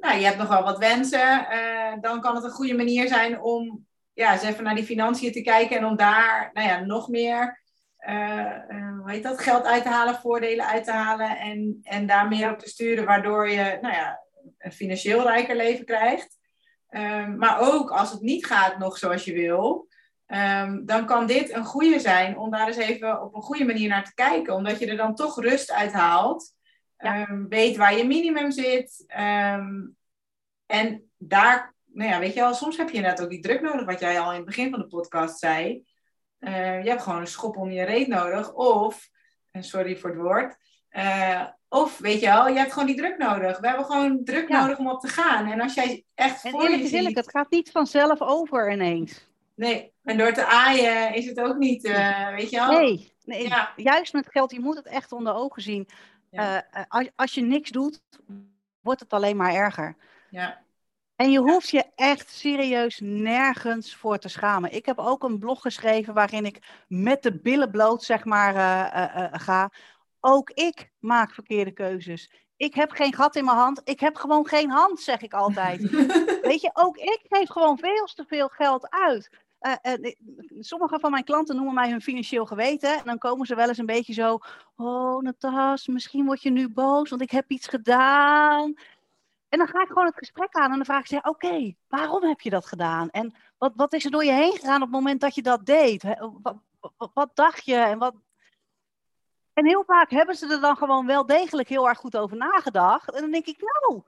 nou, 0.00 0.18
je 0.18 0.24
hebt 0.24 0.38
nog 0.38 0.48
wel 0.48 0.62
wat 0.62 0.78
wensen, 0.78 1.46
uh, 1.52 1.92
dan 2.00 2.20
kan 2.20 2.34
het 2.34 2.44
een 2.44 2.50
goede 2.50 2.74
manier 2.74 3.08
zijn 3.08 3.40
om 3.40 3.86
ja, 4.12 4.32
eens 4.32 4.42
even 4.42 4.64
naar 4.64 4.74
die 4.74 4.84
financiën 4.84 5.32
te 5.32 5.42
kijken 5.42 5.76
en 5.76 5.84
om 5.84 5.96
daar 5.96 6.50
nou 6.52 6.68
ja, 6.68 6.80
nog 6.80 7.08
meer 7.08 7.60
uh, 8.08 8.56
uh, 8.68 8.98
hoe 8.98 9.10
heet 9.10 9.22
dat, 9.22 9.40
geld 9.40 9.64
uit 9.64 9.82
te 9.82 9.88
halen, 9.88 10.14
voordelen 10.14 10.66
uit 10.66 10.84
te 10.84 10.92
halen 10.92 11.38
en, 11.38 11.80
en 11.82 12.06
daar 12.06 12.28
meer 12.28 12.52
op 12.52 12.58
te 12.58 12.68
sturen, 12.68 13.04
waardoor 13.04 13.48
je 13.48 13.78
nou 13.80 13.94
ja, 13.94 14.20
een 14.58 14.72
financieel 14.72 15.22
rijker 15.22 15.56
leven 15.56 15.84
krijgt. 15.84 16.38
Um, 16.90 17.36
maar 17.36 17.60
ook 17.60 17.90
als 17.90 18.10
het 18.10 18.20
niet 18.20 18.46
gaat 18.46 18.78
nog 18.78 18.98
zoals 18.98 19.24
je 19.24 19.32
wil, 19.32 19.88
um, 20.26 20.86
dan 20.86 21.06
kan 21.06 21.26
dit 21.26 21.54
een 21.54 21.64
goede 21.64 22.00
zijn 22.00 22.38
om 22.38 22.50
daar 22.50 22.66
eens 22.66 22.76
even 22.76 23.22
op 23.22 23.34
een 23.34 23.42
goede 23.42 23.64
manier 23.64 23.88
naar 23.88 24.04
te 24.04 24.14
kijken, 24.14 24.54
omdat 24.54 24.78
je 24.78 24.86
er 24.86 24.96
dan 24.96 25.14
toch 25.14 25.40
rust 25.40 25.72
uit 25.72 25.92
haalt. 25.92 26.54
Ja. 27.02 27.28
Um, 27.28 27.48
weet 27.48 27.76
waar 27.76 27.96
je 27.96 28.06
minimum 28.06 28.50
zit. 28.50 29.04
Um, 29.18 29.96
en 30.66 31.10
daar, 31.16 31.74
nou 31.84 32.10
ja, 32.10 32.18
weet 32.18 32.34
je 32.34 32.40
wel, 32.40 32.54
soms 32.54 32.76
heb 32.76 32.90
je 32.90 33.00
net 33.00 33.22
ook 33.22 33.30
die 33.30 33.40
druk 33.40 33.60
nodig, 33.60 33.86
wat 33.86 34.00
jij 34.00 34.20
al 34.20 34.30
in 34.30 34.36
het 34.36 34.46
begin 34.46 34.70
van 34.70 34.78
de 34.78 34.86
podcast 34.86 35.38
zei. 35.38 35.84
Uh, 36.40 36.82
je 36.82 36.88
hebt 36.88 37.02
gewoon 37.02 37.20
een 37.20 37.26
schop 37.26 37.56
om 37.56 37.70
je 37.70 37.82
reet 37.82 38.08
nodig. 38.08 38.52
Of, 38.52 39.08
en 39.50 39.64
sorry 39.64 39.96
voor 39.96 40.10
het 40.10 40.18
woord, 40.18 40.56
uh, 40.90 41.46
of 41.68 41.98
weet 41.98 42.20
je 42.20 42.26
wel, 42.26 42.48
je 42.48 42.58
hebt 42.58 42.72
gewoon 42.72 42.88
die 42.88 42.96
druk 42.96 43.18
nodig. 43.18 43.58
We 43.58 43.66
hebben 43.66 43.84
gewoon 43.84 44.24
druk 44.24 44.48
ja. 44.48 44.60
nodig 44.60 44.78
om 44.78 44.90
op 44.90 45.00
te 45.00 45.08
gaan. 45.08 45.50
En 45.50 45.60
als 45.60 45.74
jij 45.74 46.04
echt 46.14 46.44
en 46.44 46.50
voor 46.50 46.70
je 46.70 46.78
ziet... 46.78 46.92
Eerlijk, 46.92 47.16
het 47.16 47.30
gaat 47.30 47.50
niet 47.50 47.70
vanzelf 47.70 48.20
over 48.20 48.72
ineens. 48.72 49.28
Nee, 49.54 49.92
en 50.02 50.18
door 50.18 50.32
te 50.32 50.46
aaien 50.46 51.14
is 51.14 51.26
het 51.26 51.40
ook 51.40 51.56
niet, 51.56 51.84
uh, 51.84 52.34
weet 52.34 52.50
je 52.50 52.56
wel. 52.56 52.70
Nee, 52.70 53.12
nee 53.24 53.48
ja. 53.48 53.72
juist 53.76 54.12
met 54.12 54.28
geld, 54.30 54.52
je 54.52 54.60
moet 54.60 54.76
het 54.76 54.86
echt 54.86 55.12
onder 55.12 55.34
ogen 55.34 55.62
zien. 55.62 55.88
Ja. 56.30 56.66
Uh, 56.76 56.82
als, 56.88 57.08
als, 57.16 57.34
je 57.34 57.40
niks 57.40 57.70
doet, 57.70 58.02
wordt 58.80 59.00
het 59.00 59.12
alleen 59.12 59.36
maar 59.36 59.54
erger. 59.54 59.96
Ja. 60.30 60.62
En 61.16 61.30
je 61.30 61.38
hoeft 61.38 61.70
je 61.70 61.84
echt 61.94 62.30
serieus 62.30 63.00
nergens 63.02 63.94
voor 63.94 64.18
te 64.18 64.28
schamen. 64.28 64.72
Ik 64.72 64.86
heb 64.86 64.98
ook 64.98 65.22
een 65.22 65.38
blog 65.38 65.60
geschreven 65.60 66.14
waarin 66.14 66.44
ik 66.44 66.84
met 66.88 67.22
de 67.22 67.40
billen 67.40 67.70
bloot, 67.70 68.02
zeg 68.02 68.24
maar, 68.24 68.54
uh, 68.54 69.22
uh, 69.22 69.28
ga. 69.32 69.70
Ook 70.20 70.50
ik 70.50 70.90
maak 70.98 71.34
verkeerde 71.34 71.70
keuzes. 71.70 72.32
Ik 72.56 72.74
heb 72.74 72.90
geen 72.90 73.14
gat 73.14 73.36
in 73.36 73.44
mijn 73.44 73.56
hand. 73.56 73.80
Ik 73.84 74.00
heb 74.00 74.16
gewoon 74.16 74.46
geen 74.46 74.70
hand, 74.70 75.00
zeg 75.00 75.20
ik 75.20 75.32
altijd. 75.32 75.90
Weet 76.50 76.60
je, 76.60 76.70
ook 76.72 76.96
ik 76.96 77.20
geef 77.28 77.48
gewoon 77.48 77.78
veel 77.78 78.04
te 78.04 78.24
veel 78.26 78.48
geld 78.48 78.90
uit. 78.90 79.30
Uh, 79.60 80.12
sommige 80.60 80.98
van 81.00 81.10
mijn 81.10 81.24
klanten 81.24 81.56
noemen 81.56 81.74
mij 81.74 81.90
hun 81.90 82.00
financieel 82.00 82.46
geweten. 82.46 82.98
En 82.98 83.04
dan 83.04 83.18
komen 83.18 83.46
ze 83.46 83.54
wel 83.54 83.68
eens 83.68 83.78
een 83.78 83.86
beetje 83.86 84.12
zo. 84.12 84.38
Oh, 84.76 85.22
Natas, 85.22 85.86
misschien 85.86 86.24
word 86.24 86.42
je 86.42 86.50
nu 86.50 86.68
boos, 86.68 87.10
want 87.10 87.22
ik 87.22 87.30
heb 87.30 87.50
iets 87.50 87.66
gedaan. 87.66 88.74
En 89.48 89.58
dan 89.58 89.68
ga 89.68 89.80
ik 89.82 89.88
gewoon 89.88 90.06
het 90.06 90.16
gesprek 90.16 90.54
aan 90.54 90.70
en 90.70 90.76
dan 90.76 90.84
vraag 90.84 91.00
ik 91.00 91.06
ze: 91.06 91.20
Oké, 91.22 91.74
waarom 91.88 92.22
heb 92.24 92.40
je 92.40 92.50
dat 92.50 92.66
gedaan? 92.66 93.10
En 93.10 93.34
wat, 93.58 93.72
wat 93.76 93.92
is 93.92 94.04
er 94.04 94.10
door 94.10 94.24
je 94.24 94.32
heen 94.32 94.52
gegaan 94.52 94.82
op 94.82 94.88
het 94.88 94.90
moment 94.90 95.20
dat 95.20 95.34
je 95.34 95.42
dat 95.42 95.66
deed? 95.66 96.02
Wat, 96.42 96.56
wat, 96.96 97.10
wat 97.14 97.30
dacht 97.36 97.64
je? 97.64 97.76
En, 97.76 97.98
wat... 97.98 98.14
en 99.52 99.66
heel 99.66 99.84
vaak 99.86 100.10
hebben 100.10 100.34
ze 100.34 100.52
er 100.52 100.60
dan 100.60 100.76
gewoon 100.76 101.06
wel 101.06 101.26
degelijk 101.26 101.68
heel 101.68 101.88
erg 101.88 101.98
goed 101.98 102.16
over 102.16 102.36
nagedacht. 102.36 103.14
En 103.14 103.20
dan 103.20 103.30
denk 103.30 103.46
ik: 103.46 103.60
Nou, 103.60 104.02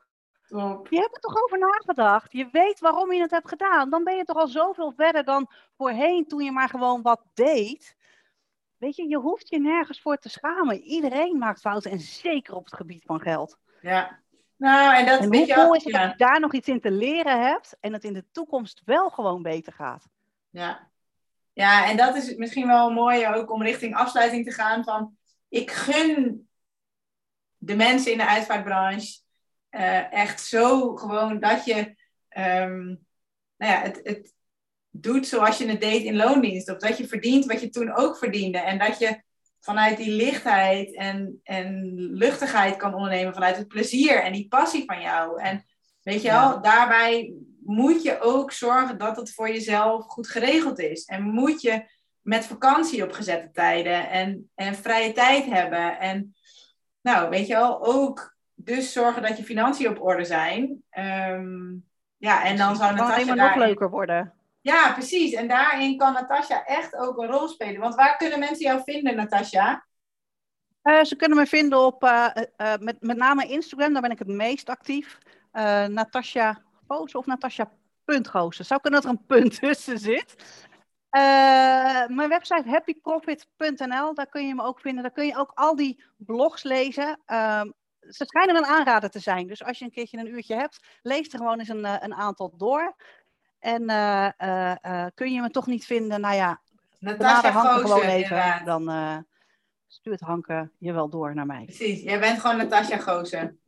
je 0.88 1.00
hebt 1.00 1.14
er 1.14 1.20
toch 1.20 1.42
over 1.42 1.58
nagedacht. 1.58 2.32
Je 2.32 2.48
weet 2.52 2.80
waarom 2.80 3.12
je 3.12 3.20
het 3.20 3.30
hebt 3.30 3.48
gedaan. 3.48 3.90
Dan 3.90 4.04
ben 4.04 4.16
je 4.16 4.24
toch 4.24 4.36
al 4.36 4.48
zoveel 4.48 4.92
verder 4.96 5.24
dan 5.24 5.50
voorheen 5.76 6.26
toen 6.26 6.44
je 6.44 6.52
maar 6.52 6.68
gewoon 6.68 7.02
wat 7.02 7.22
deed. 7.34 7.96
Weet 8.76 8.96
je, 8.96 9.08
je 9.08 9.16
hoeft 9.16 9.48
je 9.48 9.60
nergens 9.60 10.00
voor 10.00 10.16
te 10.16 10.28
schamen. 10.28 10.80
Iedereen 10.80 11.38
maakt 11.38 11.60
fouten 11.60 11.90
en 11.90 12.00
zeker 12.00 12.54
op 12.54 12.64
het 12.64 12.74
gebied 12.74 13.04
van 13.04 13.20
geld. 13.20 13.58
Ja. 13.80 14.20
Nou, 14.56 14.96
en 14.96 15.06
dat 15.06 15.20
en 15.20 15.36
hoe 15.36 15.46
cool 15.46 15.74
is 15.74 15.84
het 15.84 15.92
dat 15.92 16.10
je 16.10 16.16
daar 16.16 16.40
nog 16.40 16.52
iets 16.52 16.68
in 16.68 16.80
te 16.80 16.90
leren 16.90 17.42
hebt 17.42 17.76
en 17.80 17.92
het 17.92 18.04
in 18.04 18.12
de 18.12 18.24
toekomst 18.32 18.82
wel 18.84 19.10
gewoon 19.10 19.42
beter 19.42 19.72
gaat. 19.72 20.08
Ja. 20.50 20.90
Ja, 21.52 21.88
en 21.88 21.96
dat 21.96 22.16
is 22.16 22.34
misschien 22.34 22.66
wel 22.66 22.90
mooi 22.90 23.26
ook 23.26 23.50
om 23.50 23.62
richting 23.62 23.94
afsluiting 23.94 24.44
te 24.44 24.52
gaan 24.52 24.84
van 24.84 25.16
ik 25.48 25.70
gun 25.70 26.48
de 27.56 27.76
mensen 27.76 28.12
in 28.12 28.18
de 28.18 28.26
uitvaartbranche 28.26 29.20
uh, 29.72 30.12
echt 30.12 30.40
zo 30.40 30.96
gewoon 30.96 31.40
dat 31.40 31.64
je 31.64 31.76
um, 32.36 33.06
nou 33.56 33.72
ja, 33.72 33.80
het, 33.80 34.00
het 34.02 34.34
doet 34.90 35.26
zoals 35.26 35.58
je 35.58 35.66
het 35.66 35.80
deed 35.80 36.02
in 36.02 36.16
loondienst. 36.16 36.70
Of 36.70 36.78
dat 36.78 36.98
je 36.98 37.08
verdient 37.08 37.44
wat 37.44 37.60
je 37.60 37.68
toen 37.68 37.94
ook 37.94 38.16
verdiende. 38.16 38.58
En 38.58 38.78
dat 38.78 38.98
je 38.98 39.22
vanuit 39.60 39.96
die 39.96 40.10
lichtheid 40.10 40.94
en, 40.94 41.40
en 41.42 41.92
luchtigheid 41.94 42.76
kan 42.76 42.94
ondernemen. 42.94 43.34
Vanuit 43.34 43.56
het 43.56 43.68
plezier 43.68 44.22
en 44.22 44.32
die 44.32 44.48
passie 44.48 44.84
van 44.84 45.00
jou. 45.00 45.40
En 45.40 45.64
weet 46.02 46.22
je 46.22 46.30
wel, 46.30 46.62
daarbij 46.62 47.34
moet 47.64 48.02
je 48.02 48.20
ook 48.20 48.52
zorgen 48.52 48.98
dat 48.98 49.16
het 49.16 49.34
voor 49.34 49.48
jezelf 49.48 50.04
goed 50.04 50.28
geregeld 50.28 50.78
is. 50.78 51.04
En 51.04 51.22
moet 51.22 51.60
je 51.60 51.84
met 52.20 52.46
vakantie 52.46 53.04
op 53.04 53.12
gezette 53.12 53.50
tijden 53.50 54.10
en, 54.10 54.50
en 54.54 54.74
vrije 54.74 55.12
tijd 55.12 55.44
hebben. 55.44 55.98
En 55.98 56.34
nou, 57.00 57.30
weet 57.30 57.46
je 57.46 57.54
wel, 57.54 57.84
ook 57.84 58.31
dus 58.64 58.92
zorgen 58.92 59.22
dat 59.22 59.36
je 59.36 59.44
financiën 59.44 59.88
op 59.88 60.02
orde 60.02 60.24
zijn. 60.24 60.82
Ehm, 60.90 61.74
ja, 62.16 62.44
en 62.44 62.56
dan 62.56 62.76
zou 62.76 62.94
Natasja 62.94 63.14
helemaal 63.14 63.46
nog 63.46 63.56
leuker 63.56 63.90
worden. 63.90 64.32
Ja, 64.60 64.92
precies. 64.92 65.32
En 65.32 65.48
daarin 65.48 65.96
kan 65.96 66.12
Natasja 66.12 66.64
echt 66.64 66.96
ook 66.96 67.18
een 67.18 67.30
rol 67.30 67.48
spelen. 67.48 67.80
Want 67.80 67.94
waar 67.94 68.16
kunnen 68.16 68.38
mensen 68.38 68.66
jou 68.66 68.80
vinden, 68.84 69.16
Natasja? 69.16 69.84
Uh, 70.82 71.02
ze 71.02 71.16
kunnen 71.16 71.38
me 71.38 71.46
vinden 71.46 71.78
op 71.78 72.04
uh, 72.04 72.28
uh, 72.56 72.74
met, 72.80 72.96
met 73.00 73.16
name 73.16 73.46
Instagram, 73.46 73.92
daar 73.92 74.02
ben 74.02 74.10
ik 74.10 74.18
het 74.18 74.28
meest 74.28 74.68
actief. 74.68 75.18
Natasja 75.88 76.62
Goos 76.88 77.14
of 77.14 77.26
Natasja.goosen. 77.26 78.64
Zou 78.64 78.80
kunnen 78.80 79.02
dat 79.02 79.10
er 79.10 79.18
een 79.18 79.26
punt 79.26 79.60
tussen 79.60 79.98
zit. 79.98 80.34
mijn 82.08 82.28
website 82.28 82.68
happyprofit.nl, 82.68 84.14
daar 84.14 84.26
kun 84.26 84.46
je 84.46 84.54
me 84.54 84.62
ook 84.62 84.80
vinden. 84.80 85.02
Daar 85.02 85.12
kun 85.12 85.26
je 85.26 85.36
ook 85.36 85.52
al 85.54 85.76
die 85.76 86.04
blogs 86.16 86.62
lezen. 86.62 87.18
Ze 88.08 88.24
schijnen 88.24 88.56
een 88.56 88.66
aanrader 88.66 89.10
te 89.10 89.18
zijn. 89.18 89.46
Dus 89.46 89.64
als 89.64 89.78
je 89.78 89.84
een 89.84 89.90
keertje 89.90 90.18
een 90.18 90.34
uurtje 90.34 90.54
hebt, 90.54 90.80
lees 91.02 91.32
er 91.32 91.38
gewoon 91.38 91.58
eens 91.58 91.68
een, 91.68 91.84
eh, 91.84 91.96
een 91.98 92.14
aantal 92.14 92.54
door. 92.56 92.96
En 93.58 93.82
uh, 93.90 94.28
uh, 94.38 95.06
kun 95.14 95.32
je 95.32 95.40
me 95.40 95.50
toch 95.50 95.66
niet 95.66 95.86
vinden, 95.86 96.20
nou 96.20 96.34
ja, 96.34 96.60
Natasja 96.98 97.50
Hanke 97.50 97.80
gewoon 97.80 98.02
even, 98.02 98.64
dan 98.64 99.24
stuurt 99.86 100.20
Hanke 100.20 100.70
je 100.78 100.92
wel 100.92 101.08
door 101.08 101.34
naar 101.34 101.46
mij. 101.46 101.64
Precies, 101.64 102.02
jij 102.02 102.20
bent 102.20 102.40
gewoon 102.40 102.56
Natasja 102.56 102.96
Goosen. 102.96 103.60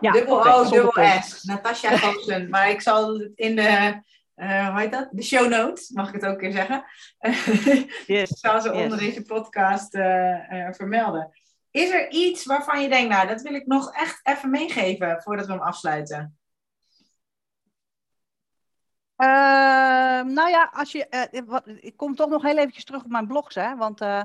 Ja, 0.00 0.12
dubbel 0.12 0.46
O, 0.46 0.70
dubbel 0.70 1.20
S. 1.22 1.42
Natasja 1.42 1.96
Goosen. 1.96 2.48
maar 2.50 2.70
ik 2.70 2.80
zal 2.80 3.18
het 3.18 3.32
in 3.34 3.56
de, 3.56 4.00
hoe 4.34 4.74
heet 4.74 4.92
dat? 4.92 5.08
De 5.10 5.22
show 5.22 5.48
notes, 5.48 5.90
mag 5.90 6.08
ik 6.08 6.14
het 6.14 6.24
ook 6.24 6.32
een 6.32 6.38
keer 6.38 6.52
zeggen. 6.52 6.84
yes, 8.06 8.30
ik 8.30 8.36
zal 8.46 8.60
ze 8.60 8.72
onder 8.72 8.98
deze 8.98 9.22
podcast 9.22 9.90
vermelden. 10.70 11.30
Is 11.76 11.90
er 11.90 12.10
iets 12.10 12.44
waarvan 12.44 12.82
je 12.82 12.88
denkt, 12.88 13.08
nou, 13.14 13.26
dat 13.26 13.42
wil 13.42 13.54
ik 13.54 13.66
nog 13.66 13.92
echt 13.92 14.20
even 14.22 14.50
meegeven 14.50 15.22
voordat 15.22 15.46
we 15.46 15.52
hem 15.52 15.60
afsluiten? 15.60 16.38
Uh, 19.16 19.28
nou 20.34 20.48
ja, 20.48 20.70
als 20.72 20.92
je, 20.92 21.28
uh, 21.32 21.40
wat, 21.46 21.62
ik 21.66 21.96
kom 21.96 22.14
toch 22.14 22.28
nog 22.28 22.42
heel 22.42 22.56
eventjes 22.56 22.84
terug 22.84 23.04
op 23.04 23.10
mijn 23.10 23.26
blogs, 23.26 23.54
hè, 23.54 23.76
want 23.76 24.00
uh, 24.00 24.22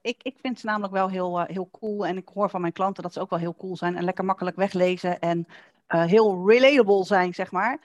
ik, 0.00 0.22
ik 0.22 0.36
vind 0.40 0.60
ze 0.60 0.66
namelijk 0.66 0.92
wel 0.92 1.08
heel, 1.08 1.40
heel 1.40 1.68
cool 1.80 2.06
en 2.06 2.16
ik 2.16 2.28
hoor 2.28 2.50
van 2.50 2.60
mijn 2.60 2.72
klanten 2.72 3.02
dat 3.02 3.12
ze 3.12 3.20
ook 3.20 3.30
wel 3.30 3.38
heel 3.38 3.56
cool 3.56 3.76
zijn 3.76 3.96
en 3.96 4.04
lekker 4.04 4.24
makkelijk 4.24 4.56
weglezen 4.56 5.20
en 5.20 5.46
heel 5.86 6.50
relatable 6.50 7.04
zijn, 7.04 7.34
zeg 7.34 7.50
maar. 7.50 7.78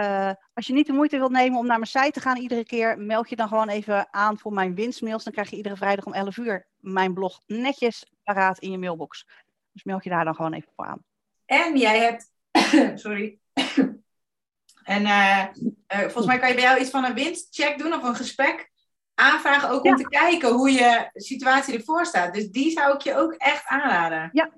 Uh, 0.00 0.30
als 0.54 0.66
je 0.66 0.72
niet 0.72 0.86
de 0.86 0.92
moeite 0.92 1.16
wilt 1.16 1.30
nemen 1.30 1.58
om 1.58 1.66
naar 1.66 1.78
mijn 1.78 1.90
site 1.90 2.10
te 2.10 2.20
gaan 2.20 2.36
iedere 2.36 2.64
keer, 2.64 2.98
meld 2.98 3.28
je 3.28 3.36
dan 3.36 3.48
gewoon 3.48 3.68
even 3.68 4.08
aan 4.10 4.38
voor 4.38 4.52
mijn 4.52 4.74
winstmails. 4.74 5.24
Dan 5.24 5.32
krijg 5.32 5.50
je 5.50 5.56
iedere 5.56 5.76
vrijdag 5.76 6.04
om 6.04 6.14
11 6.14 6.36
uur 6.36 6.66
mijn 6.76 7.14
blog 7.14 7.40
netjes 7.46 8.12
paraat 8.24 8.58
in 8.58 8.70
je 8.70 8.78
mailbox. 8.78 9.26
Dus 9.72 9.84
meld 9.84 10.04
je 10.04 10.10
daar 10.10 10.24
dan 10.24 10.34
gewoon 10.34 10.52
even 10.52 10.72
voor 10.76 10.86
aan. 10.86 11.04
En 11.46 11.78
jij 11.78 11.98
hebt, 11.98 12.32
sorry. 13.02 13.38
en 14.84 15.02
uh, 15.02 15.44
uh, 15.92 16.00
volgens 16.00 16.26
mij 16.26 16.38
kan 16.38 16.48
je 16.48 16.54
bij 16.54 16.64
jou 16.64 16.80
iets 16.80 16.90
van 16.90 17.04
een 17.04 17.14
winstcheck 17.14 17.78
doen 17.78 17.92
of 17.92 18.02
een 18.02 18.14
gesprek 18.14 18.70
aanvragen, 19.14 19.70
ook 19.70 19.84
om 19.84 19.96
te 19.96 20.08
kijken 20.08 20.52
hoe 20.52 20.70
je 20.70 21.10
situatie 21.12 21.74
ervoor 21.74 22.06
staat. 22.06 22.34
Dus 22.34 22.50
die 22.50 22.70
zou 22.70 22.94
ik 22.94 23.00
je 23.00 23.16
ook 23.16 23.32
echt 23.32 23.66
aanraden. 23.66 24.30
Ja, 24.32 24.50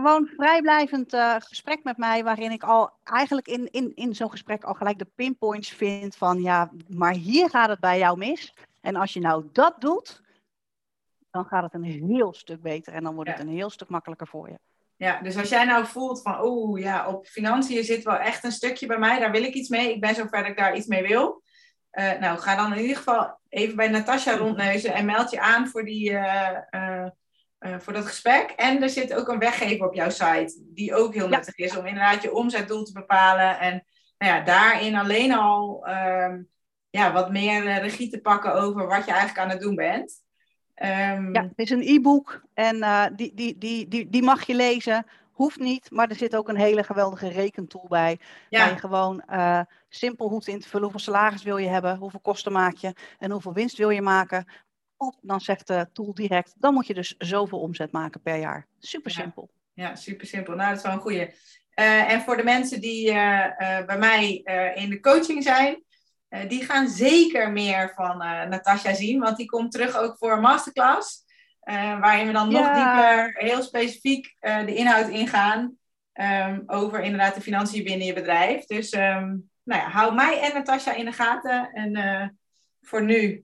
gewoon 0.00 0.30
vrijblijvend 0.36 1.14
uh, 1.14 1.36
gesprek 1.38 1.84
met 1.84 1.96
mij, 1.96 2.24
waarin 2.24 2.50
ik 2.50 2.62
al 2.62 2.92
eigenlijk 3.04 3.46
in, 3.46 3.68
in, 3.70 3.92
in 3.94 4.14
zo'n 4.14 4.30
gesprek 4.30 4.64
al 4.64 4.74
gelijk 4.74 4.98
de 4.98 5.10
pinpoints 5.14 5.70
vind 5.70 6.16
van 6.16 6.42
ja, 6.42 6.70
maar 6.88 7.12
hier 7.12 7.50
gaat 7.50 7.68
het 7.68 7.80
bij 7.80 7.98
jou 7.98 8.18
mis. 8.18 8.54
En 8.80 8.96
als 8.96 9.12
je 9.12 9.20
nou 9.20 9.44
dat 9.52 9.80
doet, 9.80 10.22
dan 11.30 11.44
gaat 11.44 11.62
het 11.62 11.74
een 11.74 12.06
heel 12.06 12.34
stuk 12.34 12.62
beter 12.62 12.92
en 12.92 13.02
dan 13.02 13.14
wordt 13.14 13.30
het 13.30 13.40
een 13.40 13.48
heel 13.48 13.70
stuk 13.70 13.88
makkelijker 13.88 14.26
voor 14.26 14.48
je. 14.48 14.58
Ja, 14.96 15.22
dus 15.22 15.36
als 15.36 15.48
jij 15.48 15.64
nou 15.64 15.86
voelt 15.86 16.22
van, 16.22 16.40
oh 16.40 16.78
ja, 16.78 17.08
op 17.08 17.26
financiën 17.26 17.84
zit 17.84 18.04
wel 18.04 18.16
echt 18.16 18.44
een 18.44 18.52
stukje 18.52 18.86
bij 18.86 18.98
mij, 18.98 19.18
daar 19.18 19.30
wil 19.30 19.42
ik 19.42 19.54
iets 19.54 19.68
mee, 19.68 19.94
ik 19.94 20.00
ben 20.00 20.14
zover 20.14 20.38
dat 20.38 20.50
ik 20.50 20.56
daar 20.56 20.76
iets 20.76 20.86
mee 20.86 21.06
wil. 21.06 21.42
Uh, 21.92 22.18
nou, 22.18 22.38
ga 22.38 22.56
dan 22.56 22.72
in 22.72 22.80
ieder 22.80 22.96
geval 22.96 23.38
even 23.48 23.76
bij 23.76 23.88
Natasja 23.88 24.36
rondneuzen 24.44 24.94
en 24.94 25.04
meld 25.04 25.30
je 25.30 25.40
aan 25.40 25.68
voor 25.68 25.84
die, 25.84 26.10
uh, 26.10 27.06
uh, 27.66 27.78
voor 27.78 27.92
dat 27.92 28.06
gesprek. 28.06 28.50
En 28.50 28.82
er 28.82 28.90
zit 28.90 29.14
ook 29.14 29.28
een 29.28 29.38
weggever 29.38 29.86
op 29.86 29.94
jouw 29.94 30.10
site, 30.10 30.62
die 30.74 30.94
ook 30.94 31.14
heel 31.14 31.28
nuttig 31.28 31.56
is 31.56 31.76
om 31.76 31.86
inderdaad 31.86 32.22
je 32.22 32.34
omzetdoel 32.34 32.84
te 32.84 32.92
bepalen. 32.92 33.58
En 33.58 33.84
nou 34.18 34.32
ja, 34.32 34.40
daarin 34.40 34.94
alleen 34.94 35.34
al 35.34 35.88
um, 35.88 36.48
ja, 36.90 37.12
wat 37.12 37.30
meer 37.30 37.64
uh, 37.64 37.78
regie 37.78 38.10
te 38.10 38.20
pakken 38.20 38.54
over 38.54 38.86
wat 38.86 39.04
je 39.04 39.10
eigenlijk 39.10 39.38
aan 39.38 39.50
het 39.50 39.60
doen 39.60 39.74
bent. 39.74 40.22
Um, 40.82 41.34
ja, 41.34 41.42
het 41.42 41.52
is 41.58 41.70
een 41.70 41.82
e-book 41.82 42.42
en 42.54 42.76
uh, 42.76 43.06
die, 43.16 43.34
die, 43.34 43.58
die, 43.58 43.88
die, 43.88 44.08
die 44.10 44.22
mag 44.22 44.46
je 44.46 44.54
lezen. 44.54 45.06
Hoeft 45.32 45.58
niet, 45.58 45.90
maar 45.90 46.08
er 46.08 46.16
zit 46.16 46.36
ook 46.36 46.48
een 46.48 46.56
hele 46.56 46.84
geweldige 46.84 47.28
rekentool 47.28 47.86
bij. 47.88 48.18
Ja. 48.48 48.58
Waar 48.58 48.74
je 48.74 48.78
gewoon 48.78 49.22
uh, 49.30 49.60
simpel 49.88 50.28
hoeft 50.28 50.48
in 50.48 50.60
te 50.60 50.68
vullen 50.68 50.82
hoeveel 50.82 51.12
salaris 51.12 51.42
wil 51.42 51.56
je 51.56 51.68
hebben, 51.68 51.96
hoeveel 51.96 52.20
kosten 52.20 52.52
maak 52.52 52.76
je 52.76 52.92
en 53.18 53.30
hoeveel 53.30 53.52
winst 53.52 53.76
wil 53.76 53.90
je 53.90 54.02
maken 54.02 54.46
dan 55.20 55.40
zegt 55.40 55.66
de 55.66 55.88
tool 55.92 56.14
direct, 56.14 56.54
dan 56.58 56.74
moet 56.74 56.86
je 56.86 56.94
dus 56.94 57.14
zoveel 57.18 57.60
omzet 57.60 57.92
maken 57.92 58.22
per 58.22 58.36
jaar. 58.36 58.66
Super 58.78 59.10
simpel. 59.10 59.50
Ja, 59.72 59.88
ja 59.88 59.94
super 59.94 60.26
simpel. 60.26 60.54
Nou, 60.54 60.68
dat 60.68 60.78
is 60.78 60.84
wel 60.84 60.92
een 60.92 61.00
goede. 61.00 61.32
Uh, 61.74 62.12
en 62.12 62.20
voor 62.20 62.36
de 62.36 62.44
mensen 62.44 62.80
die 62.80 63.08
uh, 63.08 63.14
uh, 63.14 63.84
bij 63.84 63.98
mij 63.98 64.34
in 64.74 64.90
de 64.90 65.00
coaching 65.00 65.42
zijn, 65.42 65.82
die 66.48 66.64
gaan 66.64 66.88
zeker 66.88 67.52
meer 67.52 67.92
van 67.94 68.16
Natasja 68.48 68.94
zien, 68.94 69.20
want 69.20 69.36
die 69.36 69.46
komt 69.46 69.72
terug 69.72 69.96
ook 69.96 70.18
voor 70.18 70.32
een 70.32 70.40
masterclass, 70.40 71.24
waarin 72.00 72.26
we 72.26 72.32
dan 72.32 72.52
nog 72.52 72.66
dieper, 72.66 73.34
heel 73.34 73.62
specifiek 73.62 74.36
de 74.40 74.74
inhoud 74.74 75.08
ingaan 75.08 75.76
um, 76.14 76.62
over 76.66 77.00
inderdaad 77.00 77.34
de 77.34 77.40
financiën 77.40 77.84
binnen 77.84 78.06
je 78.06 78.12
bedrijf. 78.12 78.64
Dus 78.64 78.92
um, 78.92 79.50
nou 79.62 79.80
ja, 79.80 79.88
hou 79.88 80.14
mij 80.14 80.40
en 80.40 80.54
Natasja 80.54 80.94
in 80.94 81.04
de 81.04 81.12
gaten. 81.12 81.70
En 81.72 82.38
voor 82.82 83.04
nu 83.04 83.43